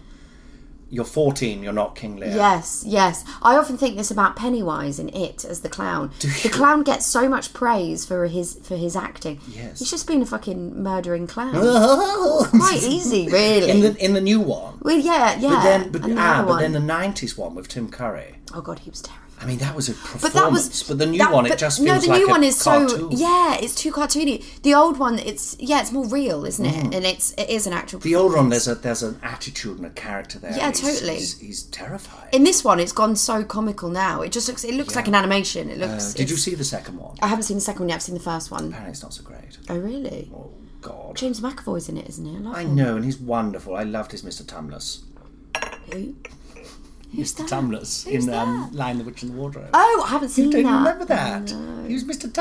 You're 0.93 1.05
14, 1.05 1.63
you're 1.63 1.73
not 1.73 1.95
King 1.95 2.17
Lear. 2.17 2.35
Yes, 2.35 2.83
yes. 2.85 3.25
I 3.41 3.55
often 3.57 3.77
think 3.77 3.97
this 3.97 4.11
about 4.11 4.35
Pennywise 4.35 4.99
in 4.99 5.09
It 5.09 5.43
as 5.43 5.61
the 5.61 5.69
clown. 5.69 6.11
The 6.19 6.49
clown 6.49 6.83
gets 6.83 7.07
so 7.07 7.27
much 7.27 7.51
praise 7.51 8.05
for 8.05 8.27
his 8.27 8.59
for 8.61 8.75
his 8.75 8.95
acting. 8.95 9.39
Yes. 9.47 9.79
He's 9.79 9.89
just 9.89 10.05
been 10.05 10.21
a 10.21 10.25
fucking 10.27 10.83
murdering 10.83 11.25
clown. 11.25 11.53
Quite 12.49 12.83
easy, 12.83 13.27
really. 13.27 13.71
In 13.71 13.79
the 13.79 14.05
in 14.05 14.13
the 14.13 14.21
new 14.21 14.39
one. 14.39 14.77
well, 14.81 14.95
yeah, 14.95 15.35
yeah. 15.39 15.49
But 15.49 15.63
then, 15.63 15.91
but, 15.91 16.01
ah, 16.15 16.43
but 16.45 16.47
one. 16.47 16.61
then 16.61 16.73
the 16.73 16.93
'90s 16.93 17.37
one 17.39 17.55
with 17.55 17.67
Tim 17.67 17.89
Curry. 17.89 18.35
oh 18.53 18.61
god, 18.61 18.77
he 18.77 18.91
was 18.91 19.01
terrible. 19.01 19.22
I 19.43 19.45
mean, 19.45 19.57
that 19.59 19.75
was 19.75 19.89
a 19.89 19.93
performance. 19.93 20.21
But 20.23 20.33
that 20.33 20.51
was 20.51 20.83
but 20.83 20.97
the 20.99 21.05
new 21.05 21.17
that- 21.17 21.31
one, 21.33 21.45
it 21.45 21.57
just 21.57 21.81
no. 21.81 21.91
feels 21.93 22.03
The 22.05 22.09
like 22.11 22.19
new 22.21 22.27
a 22.27 22.29
one 22.31 22.43
is 22.43 22.61
cartoon. 22.63 23.11
so 23.11 23.17
yeah, 23.17 23.57
it's 23.59 23.75
too 23.75 23.91
cartoony. 23.91 24.43
The 24.61 24.73
old 24.73 24.97
one, 24.97 25.19
it's 25.19 25.55
yeah, 25.59 25.81
it's 25.81 25.91
more 25.91 26.05
real, 26.07 26.45
isn't 26.45 26.65
it? 26.65 26.95
And 26.95 27.05
it's 27.05 27.33
it 27.37 27.49
is 27.49 27.67
an 27.67 27.73
actual. 27.73 27.99
Mm. 27.99 28.03
The 28.03 28.15
old 28.15 28.33
one, 28.33 28.49
there's 28.49 28.67
a 28.67 28.75
there's 28.75 29.03
an 29.03 29.19
attitude 29.21 29.77
and 29.77 29.85
a 29.85 29.89
character 29.89 30.39
there. 30.39 30.51
Yeah, 30.51 30.67
He's- 30.71 30.79
totally. 30.81 31.15
He's, 31.15 31.39
he's 31.39 31.63
terrifying. 31.63 32.29
In 32.31 32.43
this 32.43 32.63
one, 32.63 32.79
it's 32.79 32.93
gone 32.93 33.15
so 33.15 33.43
comical 33.43 33.89
now. 33.89 34.21
It 34.21 34.31
just 34.31 34.47
looks. 34.47 34.63
It 34.63 34.75
looks 34.75 34.95
like 34.95 35.07
an 35.07 35.15
animation. 35.15 35.69
It 35.69 35.81
Uh, 35.81 35.87
looks. 35.87 36.13
did 36.13 36.29
you 36.29 36.37
see 36.37 36.55
the 36.55 36.63
second 36.63 36.97
one? 36.97 37.17
I 37.21 37.27
haven't 37.27 37.43
seen 37.43 37.57
the 37.57 37.61
second 37.61 37.81
one 37.81 37.89
yet. 37.89 37.95
I've 37.95 38.01
seen 38.03 38.15
the 38.15 38.21
first 38.21 38.49
one. 38.51 38.67
Apparently, 38.69 38.91
it's 38.91 39.03
not 39.03 39.13
so 39.13 39.23
great. 39.23 39.57
Oh 39.69 39.77
really? 39.77 40.31
Oh 40.33 40.49
God. 40.81 41.15
James 41.15 41.41
McAvoy's 41.41 41.89
in 41.89 41.97
it, 41.97 42.07
isn't 42.09 42.25
he? 42.25 42.35
I 42.35 42.39
love 42.39 42.55
I 42.55 42.63
know, 42.63 42.95
and 42.95 43.05
he's 43.05 43.17
wonderful. 43.17 43.75
I 43.75 43.83
loved 43.83 44.11
his 44.11 44.23
Mr. 44.23 44.43
Tumnus. 44.43 45.01
Who? 45.91 46.15
Who's 47.15 47.33
that? 47.33 47.47
Tumnus 47.47 48.09
Who's 48.09 48.27
in 48.27 48.33
um, 48.33 48.69
that? 48.71 48.77
Lion 48.77 48.97
the 48.97 49.03
Witch 49.03 49.21
and 49.23 49.31
the 49.33 49.37
Wardrobe. 49.37 49.69
Oh, 49.73 50.03
I 50.05 50.09
haven't 50.09 50.29
seen 50.29 50.45
you 50.45 50.51
don't 50.51 50.63
that. 50.63 50.77
remember 50.77 51.05
that? 51.05 51.49
He 51.87 51.93
was 51.93 52.03
Mr. 52.03 52.31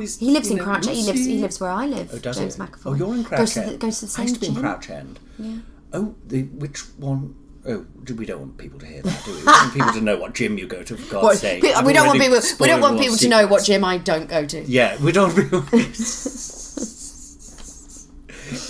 His, 0.00 0.18
He 0.18 0.30
lives 0.30 0.50
in 0.50 0.58
know, 0.58 0.64
Crouch. 0.64 0.86
He 0.86 1.02
lives. 1.02 1.24
He 1.24 1.38
lives 1.38 1.60
where 1.60 1.70
I 1.70 1.86
live. 1.86 2.10
Oh, 2.12 2.18
does 2.18 2.38
James 2.38 2.56
he? 2.56 2.62
McAvoy. 2.62 2.82
Oh, 2.86 2.94
you're 2.94 3.14
in 3.14 3.24
Crouch 3.24 3.38
goes 3.38 3.54
to 3.54 3.62
End. 3.62 3.70
the, 3.72 3.76
goes 3.78 4.00
to 4.00 4.06
the 4.06 4.10
I 4.10 4.14
same 4.14 4.22
used 4.24 4.34
to 4.34 4.40
be 4.40 4.46
in 4.48 4.54
gym. 4.54 4.62
Crouch 4.62 4.90
End. 4.90 5.20
Yeah. 5.38 5.56
Oh, 5.92 6.14
the 6.26 6.42
which 6.42 6.80
one? 6.98 7.34
Oh, 7.66 7.86
do 8.04 8.14
we 8.14 8.24
don't 8.26 8.40
want 8.40 8.58
people 8.58 8.78
to 8.80 8.86
hear 8.86 9.02
that, 9.02 9.24
do 9.24 9.32
we? 9.32 9.38
We 9.38 9.44
want 9.44 9.74
people 9.74 9.92
to 9.92 10.00
know 10.00 10.18
what 10.18 10.34
gym 10.34 10.56
you 10.58 10.66
go 10.66 10.82
to, 10.82 10.96
for 10.96 11.12
God's 11.12 11.40
sake. 11.46 11.62
we, 11.62 11.74
we 11.82 11.92
don't 11.92 12.06
want 12.06 12.18
people. 12.20 12.40
We 12.58 12.68
don't 12.68 12.80
want 12.80 12.98
people 12.98 13.16
to 13.16 13.28
know 13.28 13.46
what 13.46 13.64
gym 13.64 13.84
I 13.84 13.98
don't 13.98 14.28
go 14.28 14.46
to. 14.46 14.62
Yeah, 14.62 14.96
we 15.02 15.12
don't. 15.12 15.32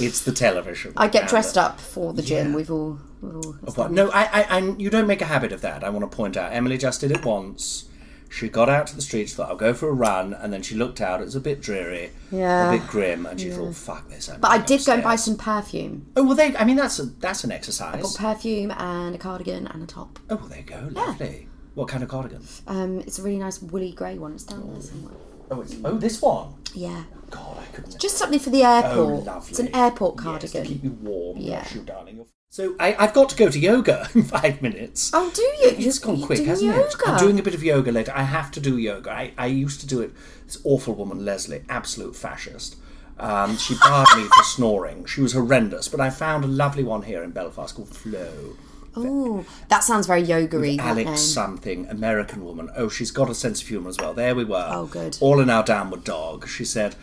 it's 0.02 0.20
the 0.22 0.32
television. 0.32 0.92
I 0.96 1.08
get 1.08 1.28
dressed 1.28 1.56
up 1.56 1.80
for 1.80 2.12
the 2.12 2.22
gym. 2.22 2.50
Yeah. 2.50 2.56
We've 2.56 2.70
all. 2.70 2.98
We've 3.20 3.34
all 3.36 3.56
Of 3.64 3.76
what? 3.76 3.90
No, 3.92 4.10
I, 4.10 4.24
I, 4.42 4.58
I, 4.58 4.58
you 4.78 4.90
don't 4.90 5.06
make 5.06 5.20
a 5.20 5.26
habit 5.26 5.52
of 5.52 5.60
that. 5.62 5.84
I 5.84 5.90
want 5.90 6.10
to 6.10 6.14
point 6.16 6.36
out. 6.36 6.52
Emily 6.52 6.78
just 6.78 7.00
did 7.00 7.10
it 7.10 7.24
once. 7.24 7.86
She 8.32 8.48
got 8.48 8.68
out 8.68 8.86
to 8.86 8.94
the 8.94 9.02
streets, 9.02 9.34
thought, 9.34 9.48
I'll 9.50 9.56
go 9.56 9.74
for 9.74 9.88
a 9.88 9.92
run, 9.92 10.34
and 10.34 10.52
then 10.52 10.62
she 10.62 10.76
looked 10.76 11.00
out. 11.00 11.20
It 11.20 11.24
was 11.24 11.34
a 11.34 11.40
bit 11.40 11.60
dreary, 11.60 12.12
Yeah. 12.30 12.72
a 12.72 12.78
bit 12.78 12.86
grim, 12.86 13.26
and 13.26 13.40
she 13.40 13.50
thought, 13.50 13.74
fuck 13.74 14.08
this. 14.08 14.28
I'm 14.28 14.40
but 14.40 14.52
I 14.52 14.58
did 14.58 14.84
go 14.86 14.92
and 14.92 15.02
buy 15.02 15.16
some 15.16 15.36
perfume. 15.36 16.06
Oh, 16.14 16.22
well, 16.22 16.36
they, 16.36 16.56
I 16.56 16.62
mean, 16.64 16.76
that's, 16.76 17.00
a, 17.00 17.06
that's 17.06 17.42
an 17.42 17.50
exercise. 17.50 17.96
I 17.96 18.00
Got 18.02 18.14
perfume 18.14 18.70
and 18.70 19.16
a 19.16 19.18
cardigan 19.18 19.66
and 19.66 19.82
a 19.82 19.86
top. 19.86 20.20
Oh, 20.30 20.36
well, 20.36 20.46
there 20.46 20.58
you 20.58 20.64
go. 20.64 20.88
Lovely. 20.92 21.48
What 21.74 21.88
kind 21.88 22.04
of 22.04 22.08
cardigan? 22.08 22.42
Um, 22.68 23.00
it's 23.00 23.18
a 23.18 23.22
really 23.22 23.38
nice 23.38 23.60
woolly 23.60 23.90
grey 23.90 24.16
one. 24.16 24.34
It's 24.34 24.44
down 24.44 24.70
there 24.74 24.80
somewhere. 24.80 25.14
Oh, 25.50 25.60
it's, 25.62 25.74
oh, 25.84 25.96
this 25.98 26.22
one. 26.22 26.54
Yeah. 26.72 27.02
God, 27.30 27.49
Couldn't. 27.74 27.98
Just 28.00 28.16
something 28.16 28.38
for 28.38 28.50
the 28.50 28.62
airport. 28.62 28.96
Oh, 28.96 29.08
airport. 29.08 29.24
lovely. 29.26 29.50
it's 29.50 29.58
an 29.58 29.74
airport 29.74 30.14
Yes, 30.16 30.24
cardigan. 30.24 30.62
to 30.62 30.68
keep 30.68 30.84
you 30.84 30.90
warm. 30.90 31.36
Yeah. 31.38 31.66
You, 31.74 31.80
darling. 31.82 32.26
So 32.52 32.74
I, 32.80 32.96
I've 32.98 33.14
got 33.14 33.28
to 33.30 33.36
go 33.36 33.48
to 33.48 33.58
yoga 33.58 34.08
in 34.14 34.24
five 34.24 34.60
minutes. 34.60 35.12
Oh, 35.14 35.30
do 35.32 35.40
you? 35.42 35.86
It's 35.86 35.98
gone 36.00 36.16
You're 36.16 36.26
quick, 36.26 36.44
hasn't 36.44 36.74
it? 36.74 36.94
I'm 37.06 37.18
doing 37.18 37.38
a 37.38 37.42
bit 37.44 37.54
of 37.54 37.62
yoga 37.62 37.92
later. 37.92 38.12
I 38.14 38.22
have 38.24 38.50
to 38.52 38.60
do 38.60 38.76
yoga. 38.76 39.10
I, 39.12 39.32
I 39.38 39.46
used 39.46 39.80
to 39.82 39.86
do 39.86 40.00
it. 40.00 40.12
This 40.46 40.60
awful 40.64 40.94
woman, 40.94 41.24
Leslie, 41.24 41.62
absolute 41.68 42.16
fascist. 42.16 42.76
Um, 43.18 43.56
she 43.56 43.76
barred 43.76 44.08
me 44.16 44.24
for 44.24 44.42
snoring. 44.44 45.04
She 45.04 45.20
was 45.20 45.32
horrendous, 45.34 45.88
but 45.88 46.00
I 46.00 46.10
found 46.10 46.42
a 46.42 46.48
lovely 46.48 46.82
one 46.82 47.02
here 47.02 47.22
in 47.22 47.30
Belfast 47.30 47.74
called 47.76 47.94
Flow. 47.94 48.56
Oh, 48.96 49.44
that 49.68 49.84
sounds 49.84 50.08
very 50.08 50.22
yoga-y. 50.22 50.76
Alex 50.80 51.20
something, 51.20 51.86
American 51.86 52.44
woman. 52.44 52.70
Oh, 52.74 52.88
she's 52.88 53.12
got 53.12 53.30
a 53.30 53.34
sense 53.34 53.62
of 53.62 53.68
humour 53.68 53.90
as 53.90 53.98
well. 53.98 54.14
There 54.14 54.34
we 54.34 54.42
were. 54.44 54.68
Oh, 54.72 54.86
good. 54.86 55.16
All 55.20 55.38
in 55.38 55.48
our 55.50 55.62
downward 55.62 56.02
dog. 56.02 56.48
She 56.48 56.64
said, 56.64 56.96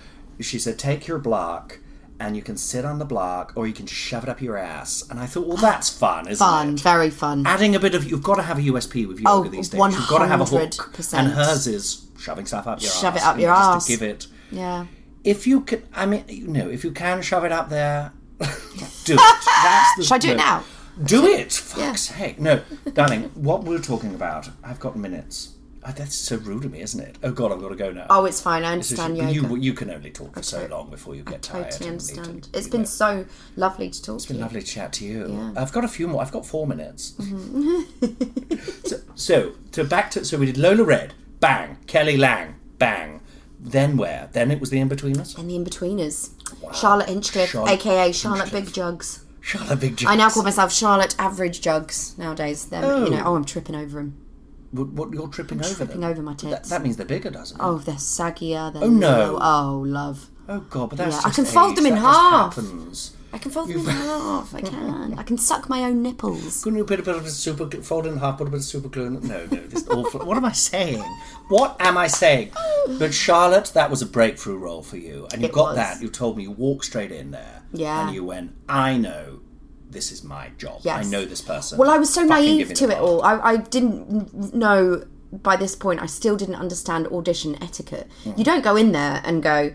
she 0.46 0.60
said, 0.60 0.78
take 0.80 1.08
your 1.08 1.20
block 1.20 1.80
and 2.20 2.36
you 2.36 2.42
can 2.42 2.58
sit 2.58 2.84
on 2.84 2.98
the 3.00 3.06
block 3.06 3.54
or 3.56 3.68
you 3.68 3.74
can 3.74 3.86
shove 3.86 4.24
it 4.24 4.30
up 4.30 4.42
your 4.42 4.58
ass. 4.58 5.04
And 5.10 5.20
I 5.20 5.26
thought, 5.26 5.48
well, 5.48 5.58
that's 5.58 5.90
fun, 6.00 6.28
isn't 6.28 6.46
Fun, 6.46 6.68
it? 6.68 6.70
Fun, 6.72 6.78
very 6.78 7.10
fun. 7.10 7.46
Adding 7.46 7.76
a 7.76 7.80
bit 7.80 7.94
of, 7.96 8.10
you've 8.10 8.24
got 8.24 8.36
to 8.36 8.42
have 8.44 8.58
a 8.58 8.62
USP 8.62 9.08
with 9.08 9.20
yoga 9.20 9.30
Oh, 9.30 9.44
these 9.52 9.70
days. 9.70 9.80
You've 9.80 10.08
got 10.08 10.20
to 10.20 10.28
have 10.28 10.42
a 10.42 10.46
hook. 10.46 10.72
100%. 10.72 11.14
And 11.20 11.28
hers 11.30 11.68
is 11.68 12.08
shoving 12.20 12.46
stuff 12.46 12.66
up 12.68 12.82
your 12.82 12.90
Shove 12.92 13.16
ass. 13.16 13.22
it 13.22 13.28
up 13.28 13.38
your 13.40 13.54
just 13.54 13.62
ass. 13.76 13.86
To 13.86 13.92
give 13.92 14.02
it. 14.02 14.28
Yeah. 14.52 14.86
If 15.24 15.46
you 15.46 15.62
can, 15.62 15.84
I 15.94 16.06
mean, 16.06 16.24
you 16.28 16.48
know, 16.48 16.70
if 16.70 16.84
you 16.84 16.92
can 16.92 17.22
shove 17.22 17.44
it 17.44 17.52
up 17.52 17.70
there, 17.70 18.14
do 18.40 18.46
it. 18.46 19.18
That's 19.18 19.96
the, 19.98 20.04
Should 20.06 20.14
I 20.14 20.18
do 20.20 20.32
it 20.32 20.38
now? 20.38 20.64
Do 21.04 21.26
it! 21.28 21.52
Fuck's 21.54 21.78
Yeah. 21.80 21.94
sake. 22.18 22.40
No, 22.40 22.62
darling, 22.94 23.24
what 23.36 23.64
we're 23.66 23.78
talking 23.82 24.16
about, 24.16 24.50
I've 24.64 24.80
got 24.80 24.96
minutes. 24.96 25.54
Oh, 25.90 25.94
that's 25.96 26.16
so 26.16 26.36
rude 26.38 26.66
of 26.66 26.72
me, 26.72 26.82
isn't 26.82 27.00
it? 27.00 27.18
Oh, 27.24 27.32
God, 27.32 27.52
I've 27.54 27.62
got 27.62 27.70
to 27.70 27.76
go 27.76 27.92
now. 27.92 28.08
Oh, 28.10 28.26
it's 28.26 28.42
fine. 28.42 28.64
I 28.66 28.76
is- 28.76 28.92
understand 28.92 29.34
you, 29.34 29.56
you 29.56 29.74
can 29.74 29.90
only 29.90 30.12
talk 30.12 30.34
for 30.36 30.44
so 30.44 30.68
long 30.70 30.90
before 30.90 31.16
you 31.16 31.24
get 31.24 31.42
tired. 31.42 31.72
totally 31.72 31.90
and 31.90 31.98
need 32.00 32.08
to- 32.08 32.20
understand. 32.20 32.50
It's 32.54 32.68
been 32.68 32.82
know. 32.82 32.86
so 32.88 33.26
lovely 33.56 33.90
to 33.90 34.02
talk 34.02 34.16
It's 34.18 34.26
been 34.26 34.40
lovely 34.42 34.60
to 34.62 34.68
chat 34.68 34.92
to 34.94 35.06
you. 35.06 35.28
Yeah. 35.30 35.54
I've 35.56 35.72
got 35.72 35.86
a 35.86 35.88
few 35.88 36.08
more. 36.10 36.22
I've 36.22 36.32
got 36.32 36.46
four 36.46 36.68
minutes. 36.68 37.12
Mm-hmm. 37.12 38.56
so, 38.86 38.98
so, 39.16 39.54
to 39.72 39.84
back 39.86 40.12
to 40.12 40.26
so 40.26 40.38
we 40.38 40.46
did 40.48 40.58
Lola 40.58 40.84
Red, 40.84 41.14
bang. 41.40 41.78
Kelly 41.88 42.18
Lang, 42.18 42.56
bang. 42.78 43.22
Then 43.60 43.96
where? 43.98 44.30
Then 44.34 44.52
it 44.52 44.60
was 44.60 44.70
the 44.70 44.80
In-Betweeners. 44.80 45.38
And 45.38 45.50
the 45.50 45.56
in-betwers. 45.56 46.32
Charlotte 46.76 47.10
Hinchcliffe, 47.10 47.50
Charlotte 47.52 47.72
aka 47.72 48.12
Charlotte 48.12 48.52
Big 48.52 48.72
Jugs. 48.74 49.24
Charlotte 49.42 49.80
Big 49.80 49.98
Jugs. 49.98 50.12
I 50.12 50.16
now 50.16 50.30
call 50.30 50.44
myself 50.44 50.72
Charlotte 50.74 51.16
Average 51.18 51.62
Jugs 51.62 52.18
nowadays. 52.18 52.66
They're, 52.66 52.82
you 53.06 53.10
know, 53.10 53.22
Oh. 53.26 53.32
oh, 53.32 53.36
I'm 53.36 53.46
tripping 53.46 53.76
over 53.76 54.00
them. 54.00 54.18
What, 54.72 54.88
what 54.89 55.13
you're 55.13 55.28
tripping 55.30 55.59
over 55.63 55.74
tripping 55.76 56.01
them? 56.01 56.09
over 56.11 56.22
my 56.22 56.34
tits. 56.34 56.51
That, 56.51 56.63
that 56.65 56.84
means 56.84 56.97
they're 56.97 57.05
bigger, 57.05 57.30
doesn't 57.30 57.57
it? 57.59 57.63
Oh, 57.63 57.78
they're 57.78 57.95
saggier. 57.95 58.74
They're 58.74 58.84
Oh, 58.84 58.89
no. 58.89 59.38
Oh, 59.41 59.84
love. 59.88 60.30
Oh 60.49 60.59
God, 60.61 60.89
but 60.89 60.97
that's 60.97 61.15
Yeah, 61.15 61.22
I 61.26 61.30
can 61.32 61.45
fold 61.45 61.76
them 61.76 61.86
in 61.86 61.93
That 61.95 61.99
half. 62.01 62.55
happens. 62.55 63.13
I 63.34 63.38
can 63.39 63.51
fold 63.51 63.68
them 63.70 63.80
in 63.80 63.86
half. 63.86 64.55
I 64.55 64.61
can. 64.72 65.20
I 65.20 65.24
can 65.24 65.38
suck 65.38 65.68
my 65.70 65.84
own 65.84 66.01
nipples. 66.01 66.63
Couldn't 66.63 66.78
you 66.78 66.86
put 66.86 66.99
a 67.01 67.03
bit 67.03 67.15
of 67.18 67.30
super 67.30 67.65
glue, 67.65 67.82
fold 67.82 68.05
it 68.05 68.09
in 68.13 68.18
half, 68.18 68.38
put 68.38 68.47
a 68.47 68.51
bit 68.51 68.57
of 68.59 68.63
super 68.63 68.88
glue 68.88 69.05
in 69.07 69.15
it? 69.18 69.24
No, 69.24 69.39
no, 69.45 69.68
this 69.68 69.82
is 69.84 69.89
awful. 69.89 70.26
what 70.26 70.38
am 70.38 70.45
I 70.45 70.53
saying? 70.53 71.03
What 71.49 71.76
am 71.82 71.97
I 71.97 72.07
saying? 72.07 72.51
Oh. 72.55 72.95
But 72.97 73.13
Charlotte, 73.13 73.72
that 73.74 73.89
was 73.89 74.01
a 74.01 74.05
breakthrough 74.05 74.57
role 74.57 74.82
for 74.82 74.95
you, 74.97 75.28
and 75.34 75.41
you 75.41 75.49
It 75.49 75.53
got 75.53 75.68
was. 75.68 75.76
that. 75.76 76.01
You 76.01 76.07
told 76.09 76.38
me 76.38 76.43
you 76.43 76.51
walked 76.51 76.86
straight 76.86 77.11
in 77.11 77.32
there, 77.32 77.63
Yeah. 77.74 78.05
and 78.07 78.15
you 78.15 78.24
went, 78.24 78.53
"I 78.70 78.97
know, 78.97 79.39
this 79.90 80.12
is 80.12 80.24
my 80.24 80.50
job. 80.58 80.86
I 80.88 81.04
know 81.04 81.26
this 81.26 81.42
person." 81.42 81.78
Well, 81.78 81.90
I 81.90 81.98
was 81.98 82.14
so 82.14 82.24
naive 82.24 82.74
to 82.74 82.90
it 82.90 82.98
all. 82.98 83.22
I, 83.22 83.40
I 83.40 83.58
didn't 83.58 84.54
know 84.54 85.04
by 85.32 85.56
this 85.56 85.76
point. 85.76 86.02
I 86.02 86.06
still 86.06 86.38
didn't 86.38 86.56
understand 86.56 87.08
audition 87.08 87.62
etiquette. 87.62 88.08
Mm. 88.24 88.38
You 88.38 88.44
don't 88.44 88.64
go 88.64 88.76
in 88.76 88.92
there 88.94 89.22
and 89.26 89.44
go, 89.44 89.72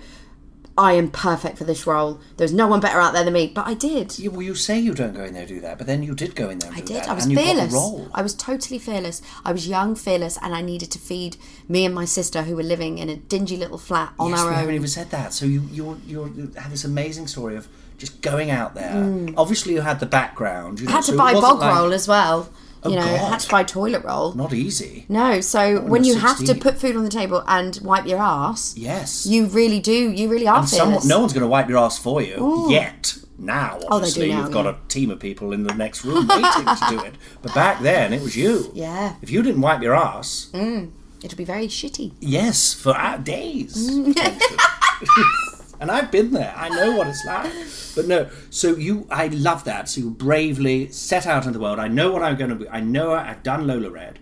"I 0.79 0.95
am 0.95 1.11
perfect 1.11 1.59
for 1.59 1.65
this 1.65 1.87
role." 1.87 2.21
There's 2.39 2.53
no 2.53 2.67
one 2.67 2.81
better 2.81 3.01
out 3.01 3.13
there 3.13 3.25
than 3.25 3.35
me. 3.35 3.53
But 3.55 3.67
I 3.67 3.75
did. 3.75 4.19
Yeah, 4.19 4.31
well, 4.31 4.43
you 4.43 4.55
say 4.55 4.79
you 4.79 4.95
don't 4.95 5.15
go 5.15 5.25
in 5.25 5.35
there 5.35 5.43
and 5.43 5.49
do 5.49 5.61
that, 5.61 5.77
but 5.79 5.87
then 5.87 6.03
you 6.03 6.15
did 6.15 6.35
go 6.35 6.49
in 6.49 6.59
there 6.59 6.71
and 6.71 6.79
I 6.79 6.81
do 6.81 6.95
did. 6.95 7.03
that, 7.03 7.09
I 7.09 7.15
was 7.15 7.25
and 7.25 7.33
you 7.33 7.39
got 7.39 7.45
fearless. 7.45 8.09
I 8.15 8.23
was 8.23 8.35
totally 8.35 8.79
fearless. 8.79 9.21
I 9.45 9.53
was 9.53 9.69
young, 9.69 9.95
fearless, 9.95 10.39
and 10.41 10.55
I 10.55 10.63
needed 10.63 10.91
to 10.93 10.99
feed 10.99 11.37
me 11.69 11.85
and 11.85 11.95
my 11.95 12.07
sister, 12.07 12.43
who 12.43 12.57
were 12.57 12.63
living 12.63 12.99
in 12.99 13.09
a 13.09 13.17
dingy 13.17 13.57
little 13.57 13.79
flat 13.79 14.15
on 14.19 14.31
yes, 14.31 14.41
our 14.41 14.47
we 14.47 14.53
own. 14.53 14.61
haven't 14.61 14.75
even 14.75 14.89
said 14.89 15.11
that. 15.11 15.33
So 15.35 15.45
you 15.45 15.61
you 15.71 16.01
you 16.07 16.33
you 16.37 16.53
had 16.57 16.71
this 16.71 16.85
amazing 16.85 17.27
story 17.27 17.57
of 17.57 17.69
just 18.03 18.21
going 18.21 18.51
out 18.51 18.75
there. 18.75 18.95
Obviously, 19.37 19.73
you 19.75 19.81
had 19.83 19.99
the 20.01 20.07
background. 20.21 20.81
You 20.81 20.87
know, 20.87 20.93
Mm. 20.93 20.95
had 20.97 21.05
to 21.05 21.13
so 21.13 21.17
buy 21.25 21.33
bog 21.35 21.61
like- 21.61 21.75
roll 21.75 21.93
as 21.93 22.07
well. 22.09 22.49
Oh, 22.85 22.91
You 22.91 22.97
know, 22.97 23.03
God. 23.07 23.31
had 23.35 23.41
to 23.47 23.49
buy 23.57 23.63
toilet 23.63 24.03
roll. 24.05 24.33
Not 24.35 24.53
easy. 24.53 25.05
No, 25.09 25.41
so 25.41 25.61
when 25.83 25.91
when 25.93 26.05
you 26.05 26.17
have 26.17 26.39
to 26.49 26.55
put 26.67 26.75
food 26.83 26.97
on 26.97 27.05
the 27.05 27.11
table 27.21 27.45
and 27.47 27.79
wipe 27.91 28.07
your 28.09 28.19
ass, 28.19 28.75
Yes. 28.77 29.25
you 29.25 29.47
really 29.47 29.79
do. 29.79 29.99
You 30.19 30.29
really 30.29 30.49
are 30.49 30.67
someone, 30.67 31.07
no 31.07 31.21
one's 31.21 31.33
going 31.33 31.43
to 31.49 31.53
wipe 31.57 31.69
your 31.69 31.79
ass 31.79 31.97
for 32.07 32.21
you 32.21 32.37
Ooh. 32.43 32.73
yet. 32.73 33.15
Now, 33.39 33.79
Oh, 33.83 33.97
obviously, 33.97 34.31
now, 34.31 34.39
you've 34.41 34.51
got 34.59 34.65
yeah. 34.65 34.73
a 34.73 34.89
team 34.89 35.11
of 35.13 35.19
people 35.21 35.53
in 35.53 35.63
the 35.63 35.75
next 35.75 36.05
room 36.05 36.27
waiting 36.27 36.67
to 36.81 36.87
do 36.91 36.99
it. 37.09 37.15
But 37.43 37.55
back 37.55 37.83
then, 37.83 38.13
it 38.13 38.21
was 38.23 38.35
you. 38.37 38.71
Yeah. 38.75 39.15
If 39.23 39.31
you 39.31 39.43
didn't 39.43 39.61
wipe 39.61 39.81
your 39.83 39.95
ass, 39.95 40.49
Mm, 40.53 40.91
it'd 41.23 41.39
be 41.39 41.45
very 41.45 41.69
shitty. 41.69 42.09
yes, 42.21 42.73
for 42.75 42.95
days. 43.23 43.73
and 45.83 45.91
I've 45.91 46.11
been 46.11 46.31
there. 46.33 46.55
I 46.57 46.69
know 46.71 46.97
what 46.97 47.07
it's 47.09 47.25
like. 47.33 47.53
But 47.95 48.07
no, 48.09 48.31
so 48.51 48.77
you, 48.77 49.07
I 49.11 49.27
love 49.27 49.65
that. 49.65 49.89
So 49.89 50.01
you 50.01 50.11
bravely 50.11 50.89
set 50.91 51.27
out 51.27 51.45
in 51.45 51.53
the 51.53 51.59
world. 51.59 51.79
I 51.79 51.89
know 51.89 52.11
what 52.13 52.23
I'm 52.23 52.37
going 52.37 52.51
to 52.51 52.57
be. 52.57 52.69
I 52.69 52.81
know 52.81 53.13
I've 53.13 53.43
done 53.43 53.67
Lola 53.67 53.91
Red. 53.91 54.19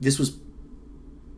This 0.00 0.18
was 0.18 0.36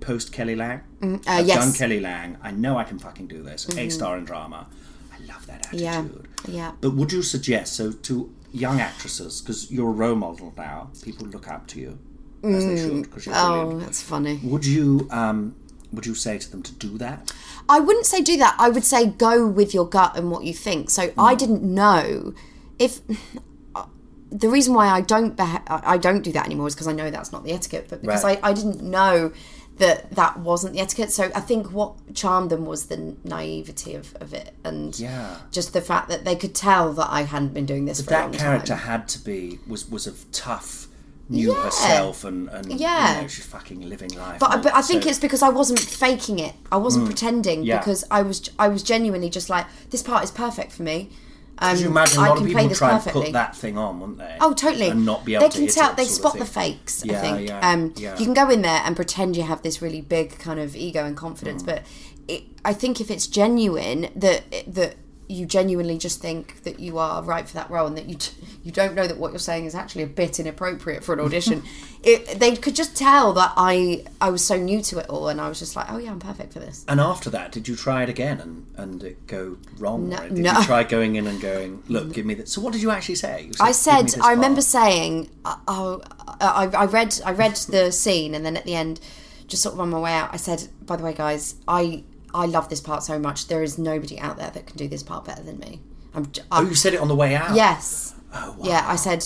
post 0.00 0.32
Kelly 0.32 0.54
Lang. 0.56 0.80
Mm, 1.00 1.16
uh, 1.26 1.30
I've 1.30 1.46
yes. 1.46 1.58
done 1.64 1.72
Kelly 1.74 2.00
Lang. 2.00 2.38
I 2.42 2.50
know 2.52 2.78
I 2.78 2.84
can 2.84 2.98
fucking 2.98 3.26
do 3.26 3.42
this. 3.42 3.66
A 3.68 3.72
Mhm. 3.72 3.92
star 3.92 4.16
in 4.16 4.24
drama. 4.24 4.66
I 5.12 5.18
love 5.26 5.46
that 5.46 5.66
attitude. 5.66 5.80
Yeah. 5.80 6.04
Yeah. 6.48 6.72
But 6.80 6.90
would 6.94 7.12
you 7.12 7.22
suggest 7.22 7.74
so 7.74 7.92
to 7.92 8.30
young 8.52 8.80
actresses 8.80 9.40
because 9.40 9.70
you're 9.70 9.88
a 9.88 9.92
role 9.92 10.14
model 10.14 10.54
now? 10.56 10.90
People 11.02 11.26
look 11.26 11.48
up 11.48 11.66
to 11.68 11.80
you 11.80 11.98
as 12.44 12.64
they 12.64 12.76
Mm. 12.76 12.82
should 12.86 13.02
because 13.02 13.26
you're 13.26 13.34
Oh, 13.36 13.48
brilliant. 13.64 13.80
that's 13.80 14.02
funny. 14.02 14.40
Would 14.44 14.64
you 14.64 15.08
um 15.10 15.54
would 15.93 16.07
you 16.07 16.14
say 16.14 16.39
to 16.39 16.51
them 16.51 16.62
to 16.62 16.72
do 16.72 16.99
that? 16.99 17.32
I 17.68 17.80
wouldn't 17.80 18.07
say 18.07 18.20
do 18.20 18.37
that. 18.39 18.55
I 18.59 18.68
would 18.68 18.84
say 18.84 19.07
go 19.07 19.47
with 19.47 19.72
your 19.74 19.87
gut 19.89 20.16
and 20.16 20.30
what 20.30 20.45
you 20.45 20.53
think. 20.55 20.91
So 20.91 21.12
I 21.18 21.34
Mm. 21.34 21.39
didn't 21.39 21.62
know 21.62 22.34
if 22.78 23.01
the 24.30 24.49
reason 24.49 24.74
why 24.74 24.89
I 24.89 25.01
don't 25.01 25.37
beha- 25.37 25.62
I 25.68 25.97
don't 25.99 26.22
do 26.22 26.32
that 26.32 26.47
anymore 26.47 26.66
is 26.68 26.74
because 26.74 26.89
I 26.89 26.93
know 26.93 27.11
that's 27.11 27.32
not 27.32 27.45
the 27.45 27.53
etiquette. 27.53 27.87
But 27.89 28.03
because 28.03 28.24
Right. 28.24 28.39
I, 28.43 28.51
I 28.51 28.53
didn't 28.53 28.82
know 28.82 29.32
that 29.78 30.11
that 30.12 30.39
wasn't 30.41 30.72
the 30.72 30.80
etiquette. 30.80 31.12
So 31.12 31.30
I 31.34 31.41
think 31.41 31.70
what 31.70 32.14
charmed 32.14 32.51
them 32.51 32.64
was 32.64 32.87
the 32.87 33.14
naivety 33.24 33.95
of, 33.95 34.14
of 34.20 34.32
it 34.34 34.55
and 34.64 34.99
Yeah. 34.99 35.37
just 35.53 35.72
the 35.74 35.80
fact 35.82 36.09
that 36.09 36.24
they 36.24 36.34
could 36.34 36.55
tell 36.55 36.93
that 36.95 37.09
I 37.11 37.22
hadn't 37.22 37.53
been 37.55 37.66
doing 37.66 37.84
this 37.84 38.01
But 38.01 38.09
for 38.09 38.14
a 38.28 38.30
that 38.30 38.39
character 38.39 38.74
time. 38.74 38.78
had 38.78 39.09
to 39.09 39.18
be 39.18 39.59
was 39.66 39.89
was 39.91 40.07
a 40.07 40.12
tough, 40.32 40.89
knew 41.28 41.52
Yeah. 41.52 41.62
herself 41.64 42.24
and 42.24 42.48
and 42.48 42.72
Yeah. 42.80 43.16
you 43.16 43.22
know, 43.22 43.28
she's 43.28 43.44
fucking 43.46 43.80
living 43.88 44.10
life. 44.16 44.38
But 44.38 44.62
but 44.62 44.74
I 44.74 44.82
think 44.82 45.02
that. 45.02 45.10
it's 45.10 45.18
because 45.18 45.42
I 45.42 45.48
wasn't 45.48 45.80
faking 45.80 46.38
it. 46.38 46.54
I 46.70 46.76
wasn't 46.76 47.04
Mm. 47.04 47.08
pretending 47.08 47.62
Yeah. 47.64 47.78
because 47.78 48.04
I 48.10 48.22
was 48.22 48.48
I 48.58 48.68
was 48.68 48.82
genuinely 48.82 49.28
just 49.30 49.48
like 49.50 49.66
this 49.90 50.02
part 50.02 50.22
is 50.24 50.30
perfect 50.30 50.72
for 50.72 50.82
me. 50.82 51.10
Um, 51.58 51.70
Could 51.74 51.80
you 51.84 51.86
imagine 51.90 52.18
a 52.18 52.22
I 52.22 52.28
lot 52.28 52.38
of 52.38 52.46
people 52.46 52.68
try 52.70 52.90
perfectly. 52.90 53.20
and 53.22 53.26
put 53.28 53.32
that 53.32 53.56
thing 53.56 53.78
on, 53.78 53.98
wouldn't 53.98 54.18
they? 54.18 54.36
Oh, 54.42 54.52
totally. 54.52 54.88
And 54.90 55.06
not 55.06 55.24
be 55.24 55.34
able 55.36 55.44
they 55.44 55.48
to 55.48 55.58
can 55.58 55.68
tell. 55.68 55.90
it, 55.92 55.96
They 55.96 56.04
spot 56.04 56.38
the 56.38 56.44
fakes. 56.44 57.02
Yeah, 57.02 57.16
I 57.16 57.20
think. 57.22 57.48
yeah, 57.48 57.70
um, 57.70 57.94
yeah. 57.96 58.18
You 58.18 58.26
can 58.26 58.34
go 58.34 58.50
in 58.50 58.60
there 58.60 58.82
and 58.84 58.94
pretend 58.94 59.36
you 59.38 59.42
have 59.44 59.62
this 59.62 59.80
really 59.80 60.02
big 60.02 60.38
kind 60.38 60.60
of 60.60 60.76
ego 60.76 61.06
and 61.06 61.16
confidence, 61.16 61.62
Mm. 61.62 61.66
but 61.66 61.82
it, 62.28 62.42
I 62.62 62.74
think 62.74 63.00
if 63.00 63.10
it's 63.10 63.26
genuine, 63.26 64.08
that 64.16 64.42
that 64.68 64.96
you 65.28 65.46
genuinely 65.46 65.98
just 65.98 66.20
think 66.20 66.62
that 66.62 66.78
you 66.78 66.98
are 66.98 67.22
right 67.22 67.48
for 67.48 67.54
that 67.54 67.70
role, 67.70 67.86
and 67.86 67.96
that 67.96 68.06
you 68.06 68.16
you 68.62 68.72
don't 68.72 68.94
know 68.94 69.06
that 69.06 69.18
what 69.18 69.32
you're 69.32 69.38
saying 69.38 69.64
is 69.64 69.74
actually 69.74 70.02
a 70.02 70.06
bit 70.06 70.38
inappropriate 70.38 71.04
for 71.04 71.12
an 71.12 71.20
audition. 71.20 71.62
it, 72.02 72.38
they 72.38 72.54
could 72.54 72.76
just 72.76 72.96
tell 72.96 73.32
that 73.34 73.52
I 73.56 74.04
I 74.20 74.30
was 74.30 74.44
so 74.44 74.56
new 74.56 74.80
to 74.82 74.98
it 74.98 75.06
all, 75.08 75.28
and 75.28 75.40
I 75.40 75.48
was 75.48 75.58
just 75.58 75.76
like, 75.76 75.90
oh 75.90 75.98
yeah, 75.98 76.10
I'm 76.10 76.20
perfect 76.20 76.52
for 76.52 76.60
this. 76.60 76.84
And 76.88 77.00
after 77.00 77.30
that, 77.30 77.52
did 77.52 77.66
you 77.68 77.76
try 77.76 78.02
it 78.02 78.08
again 78.08 78.40
and 78.40 78.66
and 78.76 79.02
it 79.02 79.26
go 79.26 79.58
wrong? 79.78 80.08
No- 80.08 80.28
did 80.28 80.38
no. 80.38 80.58
you 80.58 80.64
try 80.64 80.84
going 80.84 81.16
in 81.16 81.26
and 81.26 81.40
going, 81.40 81.82
look, 81.88 82.12
give 82.12 82.26
me 82.26 82.34
that? 82.34 82.48
So 82.48 82.60
what 82.60 82.72
did 82.72 82.82
you 82.82 82.90
actually 82.90 83.16
say? 83.16 83.44
You 83.44 83.52
I 83.60 83.72
said, 83.72 84.14
I 84.22 84.32
remember 84.32 84.56
part." 84.56 84.64
saying, 84.64 85.30
uh, 85.44 85.56
oh, 85.66 86.02
I, 86.40 86.70
I 86.72 86.84
read, 86.86 87.20
I 87.24 87.32
read 87.32 87.56
the 87.68 87.90
scene, 87.90 88.34
and 88.34 88.44
then 88.44 88.56
at 88.56 88.64
the 88.64 88.74
end, 88.74 89.00
just 89.46 89.62
sort 89.62 89.74
of 89.74 89.80
on 89.80 89.90
my 89.90 89.98
way 89.98 90.12
out, 90.12 90.30
I 90.32 90.36
said, 90.36 90.68
by 90.82 90.96
the 90.96 91.04
way, 91.04 91.12
guys, 91.12 91.56
I, 91.66 92.04
I 92.34 92.46
love 92.46 92.68
this 92.68 92.80
part 92.80 93.02
so 93.02 93.18
much. 93.18 93.48
There 93.48 93.62
is 93.62 93.78
nobody 93.78 94.18
out 94.18 94.36
there 94.36 94.50
that 94.50 94.66
can 94.66 94.76
do 94.76 94.88
this 94.88 95.02
part 95.02 95.24
better 95.24 95.42
than 95.42 95.58
me. 95.58 95.80
I'm, 96.14 96.24
Oh, 96.38 96.44
I'm 96.58 96.68
you 96.68 96.74
said 96.74 96.94
it 96.94 97.00
on 97.00 97.08
the 97.08 97.14
way 97.16 97.34
out. 97.34 97.54
Yes. 97.54 98.14
Oh, 98.34 98.54
wow. 98.58 98.66
Yeah, 98.68 98.84
I 98.86 98.96
said, 98.96 99.24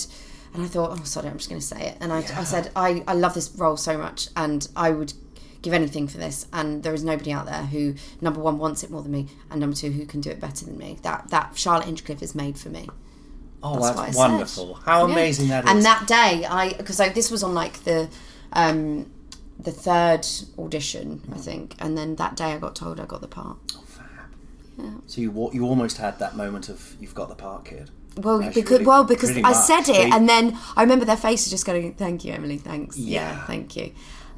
and 0.53 0.63
I 0.63 0.67
thought, 0.67 0.97
oh, 0.99 1.03
sorry, 1.03 1.27
I'm 1.29 1.37
just 1.37 1.49
going 1.49 1.59
to 1.61 1.65
say 1.65 1.87
it. 1.87 1.97
And 2.01 2.11
I, 2.13 2.17
I 2.19 2.43
said, 2.43 2.69
I, 2.75 3.03
I 3.07 3.13
love 3.13 3.33
this 3.33 3.51
role 3.57 3.77
so 3.77 3.97
much, 3.97 4.27
and 4.35 4.67
I 4.75 4.91
would 4.91 5.13
give 5.61 5.73
anything 5.73 6.07
for 6.07 6.17
this. 6.17 6.47
And 6.53 6.83
there 6.83 6.93
is 6.93 7.03
nobody 7.03 7.31
out 7.31 7.45
there 7.45 7.63
who, 7.63 7.95
number 8.21 8.39
one, 8.39 8.57
wants 8.57 8.83
it 8.83 8.91
more 8.91 9.01
than 9.01 9.11
me, 9.11 9.27
and 9.49 9.59
number 9.59 9.75
two, 9.75 9.91
who 9.91 10.05
can 10.05 10.21
do 10.21 10.29
it 10.29 10.39
better 10.39 10.65
than 10.65 10.77
me. 10.77 10.97
That 11.03 11.29
that 11.29 11.57
Charlotte 11.57 11.85
Hinchcliffe 11.85 12.21
is 12.21 12.35
made 12.35 12.57
for 12.57 12.69
me. 12.69 12.89
Oh, 13.63 13.75
That's 13.75 13.87
that's, 13.95 13.99
I 13.99 14.11
said. 14.11 14.17
wonderful. 14.17 14.73
How 14.85 15.05
Yeah. 15.07 15.13
amazing 15.13 15.47
that 15.49 15.65
is. 15.65 15.69
And 15.71 15.83
that 15.85 16.07
day, 16.07 16.45
I 16.45 16.73
because 16.73 16.99
I, 16.99 17.09
this 17.09 17.29
was 17.31 17.43
on 17.43 17.53
like 17.53 17.83
the 17.83 18.09
um, 18.53 19.11
the 19.63 19.71
third 19.71 20.25
audition, 20.57 21.21
I 21.33 21.37
think, 21.37 21.75
and 21.79 21.97
then 21.97 22.15
that 22.15 22.35
day 22.35 22.53
I 22.53 22.57
got 22.57 22.75
told 22.75 22.99
I 22.99 23.05
got 23.05 23.21
the 23.21 23.27
part. 23.27 23.57
Fab. 23.85 24.05
Yeah. 24.77 24.89
so 25.07 25.21
you 25.21 25.49
you 25.53 25.65
almost 25.65 25.97
had 25.97 26.19
that 26.19 26.35
moment 26.35 26.69
of 26.69 26.95
you've 26.99 27.15
got 27.15 27.29
the 27.29 27.35
part, 27.35 27.65
kid. 27.65 27.89
Well, 28.17 28.39
because 28.39 28.69
really- 28.71 28.85
well 28.85 29.03
because 29.05 29.31
I 29.37 29.53
said 29.53 29.87
it, 29.89 30.11
and 30.13 30.27
then 30.27 30.57
I 30.75 30.81
remember 30.81 31.05
their 31.05 31.15
faces 31.17 31.49
just 31.49 31.65
going, 31.65 31.93
"Thank 31.93 32.25
you, 32.25 32.33
Emily. 32.33 32.57
Thanks. 32.57 32.97
Yeah, 32.97 33.31
Yeah. 33.31 33.45
thank 33.47 33.75
you." 33.75 33.91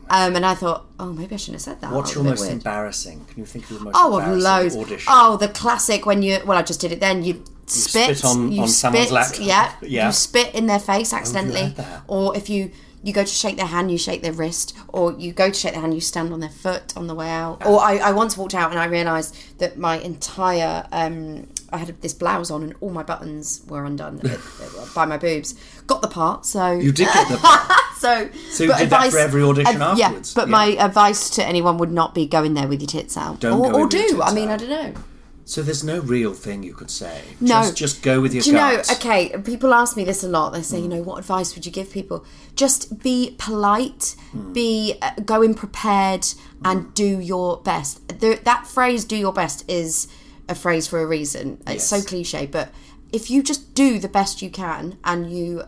Um, 0.10 0.36
and 0.36 0.46
I 0.46 0.54
thought, 0.54 0.86
oh, 1.00 1.14
maybe 1.14 1.34
I 1.34 1.38
shouldn't 1.38 1.56
have 1.56 1.62
said 1.62 1.82
that. 1.82 1.92
What's 1.94 2.10
That 2.14 2.16
your 2.22 2.24
was 2.24 2.32
a 2.32 2.34
bit 2.34 2.40
most 2.42 2.42
weird. 2.42 2.54
embarrassing? 2.58 3.26
Can 3.30 3.40
you 3.40 3.46
think 3.46 3.64
of 3.66 3.72
your 3.72 3.80
most 3.80 3.96
Oh, 3.98 4.18
embarrassing 4.18 4.44
loads. 4.44 4.76
audition? 4.76 5.14
Oh, 5.16 5.38
the 5.38 5.48
classic 5.48 6.06
when 6.06 6.22
you 6.22 6.40
well, 6.46 6.58
I 6.58 6.62
just 6.62 6.82
did 6.82 6.92
it 6.92 7.00
then. 7.00 7.24
You 7.24 7.42
spit, 7.68 8.18
spit 8.18 8.26
on- 8.26 8.52
you 8.52 8.64
on 8.64 8.68
someone's 8.68 9.06
spit, 9.08 9.14
laptop. 9.14 9.40
Yeah, 9.48 9.72
Yeah. 9.82 10.08
You 10.08 10.12
spit 10.12 10.54
in 10.54 10.66
their 10.68 10.78
face 10.80 11.14
accidentally, 11.14 11.70
that. 11.78 12.02
or 12.08 12.36
if 12.36 12.50
you 12.50 12.72
you 13.04 13.14
go 13.14 13.22
to 13.24 13.30
shake 13.30 13.58
their 13.58 13.66
hand, 13.68 13.92
you 13.92 13.98
shake 13.98 14.22
their 14.22 14.32
wrist, 14.32 14.76
or 14.88 15.12
you 15.14 15.34
go 15.34 15.50
to 15.50 15.54
shake 15.54 15.74
their 15.74 15.82
hand, 15.82 15.94
you 15.94 16.02
stand 16.02 16.32
on 16.34 16.40
their 16.40 16.50
foot 16.50 16.96
on 16.96 17.08
the 17.08 17.14
way 17.14 17.30
out. 17.30 17.66
Or 17.66 17.80
I, 17.80 17.98
I 17.98 18.12
once 18.14 18.38
walked 18.38 18.56
out 18.56 18.72
and 18.72 18.80
I 18.80 18.86
realised 18.86 19.36
that 19.60 19.78
my 19.78 19.98
entire 20.00 20.88
um, 20.92 21.48
I 21.72 21.78
had 21.78 22.02
this 22.02 22.14
blouse 22.14 22.50
on 22.52 22.64
and 22.64 22.76
all 22.82 22.92
my 22.92 23.04
buttons 23.04 23.62
were 23.68 23.84
undone 23.84 24.22
by 24.96 25.06
my 25.06 25.18
boobs. 25.18 25.56
Got 25.88 26.02
the 26.02 26.08
part, 26.08 26.46
so 26.46 26.72
You 26.72 26.92
did 26.92 27.08
get 27.14 27.28
the 27.30 27.38
part. 27.38 27.72
so, 27.98 28.30
So 28.52 28.64
you 28.64 28.74
did 28.78 28.90
that 28.92 29.12
for 29.12 29.18
every 29.20 29.42
audition 29.44 29.82
uh, 29.82 29.92
afterwards? 29.92 30.32
Yeah, 30.32 30.42
but 30.42 30.48
Yeah. 30.48 30.52
my 30.52 30.66
advice 30.80 31.30
to 31.32 31.46
anyone 31.46 31.78
would 31.80 31.92
not 31.92 32.14
be 32.14 32.26
go 32.26 32.44
in 32.44 32.54
there 32.54 32.68
with 32.68 32.80
your 32.80 32.88
tits 32.88 33.18
out, 33.18 33.40
Don't 33.40 33.60
or, 33.60 33.72
go 33.72 33.80
or 33.82 33.88
do. 33.88 34.22
I 34.24 34.34
mean, 34.34 34.50
out. 34.50 34.62
I 34.62 34.66
don't 34.66 34.70
know. 34.94 35.02
So 35.46 35.62
there's 35.62 35.84
no 35.84 36.00
real 36.00 36.34
thing 36.34 36.64
you 36.64 36.74
could 36.74 36.90
say. 36.90 37.22
No, 37.42 37.62
Just, 37.64 37.76
just 37.78 38.02
go 38.02 38.22
with 38.22 38.34
your 38.34 38.44
Do 38.44 38.52
you 38.52 38.56
gut. 38.58 38.88
know? 38.90 38.96
Okay, 38.96 39.36
people 39.44 39.74
ask 39.74 39.98
me 39.98 40.04
this 40.06 40.24
a 40.24 40.28
lot. 40.30 40.52
They 40.54 40.62
say, 40.62 40.78
Hmm. 40.78 40.84
you 40.84 40.90
know, 40.90 41.02
what 41.02 41.20
advice 41.20 41.54
would 41.56 41.66
you 41.66 41.72
give 41.72 41.92
people? 41.92 42.24
Just 42.56 43.00
be 43.04 43.36
polite, 43.38 44.16
Hmm. 44.32 44.54
be 44.54 44.96
uh, 45.02 45.12
go 45.26 45.42
in 45.42 45.54
prepared, 45.54 46.26
and 46.64 46.94
do 46.94 47.20
your 47.20 47.58
best. 47.58 48.08
The, 48.08 48.40
that 48.46 48.66
phrase 48.68 49.04
"do 49.04 49.18
your 49.18 49.34
best" 49.34 49.66
is 49.68 50.08
a 50.48 50.56
phrase 50.56 50.88
for 50.88 51.02
a 51.02 51.06
reason. 51.06 51.62
It's 51.68 51.84
so 51.84 52.02
cliche, 52.02 52.46
but 52.46 52.70
if 53.12 53.30
you 53.30 53.44
just 53.44 53.74
do 53.76 54.00
the 54.00 54.08
best 54.08 54.42
you 54.42 54.50
can 54.50 54.98
and 55.04 55.30
you, 55.32 55.64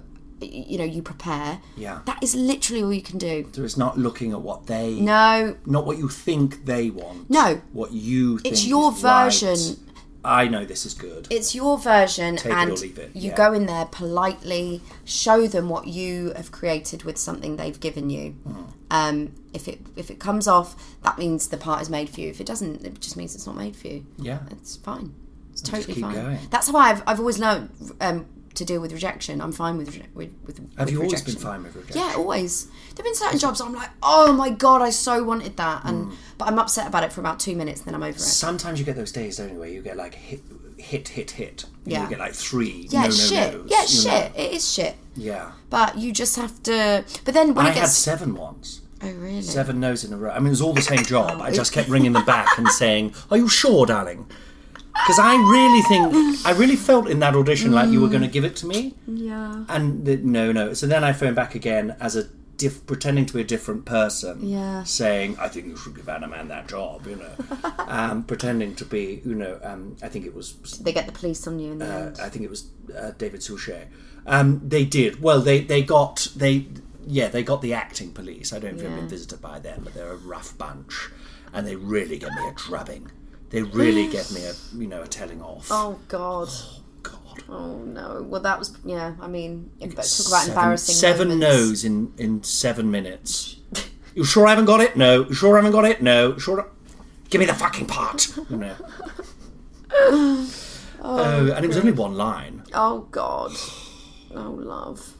you 0.45 0.77
know, 0.77 0.83
you 0.83 1.01
prepare, 1.01 1.59
Yeah. 1.75 1.99
that 2.05 2.21
is 2.23 2.35
literally 2.35 2.83
all 2.83 2.93
you 2.93 3.01
can 3.01 3.17
do. 3.17 3.47
So 3.51 3.63
it's 3.63 3.77
not 3.77 3.97
looking 3.97 4.31
at 4.31 4.41
what 4.41 4.67
they. 4.67 4.99
No. 4.99 5.55
Not 5.65 5.85
what 5.85 5.97
you 5.97 6.09
think 6.09 6.65
they 6.65 6.89
want. 6.89 7.29
No. 7.29 7.61
What 7.73 7.91
you 7.91 8.39
think. 8.39 8.53
It's 8.53 8.65
your 8.65 8.91
is 8.91 9.03
right. 9.03 9.25
version. 9.25 9.77
I 10.25 10.47
know 10.47 10.65
this 10.65 10.85
is 10.87 10.95
good. 10.95 11.27
It's 11.29 11.53
your 11.53 11.77
version, 11.77 12.37
Take 12.37 12.51
and 12.51 12.81
you 12.81 13.11
yeah. 13.13 13.35
go 13.35 13.53
in 13.53 13.67
there 13.67 13.85
politely, 13.85 14.81
show 15.03 15.45
them 15.45 15.69
what 15.69 15.85
you 15.87 16.33
have 16.35 16.51
created 16.51 17.03
with 17.03 17.17
something 17.19 17.57
they've 17.57 17.79
given 17.79 18.09
you. 18.09 18.31
Hmm. 18.31 18.63
Um, 18.89 19.35
if 19.53 19.67
it 19.67 19.79
if 19.95 20.09
it 20.09 20.19
comes 20.19 20.47
off, 20.47 20.97
that 21.03 21.19
means 21.19 21.49
the 21.49 21.57
part 21.57 21.81
is 21.81 21.89
made 21.91 22.09
for 22.09 22.21
you. 22.21 22.29
If 22.29 22.41
it 22.41 22.47
doesn't, 22.47 22.83
it 22.83 22.99
just 22.99 23.15
means 23.17 23.35
it's 23.35 23.45
not 23.45 23.55
made 23.55 23.75
for 23.75 23.87
you. 23.87 24.05
Yeah. 24.17 24.39
it's 24.49 24.77
fine. 24.77 25.13
It's 25.51 25.61
totally 25.61 25.93
keep 25.93 26.03
fine. 26.03 26.15
going. 26.15 26.39
That's 26.49 26.67
how 26.69 26.77
I've 26.77 27.03
I've 27.05 27.19
always 27.19 27.37
learned 27.37 27.69
um, 28.01 28.25
to 28.55 28.65
deal 28.65 28.81
with 28.81 28.91
rejection. 28.93 29.41
I'm 29.41 29.51
fine 29.51 29.77
with 29.77 29.87
with, 30.13 30.31
with 30.45 30.57
Have 30.77 30.85
with 30.85 30.91
you 30.91 30.97
always 30.99 31.11
rejection. 31.13 31.33
been 31.35 31.41
fine 31.43 31.63
with 31.63 31.75
rejection? 31.75 32.01
Yeah, 32.01 32.13
always. 32.17 32.67
There've 32.95 33.05
been 33.05 33.15
certain 33.15 33.39
jobs 33.39 33.61
I'm 33.61 33.73
like, 33.73 33.89
oh 34.01 34.33
my 34.33 34.49
god, 34.49 34.81
I 34.81 34.89
so 34.89 35.23
wanted 35.23 35.57
that, 35.57 35.83
and 35.85 36.05
Hmm. 36.07 36.13
but 36.37 36.47
I'm 36.47 36.57
upset 36.59 36.87
about 36.87 37.03
it 37.03 37.13
for 37.13 37.21
about 37.21 37.39
two 37.39 37.55
minutes, 37.55 37.79
and 37.81 37.87
then 37.87 37.95
I'm 37.95 38.03
over 38.03 38.17
it. 38.17 38.19
Sometimes 38.21 38.79
you 38.79 38.85
get 38.85 38.95
those 38.95 39.11
days, 39.11 39.37
don't 39.37 39.53
you, 39.53 39.59
where 39.59 39.69
you 39.69 39.81
get 39.81 39.97
like 39.97 40.15
hit, 40.15 40.41
hit, 40.77 41.07
hit, 41.09 41.31
hit. 41.31 41.65
Yeah. 41.85 42.03
You 42.03 42.09
get 42.09 42.19
like 42.19 42.33
three. 42.33 42.87
Yeah, 42.89 43.01
no, 43.01 43.07
it's 43.07 43.31
no, 43.31 43.37
shit. 43.37 43.61
yeah, 43.67 43.83
it's 43.83 44.05
you 44.05 44.11
know. 44.11 44.17
shit. 44.17 44.31
It 44.35 44.51
is 44.53 44.73
shit. 44.73 44.95
Yeah. 45.15 45.51
But 45.69 45.97
you 45.97 46.11
just 46.13 46.35
have 46.37 46.61
to. 46.63 47.05
But 47.23 47.33
then 47.33 47.53
when 47.53 47.65
I 47.65 47.69
it 47.69 47.73
had 47.75 47.81
gets. 47.81 47.93
seven 47.97 48.35
once. 48.35 48.81
oh 49.03 49.11
really? 49.11 49.41
Seven 49.41 49.79
no's 49.79 50.03
in 50.03 50.13
a 50.13 50.17
row. 50.17 50.31
I 50.31 50.39
mean, 50.39 50.47
it 50.47 50.49
was 50.51 50.61
all 50.61 50.73
the 50.73 50.81
same 50.81 51.03
job. 51.13 51.41
I 51.41 51.51
just 51.51 51.73
kept 51.73 51.89
ringing 51.89 52.13
them 52.13 52.25
back 52.25 52.57
and 52.57 52.67
saying, 52.69 53.13
"Are 53.29 53.37
you 53.37 53.47
sure, 53.49 53.85
darling?" 53.85 54.25
Because 55.03 55.19
I 55.19 55.35
really 55.35 55.81
think 55.83 56.45
I 56.45 56.51
really 56.51 56.75
felt 56.75 57.07
in 57.09 57.19
that 57.19 57.35
audition 57.35 57.71
like 57.71 57.89
you 57.89 58.01
were 58.01 58.07
going 58.07 58.21
to 58.23 58.27
give 58.27 58.43
it 58.45 58.55
to 58.57 58.65
me, 58.65 58.95
Yeah. 59.07 59.65
and 59.69 60.05
the, 60.05 60.17
no, 60.17 60.51
no. 60.51 60.73
So 60.73 60.87
then 60.87 61.03
I 61.03 61.13
phoned 61.13 61.35
back 61.35 61.53
again 61.53 61.95
as 61.99 62.15
a 62.15 62.23
diff, 62.57 62.85
pretending 62.87 63.25
to 63.25 63.33
be 63.33 63.41
a 63.41 63.43
different 63.43 63.85
person, 63.85 64.39
Yeah. 64.47 64.83
saying, 64.83 65.37
"I 65.39 65.47
think 65.49 65.65
you 65.67 65.75
should 65.77 65.95
give 65.95 66.07
Anna 66.09 66.27
Mann 66.27 66.47
that 66.47 66.67
job," 66.67 67.05
you 67.07 67.17
know, 67.17 67.35
um, 67.87 68.23
pretending 68.23 68.73
to 68.75 68.85
be, 68.85 69.21
you 69.25 69.35
know, 69.35 69.59
um, 69.63 69.97
I 70.01 70.07
think 70.07 70.25
it 70.25 70.33
was 70.33 70.53
They 70.81 70.93
get 70.93 71.05
the 71.05 71.11
police 71.11 71.45
on 71.45 71.59
you 71.59 71.73
in 71.73 71.79
the 71.79 71.93
uh, 71.93 71.97
end. 72.07 72.19
I 72.21 72.29
think 72.29 72.45
it 72.45 72.49
was 72.49 72.67
uh, 72.97 73.11
David 73.17 73.43
Suchet. 73.43 73.87
Um, 74.25 74.61
they 74.65 74.85
did 74.85 75.21
well. 75.21 75.41
They 75.41 75.59
they 75.59 75.81
got 75.83 76.29
they 76.35 76.67
yeah 77.05 77.27
they 77.27 77.43
got 77.43 77.61
the 77.61 77.73
acting 77.73 78.11
police. 78.11 78.53
I 78.53 78.59
don't 78.59 78.77
know 78.77 78.83
if 78.83 78.89
you've 78.89 78.95
been 78.99 79.09
visited 79.09 79.41
by 79.41 79.59
them, 79.59 79.81
but 79.83 79.93
they're 79.93 80.11
a 80.11 80.15
rough 80.15 80.57
bunch, 80.57 81.09
and 81.53 81.67
they 81.67 81.75
really 81.75 82.17
get 82.17 82.31
me 82.31 82.47
a 82.47 82.53
drubbing. 82.53 83.11
They 83.55 83.63
really 83.63 84.07
get 84.09 84.29
me 84.33 84.43
a 84.43 84.53
you 84.75 84.85
know 84.85 85.01
a 85.01 85.07
telling 85.07 85.41
off. 85.41 85.67
Oh 85.71 85.97
god. 86.09 86.49
Oh 86.51 86.81
God. 87.03 87.43
Oh 87.47 87.77
no. 87.77 88.21
Well, 88.27 88.41
that 88.41 88.59
was 88.59 88.77
yeah. 88.83 89.13
I 89.21 89.27
mean, 89.27 89.71
talk 89.79 89.93
about 89.93 90.05
Seven- 90.05 90.49
embarrassing. 90.49 90.95
Seven 90.95 91.27
moments. 91.29 91.47
no's 91.57 91.85
in 91.85 92.13
in 92.17 92.43
seven 92.43 92.91
minutes. 92.91 93.55
You 94.13 94.25
sure 94.25 94.45
I 94.45 94.49
haven't 94.49 94.65
got 94.65 94.81
it? 94.81 94.97
No. 94.97 95.23
You 95.25 95.33
sure 95.33 95.53
I 95.55 95.59
haven't 95.59 95.71
got 95.71 95.85
it? 95.85 96.01
No. 96.01 96.37
Sure. 96.37 96.69
Give 97.29 97.39
me 97.39 97.45
the 97.45 97.53
fucking 97.53 97.85
part. 97.87 98.27
You 98.49 98.57
know. 98.57 98.75
Oh, 101.07 101.19
oh, 101.19 101.51
and 101.53 101.63
it 101.63 101.67
was 101.67 101.77
only 101.77 101.91
one 101.91 102.15
line. 102.15 102.63
Oh 102.73 103.01
God. 103.11 103.51
Oh 104.33 104.51
love. 104.51 105.13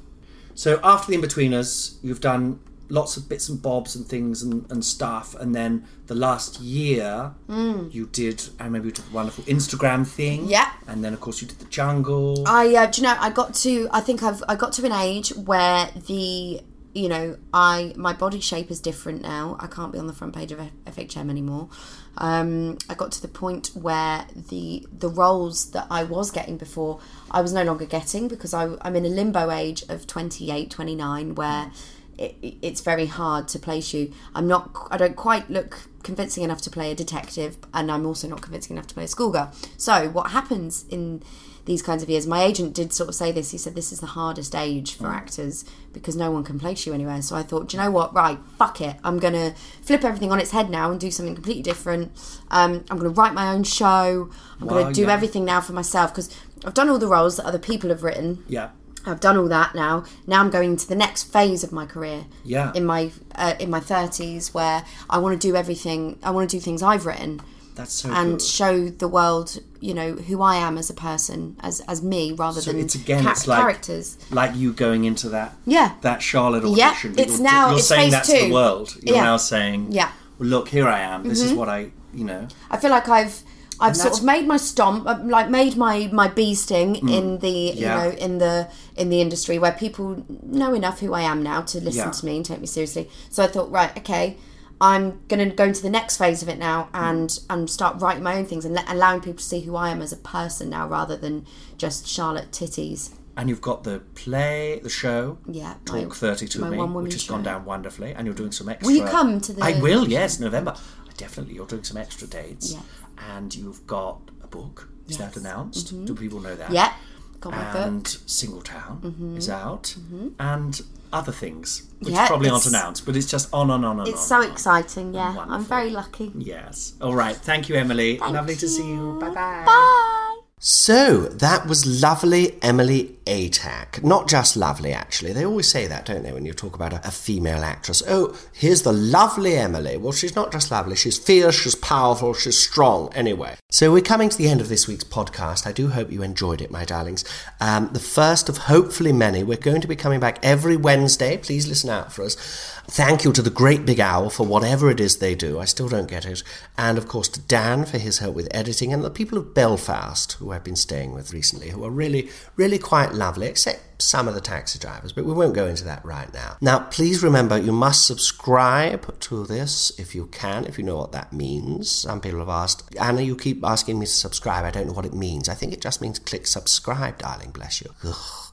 So 0.55 0.79
after 0.83 1.11
the 1.11 1.15
In-Betweeners, 1.15 1.97
you've 2.01 2.21
done 2.21 2.59
lots 2.89 3.17
of 3.17 3.27
bits 3.27 3.49
and 3.49 3.61
bobs 3.61 3.95
and 3.95 4.05
things 4.05 4.43
and, 4.43 4.69
and 4.71 4.83
stuff, 4.83 5.35
and 5.35 5.53
then 5.55 5.85
the 6.07 6.15
last 6.15 6.59
year 6.59 7.33
you 7.49 8.07
did. 8.11 8.49
I 8.59 8.65
remember 8.65 8.87
you 8.87 8.93
did 8.93 9.05
the 9.05 9.13
wonderful 9.13 9.43
Instagram 9.45 10.05
thing. 10.05 10.47
Yeah. 10.47 10.71
And 10.87 11.03
then 11.03 11.13
of 11.13 11.21
course 11.21 11.41
you 11.41 11.47
did 11.47 11.59
the 11.59 11.65
jungle. 11.65 12.47
I 12.47 12.75
uh, 12.75 12.85
do 12.87 13.01
you 13.01 13.07
know 13.07 13.15
I 13.19 13.29
got 13.29 13.53
to 13.55 13.87
I 13.91 14.01
think 14.01 14.23
I've 14.23 14.43
I 14.47 14.55
got 14.55 14.73
to 14.73 14.85
an 14.85 14.91
age 14.91 15.29
where 15.29 15.89
the 16.07 16.61
you 16.93 17.09
know 17.09 17.37
I 17.53 17.93
my 17.95 18.13
body 18.13 18.39
shape 18.39 18.71
is 18.71 18.79
different 18.79 19.21
now. 19.21 19.57
I 19.59 19.67
can't 19.67 19.91
be 19.91 19.99
on 19.99 20.07
the 20.07 20.13
front 20.13 20.35
page 20.35 20.51
of 20.51 20.59
F- 20.59 20.95
FHM 20.95 21.29
anymore. 21.29 21.69
Um, 22.17 22.77
I 22.89 22.93
got 22.93 23.11
to 23.13 23.21
the 23.21 23.27
point 23.27 23.71
where 23.73 24.25
the 24.33 24.87
the 24.91 25.09
roles 25.09 25.71
that 25.71 25.87
I 25.89 26.03
was 26.03 26.31
getting 26.31 26.57
before 26.57 26.99
I 27.29 27.41
was 27.41 27.51
no 27.51 27.63
longer 27.63 27.85
getting 27.85 28.27
because 28.27 28.53
I, 28.53 28.75
I'm 28.81 28.95
in 28.95 29.05
a 29.05 29.09
limbo 29.09 29.51
age 29.51 29.83
of 29.89 30.07
28, 30.07 30.69
29 30.71 31.35
where 31.35 31.63
it, 31.65 31.71
it- 32.17 32.57
it's 32.61 32.81
very 32.81 33.05
hard 33.07 33.47
to 33.49 33.59
place 33.59 33.93
you. 33.93 34.11
I'm 34.33 34.47
not 34.47 34.71
I 34.91 34.97
don't 34.97 35.15
quite 35.15 35.49
look 35.49 35.77
convincing 36.03 36.43
enough 36.43 36.61
to 36.61 36.69
play 36.69 36.91
a 36.91 36.95
detective 36.95 37.57
and 37.73 37.91
I'm 37.91 38.05
also 38.05 38.27
not 38.27 38.41
convincing 38.41 38.75
enough 38.75 38.87
to 38.87 38.93
play 38.93 39.05
a 39.05 39.07
schoolgirl. 39.07 39.51
So 39.77 40.09
what 40.09 40.31
happens 40.31 40.85
in 40.89 41.23
these 41.65 41.81
kinds 41.81 42.03
of 42.03 42.09
years. 42.11 42.27
My 42.27 42.43
agent 42.43 42.75
did 42.75 42.93
sort 42.93 43.09
of 43.09 43.15
say 43.15 43.31
this. 43.31 43.49
He 43.49 43.57
said 43.57 43.73
this 43.73 43.91
is 43.91 43.99
the 43.99 44.05
hardest 44.05 44.53
age 44.53 44.93
for 44.93 45.07
actors 45.07 45.65
because 45.93 46.15
no 46.15 46.29
one 46.29 46.43
can 46.43 46.59
place 46.59 46.85
you 46.85 46.93
anywhere. 46.93 47.23
So 47.23 47.35
I 47.35 47.41
thought, 47.41 47.69
do 47.69 47.75
you 47.77 47.81
know 47.81 47.89
what? 47.89 48.13
Right, 48.13 48.37
fuck 48.59 48.81
it. 48.81 48.97
I'm 49.03 49.17
gonna 49.17 49.55
flip 49.81 50.03
everything 50.03 50.31
on 50.31 50.39
its 50.39 50.51
head 50.51 50.69
now 50.69 50.91
and 50.91 50.99
do 50.99 51.09
something 51.09 51.33
completely 51.33 51.63
different. 51.63 52.11
Um, 52.51 52.85
I'm 52.91 52.97
gonna 52.97 53.09
write 53.09 53.33
my 53.33 53.51
own 53.51 53.63
show. 53.63 54.29
I'm 54.61 54.67
Wow, 54.67 54.81
gonna 54.83 54.93
do 54.93 55.01
yeah. 55.05 55.11
everything 55.13 55.43
now 55.43 55.59
for 55.59 55.73
myself 55.73 56.11
because 56.11 56.29
I've 56.63 56.75
done 56.75 56.87
all 56.87 56.99
the 56.99 57.07
roles 57.07 57.37
that 57.37 57.45
other 57.47 57.57
people 57.57 57.89
have 57.89 58.03
written. 58.03 58.43
yeah. 58.47 58.69
I've 59.05 59.19
done 59.19 59.37
all 59.37 59.47
that 59.49 59.75
now. 59.75 60.03
Now 60.27 60.41
I'm 60.41 60.49
going 60.49 60.75
to 60.77 60.87
the 60.87 60.95
next 60.95 61.23
phase 61.23 61.63
of 61.63 61.71
my 61.71 61.85
career. 61.85 62.25
Yeah. 62.43 62.71
In 62.73 62.85
my 62.85 63.11
uh, 63.35 63.53
in 63.59 63.69
my 63.69 63.79
thirties, 63.79 64.53
where 64.53 64.83
I 65.09 65.17
want 65.19 65.39
to 65.39 65.47
do 65.47 65.55
everything. 65.55 66.17
I 66.23 66.31
want 66.31 66.49
to 66.49 66.55
do 66.57 66.59
things 66.61 66.81
I've 66.81 67.05
written 67.05 67.41
That's 67.75 67.93
so 67.93 68.09
and 68.11 68.41
show 68.41 68.89
the 68.89 69.07
world, 69.07 69.59
you 69.81 69.93
know, 69.93 70.13
who 70.13 70.41
I 70.41 70.55
am 70.55 70.77
as 70.77 70.89
a 70.89 70.93
person, 70.93 71.55
as 71.59 71.81
as 71.81 72.01
me, 72.01 72.31
rather 72.31 72.61
So 72.61 72.71
than 72.71 72.81
it's 72.81 72.95
again, 72.95 73.23
ca- 73.23 73.31
it's 73.31 73.47
like 73.47 73.59
characters. 73.59 74.17
like 74.31 74.55
you 74.55 74.73
going 74.73 75.03
into 75.05 75.29
that 75.29 75.55
Yeah. 75.65 75.93
that 76.01 76.21
Charlotte 76.21 76.63
Yeah, 76.65 76.87
audition. 76.89 77.11
but 77.13 77.19
it's 77.21 77.33
you're, 77.39 77.43
now- 77.51 77.69
you're 77.69 77.79
it's 77.79 77.87
saying 77.87 78.01
phase 78.03 78.11
that's 78.13 78.29
the 78.31 78.47
two. 78.47 78.53
world. 78.53 78.95
You're 79.03 79.15
Yeah. 79.17 79.23
now 79.23 79.37
saying, 79.37 79.91
Yeah. 79.91 80.09
well, 80.39 80.49
look, 80.49 80.69
here 80.69 80.87
I 80.87 80.99
am. 81.01 81.27
This 81.27 81.41
is 81.41 81.51
Mhm. 81.51 81.57
what 81.57 81.69
I, 81.69 81.91
you 82.13 82.23
know. 82.25 82.47
I 82.71 82.77
feel 82.77 82.91
like 82.91 83.07
I've 83.09 83.43
I've 83.79 83.97
sort 83.97 84.17
of 84.17 84.23
made 84.23 84.47
my 84.47 84.57
stomp, 84.57 85.05
uh, 85.07 85.19
like 85.23 85.49
made 85.49 85.75
my 85.75 86.09
my 86.11 86.27
bee 86.27 86.55
sting 86.55 86.95
Mm. 86.95 87.11
in 87.17 87.39
the 87.39 87.49
Yeah. 87.49 87.73
you 87.75 87.85
know 88.11 88.17
in 88.17 88.37
the 88.37 88.67
in 88.95 89.09
the 89.09 89.21
industry 89.21 89.59
where 89.59 89.71
people 89.73 90.23
know 90.43 90.73
enough 90.73 90.99
who 90.99 91.13
I 91.13 91.21
am 91.21 91.43
now 91.43 91.61
to 91.61 91.79
listen 91.81 92.05
Yeah. 92.07 92.11
to 92.11 92.25
me 92.25 92.37
and 92.37 92.45
take 92.45 92.61
me 92.61 92.67
seriously. 92.67 93.09
So 93.29 93.43
I 93.43 93.47
thought, 93.47 93.69
right, 93.71 93.95
okay. 93.97 94.37
I'm 94.81 95.19
going 95.29 95.49
to 95.49 95.55
go 95.55 95.63
into 95.63 95.81
the 95.81 95.89
next 95.89 96.17
phase 96.17 96.41
of 96.43 96.49
it 96.49 96.59
now 96.59 96.89
and 96.93 97.39
and 97.49 97.69
start 97.69 98.01
writing 98.01 98.23
my 98.23 98.35
own 98.35 98.45
things 98.45 98.65
and 98.65 98.75
let, 98.75 98.89
allowing 98.91 99.21
people 99.21 99.37
to 99.37 99.43
see 99.43 99.61
who 99.61 99.75
I 99.77 99.89
am 99.89 100.01
as 100.01 100.11
a 100.11 100.17
person 100.17 100.69
now 100.69 100.85
rather 100.87 101.15
than 101.15 101.45
just 101.77 102.05
Charlotte 102.07 102.51
Titties. 102.51 103.11
And 103.37 103.49
you've 103.49 103.61
got 103.61 103.83
the 103.83 103.99
play, 104.15 104.79
the 104.83 104.89
show, 104.89 105.37
Yeah, 105.47 105.75
Talk 105.85 106.07
my- 106.09 106.15
30 106.15 106.47
to 106.49 106.65
Me, 106.65 106.77
which 106.77 107.13
has 107.13 107.23
gone 107.23 107.43
down 107.43 107.65
wonderfully, 107.65 108.13
and 108.13 108.25
you're 108.25 108.33
doing 108.35 108.51
some 108.51 108.69
extra. 108.69 108.85
Will 108.87 108.95
you 108.97 109.03
come 109.05 109.39
to 109.41 109.53
the 109.53 109.61
I 109.63 109.79
will, 109.79 110.07
yes. 110.09 110.39
November. 110.39 110.73
Definitely, 111.17 111.55
you're 111.55 111.65
doing 111.65 111.83
some 111.85 111.95
extra 111.97 112.27
dates. 112.27 112.73
Yeah. 112.73 112.79
And 113.17 113.53
you've 113.55 113.85
got 113.87 114.19
a 114.43 114.47
book. 114.47 114.89
Is 115.07 115.17
that 115.17 115.33
Yes. 115.35 115.37
announced? 115.37 115.93
Mhm. 115.95 116.05
Do 116.07 116.15
people 116.15 116.39
know 116.39 116.55
that? 116.55 116.71
Yeah, 116.71 116.93
got 117.39 117.53
my 117.53 117.61
and 117.83 118.03
book. 118.03 118.11
Singletown 118.27 119.01
Mhm. 119.01 119.37
is 119.37 119.49
out, 119.49 119.95
Mhm. 120.11 120.31
and 120.39 120.81
other 121.13 121.31
things, 121.31 121.83
which 121.99 122.13
Yeah, 122.13 122.27
probably 122.27 122.49
aren't 122.49 122.65
announced, 122.65 123.05
but 123.05 123.15
it's 123.15 123.27
just 123.27 123.47
on 123.53 123.69
and 123.71 123.85
on 123.85 123.99
and 123.99 124.07
It's 124.07 124.17
on. 124.31 124.41
It's 124.43 124.47
so 124.47 124.51
exciting, 124.51 125.13
yeah. 125.13 125.35
I'm 125.47 125.63
very 125.63 125.89
lucky. 125.91 126.31
Yes. 126.35 126.93
All 126.99 127.15
right. 127.15 127.35
Thank 127.37 127.69
you, 127.69 127.75
Emily. 127.75 128.17
Lovely 128.17 128.55
to 128.55 128.67
see 128.67 128.87
you. 128.87 129.17
Bye 129.21 129.29
bye. 129.29 130.44
So 130.67 131.27
that 131.27 131.67
was 131.67 132.01
lovely 132.01 132.57
Emily 132.63 133.15
Atack. 133.27 134.03
Not 134.03 134.27
just 134.27 134.57
lovely, 134.57 134.93
actually. 134.93 135.31
They 135.31 135.45
always 135.45 135.67
say 135.67 135.85
that, 135.85 136.07
don't 136.07 136.23
they, 136.23 136.31
when 136.31 136.43
you 136.43 136.53
talk 136.53 136.73
about 136.73 136.91
a, 136.91 137.07
a 137.07 137.11
female 137.11 137.63
actress? 137.63 138.01
Oh, 138.07 138.35
here's 138.51 138.81
the 138.81 138.91
lovely 138.91 139.57
Emily. 139.57 139.95
Well, 139.95 140.11
she's 140.11 140.35
not 140.35 140.51
just 140.51 140.71
lovely, 140.71 140.95
she's 140.95 141.19
fierce, 141.19 141.53
she's 141.53 141.75
powerful, 141.75 142.33
she's 142.33 142.57
strong. 142.57 143.13
Anyway. 143.13 143.57
So 143.69 143.91
we're 143.91 144.01
coming 144.01 144.29
to 144.29 144.37
the 144.37 144.47
end 144.47 144.59
of 144.59 144.67
this 144.67 144.87
week's 144.87 145.03
podcast. 145.03 145.67
I 145.67 145.71
do 145.71 145.89
hope 145.89 146.11
you 146.11 146.23
enjoyed 146.23 146.61
it, 146.61 146.71
my 146.71 146.83
darlings. 146.83 147.23
Um, 147.61 147.91
the 147.93 147.99
first 147.99 148.49
of 148.49 148.57
hopefully 148.57 149.13
many. 149.13 149.43
We're 149.43 149.57
going 149.57 149.81
to 149.81 149.87
be 149.87 149.95
coming 149.95 150.19
back 150.19 150.39
every 150.41 150.77
Wednesday. 150.77 151.37
Please 151.37 151.67
listen 151.67 151.91
out 151.91 152.11
for 152.11 152.23
us. 152.23 152.74
Thank 152.87 153.23
you 153.23 153.31
to 153.33 153.41
the 153.41 153.49
Great 153.49 153.85
Big 153.85 153.99
Owl 153.99 154.29
for 154.29 154.45
whatever 154.45 154.89
it 154.89 154.99
is 154.99 155.17
they 155.17 155.35
do. 155.35 155.59
I 155.59 155.65
still 155.65 155.89
don't 155.89 156.09
get 156.09 156.25
it. 156.25 156.43
And 156.77 156.97
of 156.97 157.07
course 157.07 157.27
to 157.29 157.41
Dan 157.41 157.85
for 157.85 157.97
his 157.97 158.19
help 158.19 158.35
with 158.35 158.47
editing 158.51 158.93
and 158.93 159.03
the 159.03 159.09
people 159.09 159.37
of 159.37 159.53
Belfast 159.53 160.33
who 160.33 160.51
I've 160.51 160.63
been 160.63 160.75
staying 160.75 161.13
with 161.13 161.33
recently 161.33 161.69
who 161.69 161.83
are 161.83 161.89
really, 161.89 162.29
really 162.55 162.77
quite 162.77 163.13
lovely, 163.13 163.47
except 163.47 164.01
some 164.01 164.27
of 164.27 164.35
the 164.35 164.41
taxi 164.41 164.77
drivers, 164.77 165.13
but 165.13 165.25
we 165.25 165.33
won't 165.33 165.55
go 165.55 165.65
into 165.65 165.83
that 165.85 166.03
right 166.05 166.31
now. 166.33 166.57
Now, 166.61 166.79
please 166.79 167.23
remember 167.23 167.57
you 167.57 167.71
must 167.71 168.05
subscribe 168.05 169.19
to 169.21 169.45
this 169.45 169.97
if 169.97 170.13
you 170.13 170.27
can, 170.27 170.65
if 170.65 170.77
you 170.77 170.83
know 170.83 170.97
what 170.97 171.11
that 171.13 171.33
means. 171.33 171.89
Some 171.89 172.21
people 172.21 172.39
have 172.39 172.49
asked, 172.49 172.95
Anna, 172.99 173.21
you 173.21 173.35
keep 173.35 173.63
asking 173.63 173.99
me 173.99 174.05
to 174.05 174.11
subscribe. 174.11 174.65
I 174.65 174.71
don't 174.71 174.87
know 174.87 174.93
what 174.93 175.05
it 175.05 175.13
means. 175.13 175.49
I 175.49 175.53
think 175.53 175.73
it 175.73 175.81
just 175.81 176.01
means 176.01 176.19
click 176.19 176.45
subscribe, 176.45 177.17
darling, 177.17 177.51
bless 177.51 177.81
you. 177.81 177.91
Ugh. 178.03 178.44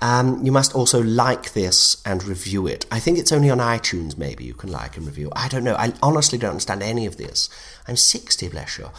Um, 0.00 0.44
you 0.44 0.52
must 0.52 0.74
also 0.74 1.02
like 1.02 1.52
this 1.52 2.00
and 2.04 2.22
review 2.24 2.66
it. 2.66 2.86
I 2.90 3.00
think 3.00 3.18
it's 3.18 3.32
only 3.32 3.50
on 3.50 3.58
iTunes, 3.58 4.16
maybe 4.16 4.44
you 4.44 4.54
can 4.54 4.70
like 4.70 4.96
and 4.96 5.06
review. 5.06 5.30
I 5.34 5.48
don't 5.48 5.64
know. 5.64 5.74
I 5.74 5.92
honestly 6.02 6.38
don't 6.38 6.50
understand 6.50 6.82
any 6.82 7.06
of 7.06 7.16
this. 7.16 7.48
I'm 7.86 7.96
60, 7.96 8.48
bless 8.48 8.78
you. 8.78 8.90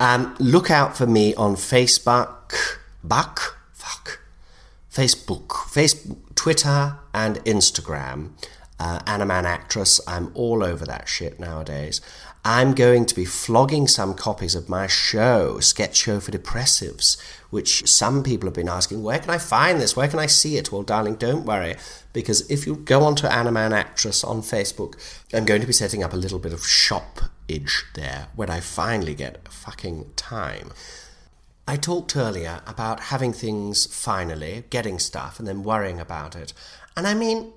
Um, 0.00 0.34
look 0.38 0.70
out 0.70 0.96
for 0.96 1.06
me 1.06 1.34
on 1.34 1.54
Facebook, 1.56 2.78
Buck, 3.04 3.58
fuck, 3.72 4.20
Facebook, 4.92 5.48
Facebook, 5.48 6.34
Twitter, 6.34 6.96
and 7.14 7.36
Instagram. 7.44 8.30
Uh, 8.78 8.98
Anna 9.06 9.26
Mann 9.26 9.44
Actress, 9.44 10.00
I'm 10.06 10.30
all 10.34 10.64
over 10.64 10.86
that 10.86 11.06
shit 11.06 11.38
nowadays. 11.38 12.00
I'm 12.44 12.72
going 12.72 13.04
to 13.04 13.14
be 13.14 13.26
flogging 13.26 13.86
some 13.86 14.14
copies 14.14 14.54
of 14.54 14.68
my 14.68 14.86
show, 14.86 15.60
Sketch 15.60 15.96
Show 15.96 16.20
for 16.20 16.30
Depressives, 16.30 17.20
which 17.50 17.86
some 17.86 18.22
people 18.22 18.46
have 18.46 18.54
been 18.54 18.68
asking, 18.68 19.02
where 19.02 19.18
can 19.18 19.28
I 19.28 19.36
find 19.36 19.78
this? 19.78 19.94
Where 19.94 20.08
can 20.08 20.18
I 20.18 20.24
see 20.26 20.56
it? 20.56 20.72
Well, 20.72 20.82
darling, 20.82 21.16
don't 21.16 21.44
worry, 21.44 21.76
because 22.14 22.50
if 22.50 22.66
you 22.66 22.76
go 22.76 23.02
onto 23.02 23.26
Anna 23.26 23.52
Mann 23.52 23.74
Actress 23.74 24.24
on 24.24 24.40
Facebook, 24.40 24.94
I'm 25.34 25.44
going 25.44 25.60
to 25.60 25.66
be 25.66 25.74
setting 25.74 26.02
up 26.02 26.14
a 26.14 26.16
little 26.16 26.38
bit 26.38 26.54
of 26.54 26.60
shopage 26.60 27.82
there 27.94 28.28
when 28.34 28.48
I 28.48 28.60
finally 28.60 29.14
get 29.14 29.46
fucking 29.52 30.12
time. 30.16 30.72
I 31.68 31.76
talked 31.76 32.16
earlier 32.16 32.62
about 32.66 33.00
having 33.00 33.34
things 33.34 33.84
finally, 33.84 34.64
getting 34.70 34.98
stuff, 34.98 35.38
and 35.38 35.46
then 35.46 35.62
worrying 35.62 36.00
about 36.00 36.34
it. 36.34 36.54
And 36.96 37.06
I 37.06 37.12
mean, 37.12 37.52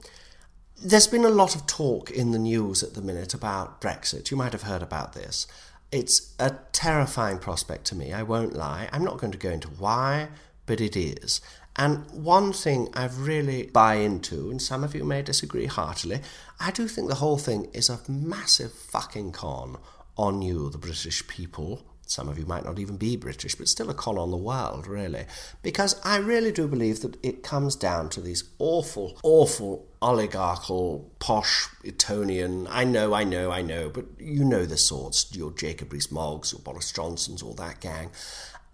there's 0.83 1.07
been 1.07 1.23
a 1.23 1.29
lot 1.29 1.55
of 1.55 1.65
talk 1.65 2.11
in 2.11 2.31
the 2.31 2.39
news 2.39 2.83
at 2.83 2.93
the 2.93 3.01
minute 3.01 3.33
about 3.33 3.79
Brexit. 3.79 4.29
You 4.29 4.37
might 4.37 4.51
have 4.51 4.63
heard 4.63 4.81
about 4.81 5.13
this. 5.13 5.47
It's 5.91 6.33
a 6.39 6.57
terrifying 6.71 7.39
prospect 7.39 7.85
to 7.85 7.95
me, 7.95 8.11
I 8.11 8.23
won't 8.23 8.53
lie. 8.53 8.89
I'm 8.91 9.03
not 9.03 9.17
going 9.17 9.31
to 9.31 9.37
go 9.37 9.49
into 9.49 9.69
why, 9.69 10.27
but 10.65 10.81
it 10.81 10.97
is. 10.97 11.39
And 11.75 12.09
one 12.11 12.51
thing 12.51 12.89
I've 12.93 13.25
really 13.25 13.63
buy 13.63 13.95
into, 13.95 14.51
and 14.51 14.61
some 14.61 14.83
of 14.83 14.93
you 14.93 15.03
may 15.03 15.21
disagree 15.21 15.67
heartily, 15.67 16.21
I 16.59 16.71
do 16.71 16.87
think 16.87 17.07
the 17.07 17.15
whole 17.15 17.37
thing 17.37 17.69
is 17.73 17.89
a 17.89 17.99
massive 18.07 18.73
fucking 18.73 19.31
con 19.31 19.77
on 20.17 20.41
you, 20.41 20.69
the 20.69 20.77
British 20.77 21.25
people. 21.27 21.81
Some 22.13 22.29
of 22.29 22.37
you 22.37 22.45
might 22.45 22.63
not 22.63 22.77
even 22.77 22.97
be 22.97 23.17
British, 23.17 23.55
but 23.55 23.67
still 23.67 23.89
a 23.89 23.93
con 23.95 24.19
on 24.19 24.29
the 24.29 24.37
world, 24.37 24.85
really. 24.85 25.25
Because 25.63 25.99
I 26.03 26.17
really 26.17 26.51
do 26.51 26.67
believe 26.67 27.01
that 27.01 27.17
it 27.25 27.41
comes 27.41 27.75
down 27.75 28.09
to 28.09 28.21
these 28.21 28.43
awful, 28.59 29.17
awful 29.23 29.87
oligarchical, 29.99 31.11
posh, 31.17 31.67
Etonian. 31.83 32.67
I 32.67 32.83
know, 32.83 33.15
I 33.15 33.23
know, 33.23 33.51
I 33.51 33.63
know, 33.63 33.89
but 33.89 34.05
you 34.19 34.43
know 34.43 34.63
the 34.65 34.77
sorts. 34.77 35.35
Your 35.35 35.49
Jacob 35.51 35.91
Rees 35.91 36.11
Moggs, 36.11 36.51
your 36.51 36.61
Boris 36.61 36.91
Johnsons, 36.91 37.41
all 37.41 37.55
that 37.55 37.79
gang. 37.79 38.11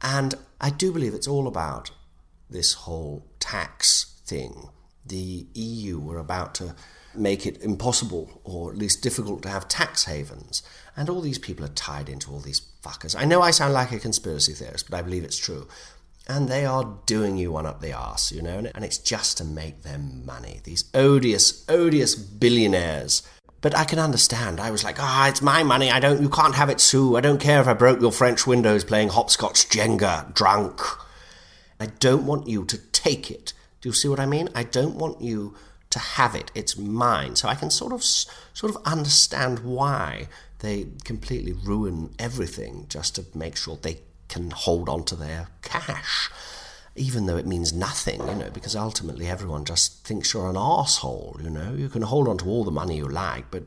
And 0.02 0.36
I 0.60 0.70
do 0.70 0.92
believe 0.92 1.14
it's 1.14 1.28
all 1.28 1.48
about 1.48 1.92
this 2.50 2.74
whole 2.74 3.26
tax 3.40 4.20
thing. 4.26 4.68
The 5.06 5.48
EU 5.54 5.98
were 5.98 6.18
about 6.18 6.54
to 6.56 6.76
make 7.16 7.46
it 7.46 7.62
impossible 7.62 8.42
or 8.44 8.72
at 8.72 8.78
least 8.78 9.02
difficult 9.02 9.44
to 9.44 9.50
have 9.50 9.70
tax 9.70 10.06
havens. 10.06 10.62
And 10.98 11.10
all 11.10 11.22
these 11.22 11.40
people 11.40 11.64
are 11.64 11.70
tied 11.70 12.10
into 12.10 12.32
all 12.32 12.40
these 12.40 12.60
fuckers. 12.84 13.16
I 13.18 13.26
know 13.26 13.42
I 13.42 13.52
sound 13.52 13.74
like 13.74 13.92
a 13.92 14.00
conspiracy 14.00 14.54
theorist, 14.54 14.90
but 14.90 14.98
I 14.98 15.02
believe 15.02 15.24
it's 15.24 15.38
true. 15.38 15.68
And 16.28 16.48
they 16.48 16.66
are 16.66 16.98
doing 17.06 17.38
you 17.38 17.52
one 17.52 17.66
up 17.66 17.82
the 17.82 17.94
arse, 17.94 18.32
you 18.32 18.42
know, 18.42 18.60
and 18.60 18.86
it's 18.86 19.00
just 19.00 19.38
to 19.40 19.44
make 19.44 19.82
them 19.82 20.24
money. 20.26 20.62
These 20.64 20.86
odious, 20.94 21.66
odious 21.68 22.16
billionaires. 22.16 23.24
But 23.62 23.76
I 23.76 23.84
can 23.84 24.00
understand. 24.00 24.60
I 24.60 24.72
was 24.72 24.84
like, 24.84 24.98
ah, 25.00 25.28
it's 25.28 25.42
my 25.42 25.64
money. 25.64 25.92
I 25.92 26.00
don't. 26.00 26.22
You 26.22 26.30
can't 26.30 26.56
have 26.56 26.70
it, 26.70 26.80
Sue. 26.80 27.18
I 27.18 27.22
don't 27.22 27.42
care 27.42 27.60
if 27.60 27.68
I 27.68 27.74
broke 27.74 28.00
your 28.00 28.12
French 28.12 28.48
windows 28.48 28.86
playing 28.86 29.10
hopscotch 29.10 29.68
Jenga, 29.70 30.34
drunk. 30.34 30.80
I 31.80 31.88
don't 31.88 32.26
want 32.26 32.48
you 32.48 32.64
to 32.66 32.78
take 32.78 33.32
it. 33.32 33.54
Do 33.82 33.90
you 33.90 33.94
see 33.94 34.08
what 34.08 34.20
I 34.20 34.26
mean? 34.26 34.50
I 34.56 34.64
don't 34.64 34.96
want 34.96 35.22
you 35.22 35.56
to 35.90 36.00
have 36.00 36.36
it. 36.36 36.52
It's 36.54 36.78
mine. 36.78 37.36
So 37.36 37.48
I 37.48 37.56
can 37.56 37.70
sort 37.70 37.92
of 37.92 38.04
sort 38.04 38.76
of 38.76 38.82
understand 38.86 39.60
why 39.60 40.28
they 40.60 40.88
completely 41.04 41.54
ruin 41.54 42.14
everything 42.20 42.86
just 42.90 43.16
to 43.16 43.26
make 43.34 43.56
sure 43.56 43.78
they 43.78 44.00
can 44.28 44.52
hold 44.52 44.90
on 44.90 45.04
to 45.06 45.16
their 45.16 45.48
cash. 45.62 46.30
Even 46.96 47.26
though 47.26 47.38
it 47.38 47.48
means 47.48 47.72
nothing, 47.72 48.20
you 48.28 48.36
know, 48.36 48.50
because 48.52 48.76
ultimately 48.76 49.28
everyone 49.28 49.64
just 49.64 50.06
thinks 50.06 50.34
you're 50.34 50.50
an 50.50 50.58
asshole, 50.58 51.40
you 51.42 51.50
know. 51.50 51.74
You 51.74 51.88
can 51.88 52.02
hold 52.02 52.28
on 52.28 52.38
to 52.40 52.46
all 52.46 52.64
the 52.64 52.72
money 52.72 52.98
you 52.98 53.08
like, 53.08 53.50
but 53.52 53.64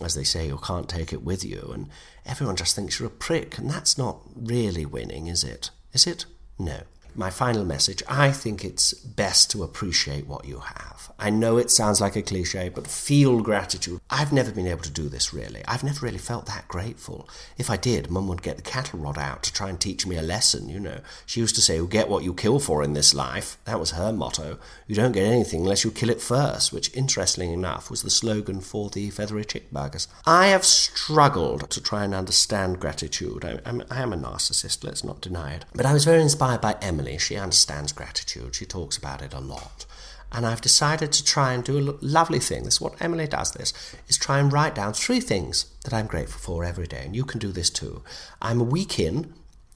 as 0.00 0.14
they 0.14 0.24
say, 0.24 0.46
you 0.46 0.58
can't 0.58 0.88
take 0.88 1.12
it 1.12 1.24
with 1.24 1.44
you, 1.44 1.70
and 1.74 1.88
everyone 2.24 2.56
just 2.56 2.76
thinks 2.76 2.98
you're 2.98 3.08
a 3.08 3.10
prick, 3.10 3.58
and 3.58 3.68
that's 3.68 3.98
not 3.98 4.20
really 4.36 4.86
winning, 4.86 5.26
is 5.26 5.42
it? 5.42 5.70
Is 5.92 6.06
it? 6.06 6.26
No. 6.58 6.82
My 7.18 7.30
final 7.30 7.64
message 7.64 8.00
I 8.08 8.30
think 8.30 8.64
it's 8.64 8.92
best 8.92 9.50
to 9.50 9.64
appreciate 9.64 10.28
what 10.28 10.44
you 10.44 10.60
have. 10.60 11.12
I 11.18 11.30
know 11.30 11.56
it 11.56 11.68
sounds 11.68 12.00
like 12.00 12.14
a 12.14 12.22
cliche, 12.22 12.68
but 12.68 12.86
feel 12.86 13.40
gratitude. 13.40 14.00
I've 14.08 14.32
never 14.32 14.52
been 14.52 14.68
able 14.68 14.82
to 14.82 14.90
do 14.90 15.08
this 15.08 15.34
really. 15.34 15.64
I've 15.66 15.82
never 15.82 16.06
really 16.06 16.18
felt 16.18 16.46
that 16.46 16.68
grateful. 16.68 17.28
If 17.56 17.70
I 17.70 17.76
did, 17.76 18.08
Mum 18.08 18.28
would 18.28 18.42
get 18.42 18.54
the 18.54 18.62
cattle 18.62 19.00
rod 19.00 19.18
out 19.18 19.42
to 19.42 19.52
try 19.52 19.68
and 19.68 19.80
teach 19.80 20.06
me 20.06 20.16
a 20.16 20.22
lesson, 20.22 20.68
you 20.68 20.78
know. 20.78 21.00
She 21.26 21.40
used 21.40 21.56
to 21.56 21.60
say, 21.60 21.74
You 21.74 21.88
get 21.88 22.08
what 22.08 22.22
you 22.22 22.34
kill 22.34 22.60
for 22.60 22.84
in 22.84 22.92
this 22.92 23.12
life. 23.12 23.58
That 23.64 23.80
was 23.80 23.90
her 23.90 24.12
motto. 24.12 24.60
You 24.86 24.94
don't 24.94 25.10
get 25.10 25.24
anything 25.24 25.62
unless 25.62 25.82
you 25.82 25.90
kill 25.90 26.10
it 26.10 26.20
first, 26.20 26.72
which, 26.72 26.94
interestingly 26.96 27.52
enough, 27.52 27.90
was 27.90 28.04
the 28.04 28.10
slogan 28.10 28.60
for 28.60 28.90
the 28.90 29.10
feathery 29.10 29.44
chick 29.44 29.72
burgers. 29.72 30.06
I 30.24 30.46
have 30.48 30.64
struggled 30.64 31.68
to 31.70 31.82
try 31.82 32.04
and 32.04 32.14
understand 32.14 32.78
gratitude. 32.78 33.44
I, 33.44 33.58
I 33.90 34.02
am 34.02 34.12
a 34.12 34.16
narcissist, 34.16 34.84
let's 34.84 35.02
not 35.02 35.20
deny 35.20 35.54
it. 35.54 35.64
But 35.74 35.84
I 35.84 35.92
was 35.92 36.04
very 36.04 36.22
inspired 36.22 36.60
by 36.60 36.76
Emily. 36.80 37.07
She 37.16 37.36
understands 37.36 37.92
gratitude, 37.92 38.54
she 38.54 38.66
talks 38.66 38.98
about 38.98 39.22
it 39.22 39.32
a 39.32 39.40
lot 39.40 39.86
and 40.30 40.46
I've 40.46 40.60
decided 40.60 41.12
to 41.12 41.24
try 41.24 41.52
and 41.52 41.64
do 41.64 41.78
a 41.78 42.04
lovely 42.04 42.38
thing. 42.38 42.64
This 42.64 42.74
is 42.74 42.80
what 42.80 43.00
Emily 43.00 43.26
does. 43.26 43.52
This 43.52 43.72
is 44.08 44.18
try 44.18 44.38
and 44.38 44.52
write 44.52 44.74
down 44.74 44.92
three 44.92 45.20
things 45.20 45.66
that 45.84 45.94
I'm 45.94 46.06
grateful 46.06 46.40
for 46.40 46.64
every 46.64 46.86
day, 46.86 47.02
and 47.04 47.16
you 47.16 47.24
can 47.24 47.38
do 47.38 47.50
this 47.50 47.70
too. 47.70 48.02
I'm 48.42 48.60
a 48.60 48.64
week 48.64 48.98
in, 48.98 49.32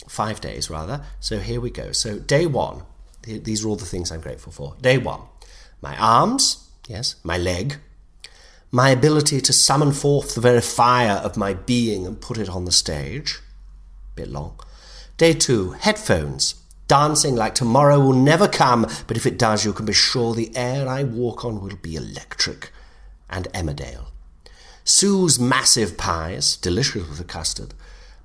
five 0.09 0.41
days 0.41 0.69
rather. 0.69 1.05
So 1.21 1.39
here 1.39 1.61
we 1.61 1.71
go. 1.71 1.93
So 1.93 2.19
day 2.19 2.47
one, 2.47 2.83
these 3.23 3.65
are 3.65 3.69
all 3.69 3.77
the 3.77 3.87
things 3.87 4.11
I'm 4.11 4.21
grateful 4.21 4.53
for. 4.53 4.77
Day 4.81 4.99
one, 4.99 5.21
my 5.81 5.97
arms, 5.97 6.69
yes, 6.87 7.17
my 7.23 7.39
leg, 7.39 7.77
my 8.71 8.91
ability 8.91 9.41
to 9.41 9.53
summon 9.53 9.93
forth 9.93 10.35
the 10.35 10.41
very 10.41 10.61
fire 10.61 11.21
of 11.25 11.37
my 11.37 11.55
being 11.55 12.07
and 12.07 12.21
put 12.21 12.39
it 12.39 12.49
on 12.49 12.65
the 12.65 12.73
stage. 12.73 13.41
Bit 14.17 14.29
long. 14.29 14.59
Day 15.17 15.33
two, 15.33 15.71
headphones 15.73 16.62
dancing 16.93 17.35
like 17.35 17.55
tomorrow 17.55 17.99
will 17.99 18.13
never 18.13 18.47
come, 18.47 18.87
but 19.07 19.17
if 19.17 19.25
it 19.25 19.39
does, 19.39 19.65
you 19.65 19.73
can 19.73 19.87
be 19.87 19.95
sure 19.95 20.35
the 20.35 20.55
air 20.55 20.87
I 20.87 21.05
walk 21.05 21.43
on 21.43 21.63
will 21.63 21.77
be 21.77 21.97
electric. 21.97 22.71
And 23.31 23.47
Emmerdale. 23.55 24.09
Sue's 24.85 25.41
massive 25.41 25.97
pies, 25.97 26.55
delicious 26.55 27.09
with 27.09 27.17
the 27.17 27.25
custard. 27.25 27.73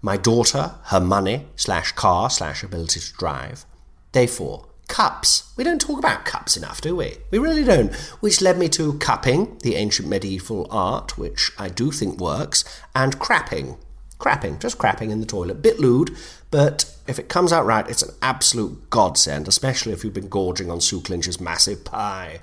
My 0.01 0.17
daughter, 0.17 0.75
her 0.87 0.99
money, 0.99 1.45
slash 1.55 1.93
car, 1.93 2.29
slash 2.29 2.61
ability 2.61 2.99
to 2.99 3.13
drive. 3.13 3.65
Day 4.11 4.27
four, 4.27 4.65
cups. 4.89 5.53
We 5.55 5.63
don't 5.63 5.79
talk 5.79 5.97
about 5.97 6.25
cups 6.25 6.57
enough, 6.57 6.81
do 6.81 6.93
we? 6.93 7.19
We 7.31 7.37
really 7.37 7.63
don't. 7.63 7.95
Which 8.19 8.41
led 8.41 8.57
me 8.57 8.67
to 8.67 8.97
cupping, 8.97 9.59
the 9.59 9.75
ancient 9.75 10.09
medieval 10.09 10.67
art, 10.69 11.17
which 11.17 11.53
I 11.57 11.69
do 11.69 11.89
think 11.89 12.19
works, 12.19 12.65
and 12.93 13.17
crapping. 13.17 13.77
Crapping, 14.19 14.59
just 14.59 14.77
crapping 14.77 15.11
in 15.11 15.19
the 15.19 15.25
toilet. 15.25 15.61
Bit 15.61 15.79
lewd, 15.79 16.15
but 16.49 16.91
if 17.07 17.19
it 17.19 17.29
comes 17.29 17.53
out 17.53 17.65
right, 17.65 17.87
it's 17.89 18.01
an 18.01 18.15
absolute 18.21 18.89
godsend, 18.89 19.47
especially 19.47 19.93
if 19.93 20.03
you've 20.03 20.13
been 20.13 20.29
gorging 20.29 20.71
on 20.71 20.81
Sue 20.81 21.01
Clinch's 21.01 21.39
massive 21.39 21.85
pie. 21.85 22.39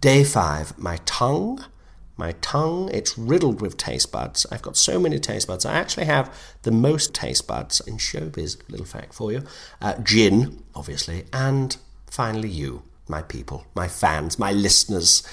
Day 0.00 0.24
five, 0.24 0.78
my 0.78 0.98
tongue. 1.04 1.64
My 2.16 2.32
tongue, 2.40 2.90
it's 2.92 3.18
riddled 3.18 3.60
with 3.60 3.76
taste 3.76 4.12
buds. 4.12 4.46
I've 4.52 4.62
got 4.62 4.76
so 4.76 5.00
many 5.00 5.18
taste 5.18 5.48
buds. 5.48 5.66
I 5.66 5.72
actually 5.72 6.06
have 6.06 6.32
the 6.62 6.70
most 6.70 7.12
taste 7.12 7.48
buds 7.48 7.80
in 7.80 7.96
showbiz, 7.96 8.56
little 8.68 8.86
fact 8.86 9.14
for 9.14 9.32
you. 9.32 9.42
Uh, 9.80 9.94
gin, 9.94 10.62
obviously, 10.76 11.24
and 11.32 11.76
finally 12.06 12.48
you, 12.48 12.84
my 13.08 13.22
people, 13.22 13.66
my 13.74 13.88
fans, 13.88 14.38
my 14.38 14.52
listeners 14.52 15.24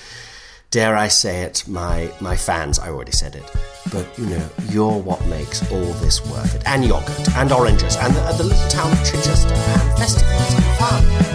dare 0.71 0.95
I 0.95 1.09
say 1.09 1.41
it, 1.41 1.67
my 1.67 2.09
my 2.21 2.35
fans, 2.37 2.79
I 2.79 2.87
already 2.89 3.11
said 3.11 3.35
it, 3.35 3.43
but 3.91 4.07
you 4.17 4.25
know, 4.25 4.49
you're 4.69 4.97
what 4.97 5.23
makes 5.27 5.69
all 5.69 5.93
this 6.01 6.25
worth 6.25 6.55
it. 6.55 6.63
And 6.65 6.85
yogurt, 6.85 7.35
and 7.35 7.51
oranges, 7.51 7.97
and 7.97 8.15
the, 8.15 8.21
the 8.37 8.45
little 8.45 8.69
town 8.69 8.91
of 8.91 8.97
Chichester, 8.99 9.53
and 9.53 9.97
festivals, 9.99 10.53
and 10.55 10.63
fun. 10.79 11.31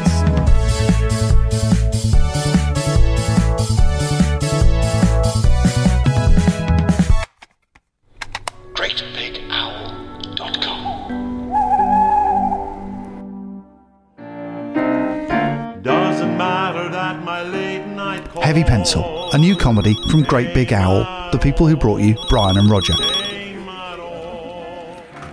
Heavy 18.42 18.62
Pencil, 18.62 19.15
a 19.32 19.38
new 19.38 19.56
comedy 19.56 19.94
from 20.10 20.22
Great 20.22 20.54
Big 20.54 20.72
Owl, 20.72 21.30
the 21.32 21.38
people 21.38 21.66
who 21.66 21.76
brought 21.76 22.00
you 22.00 22.16
Brian 22.28 22.56
and 22.56 22.70
Roger. 22.70 22.94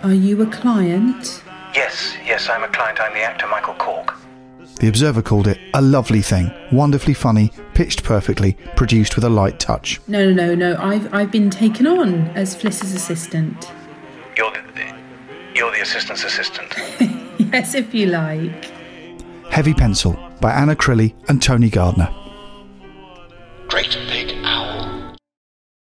Are 0.04 0.14
you 0.14 0.42
a 0.42 0.48
client? 0.48 1.44
Yes, 1.76 2.16
yes, 2.26 2.50
I'm 2.50 2.64
a 2.64 2.68
client. 2.70 3.00
I'm 3.00 3.14
the 3.14 3.22
actor 3.22 3.48
Michael 3.48 3.76
Cork. 3.76 4.16
The 4.80 4.88
Observer 4.88 5.22
called 5.22 5.48
it 5.48 5.60
a 5.74 5.82
lovely 5.82 6.22
thing, 6.22 6.52
wonderfully 6.72 7.14
funny, 7.14 7.52
pitched 7.74 8.04
perfectly, 8.04 8.58
produced 8.76 9.16
with 9.16 9.24
a 9.24 9.30
light 9.30 9.60
touch. 9.60 10.02
No, 10.08 10.26
no, 10.32 10.54
no, 10.54 10.56
no. 10.56 10.82
I've 10.82 11.14
I've 11.14 11.32
been 11.32 11.50
taken 11.50 11.88
on 11.88 12.28
as 12.36 12.56
Fliss's 12.56 12.94
assistant. 12.94 13.72
You're 14.36 14.52
the, 14.52 14.94
you're 15.56 15.72
the 15.72 15.82
assistant's 15.82 16.24
assistant. 16.24 16.74
yes, 17.38 17.76
if 17.76 17.94
you 17.94 18.08
like. 18.08 18.66
Heavy 19.50 19.74
Pencil 19.74 20.18
by 20.42 20.52
Anna 20.52 20.76
Crilly 20.76 21.14
and 21.30 21.42
Tony 21.42 21.70
Gardner 21.70 22.10
great 23.74 23.98
big. 24.08 24.33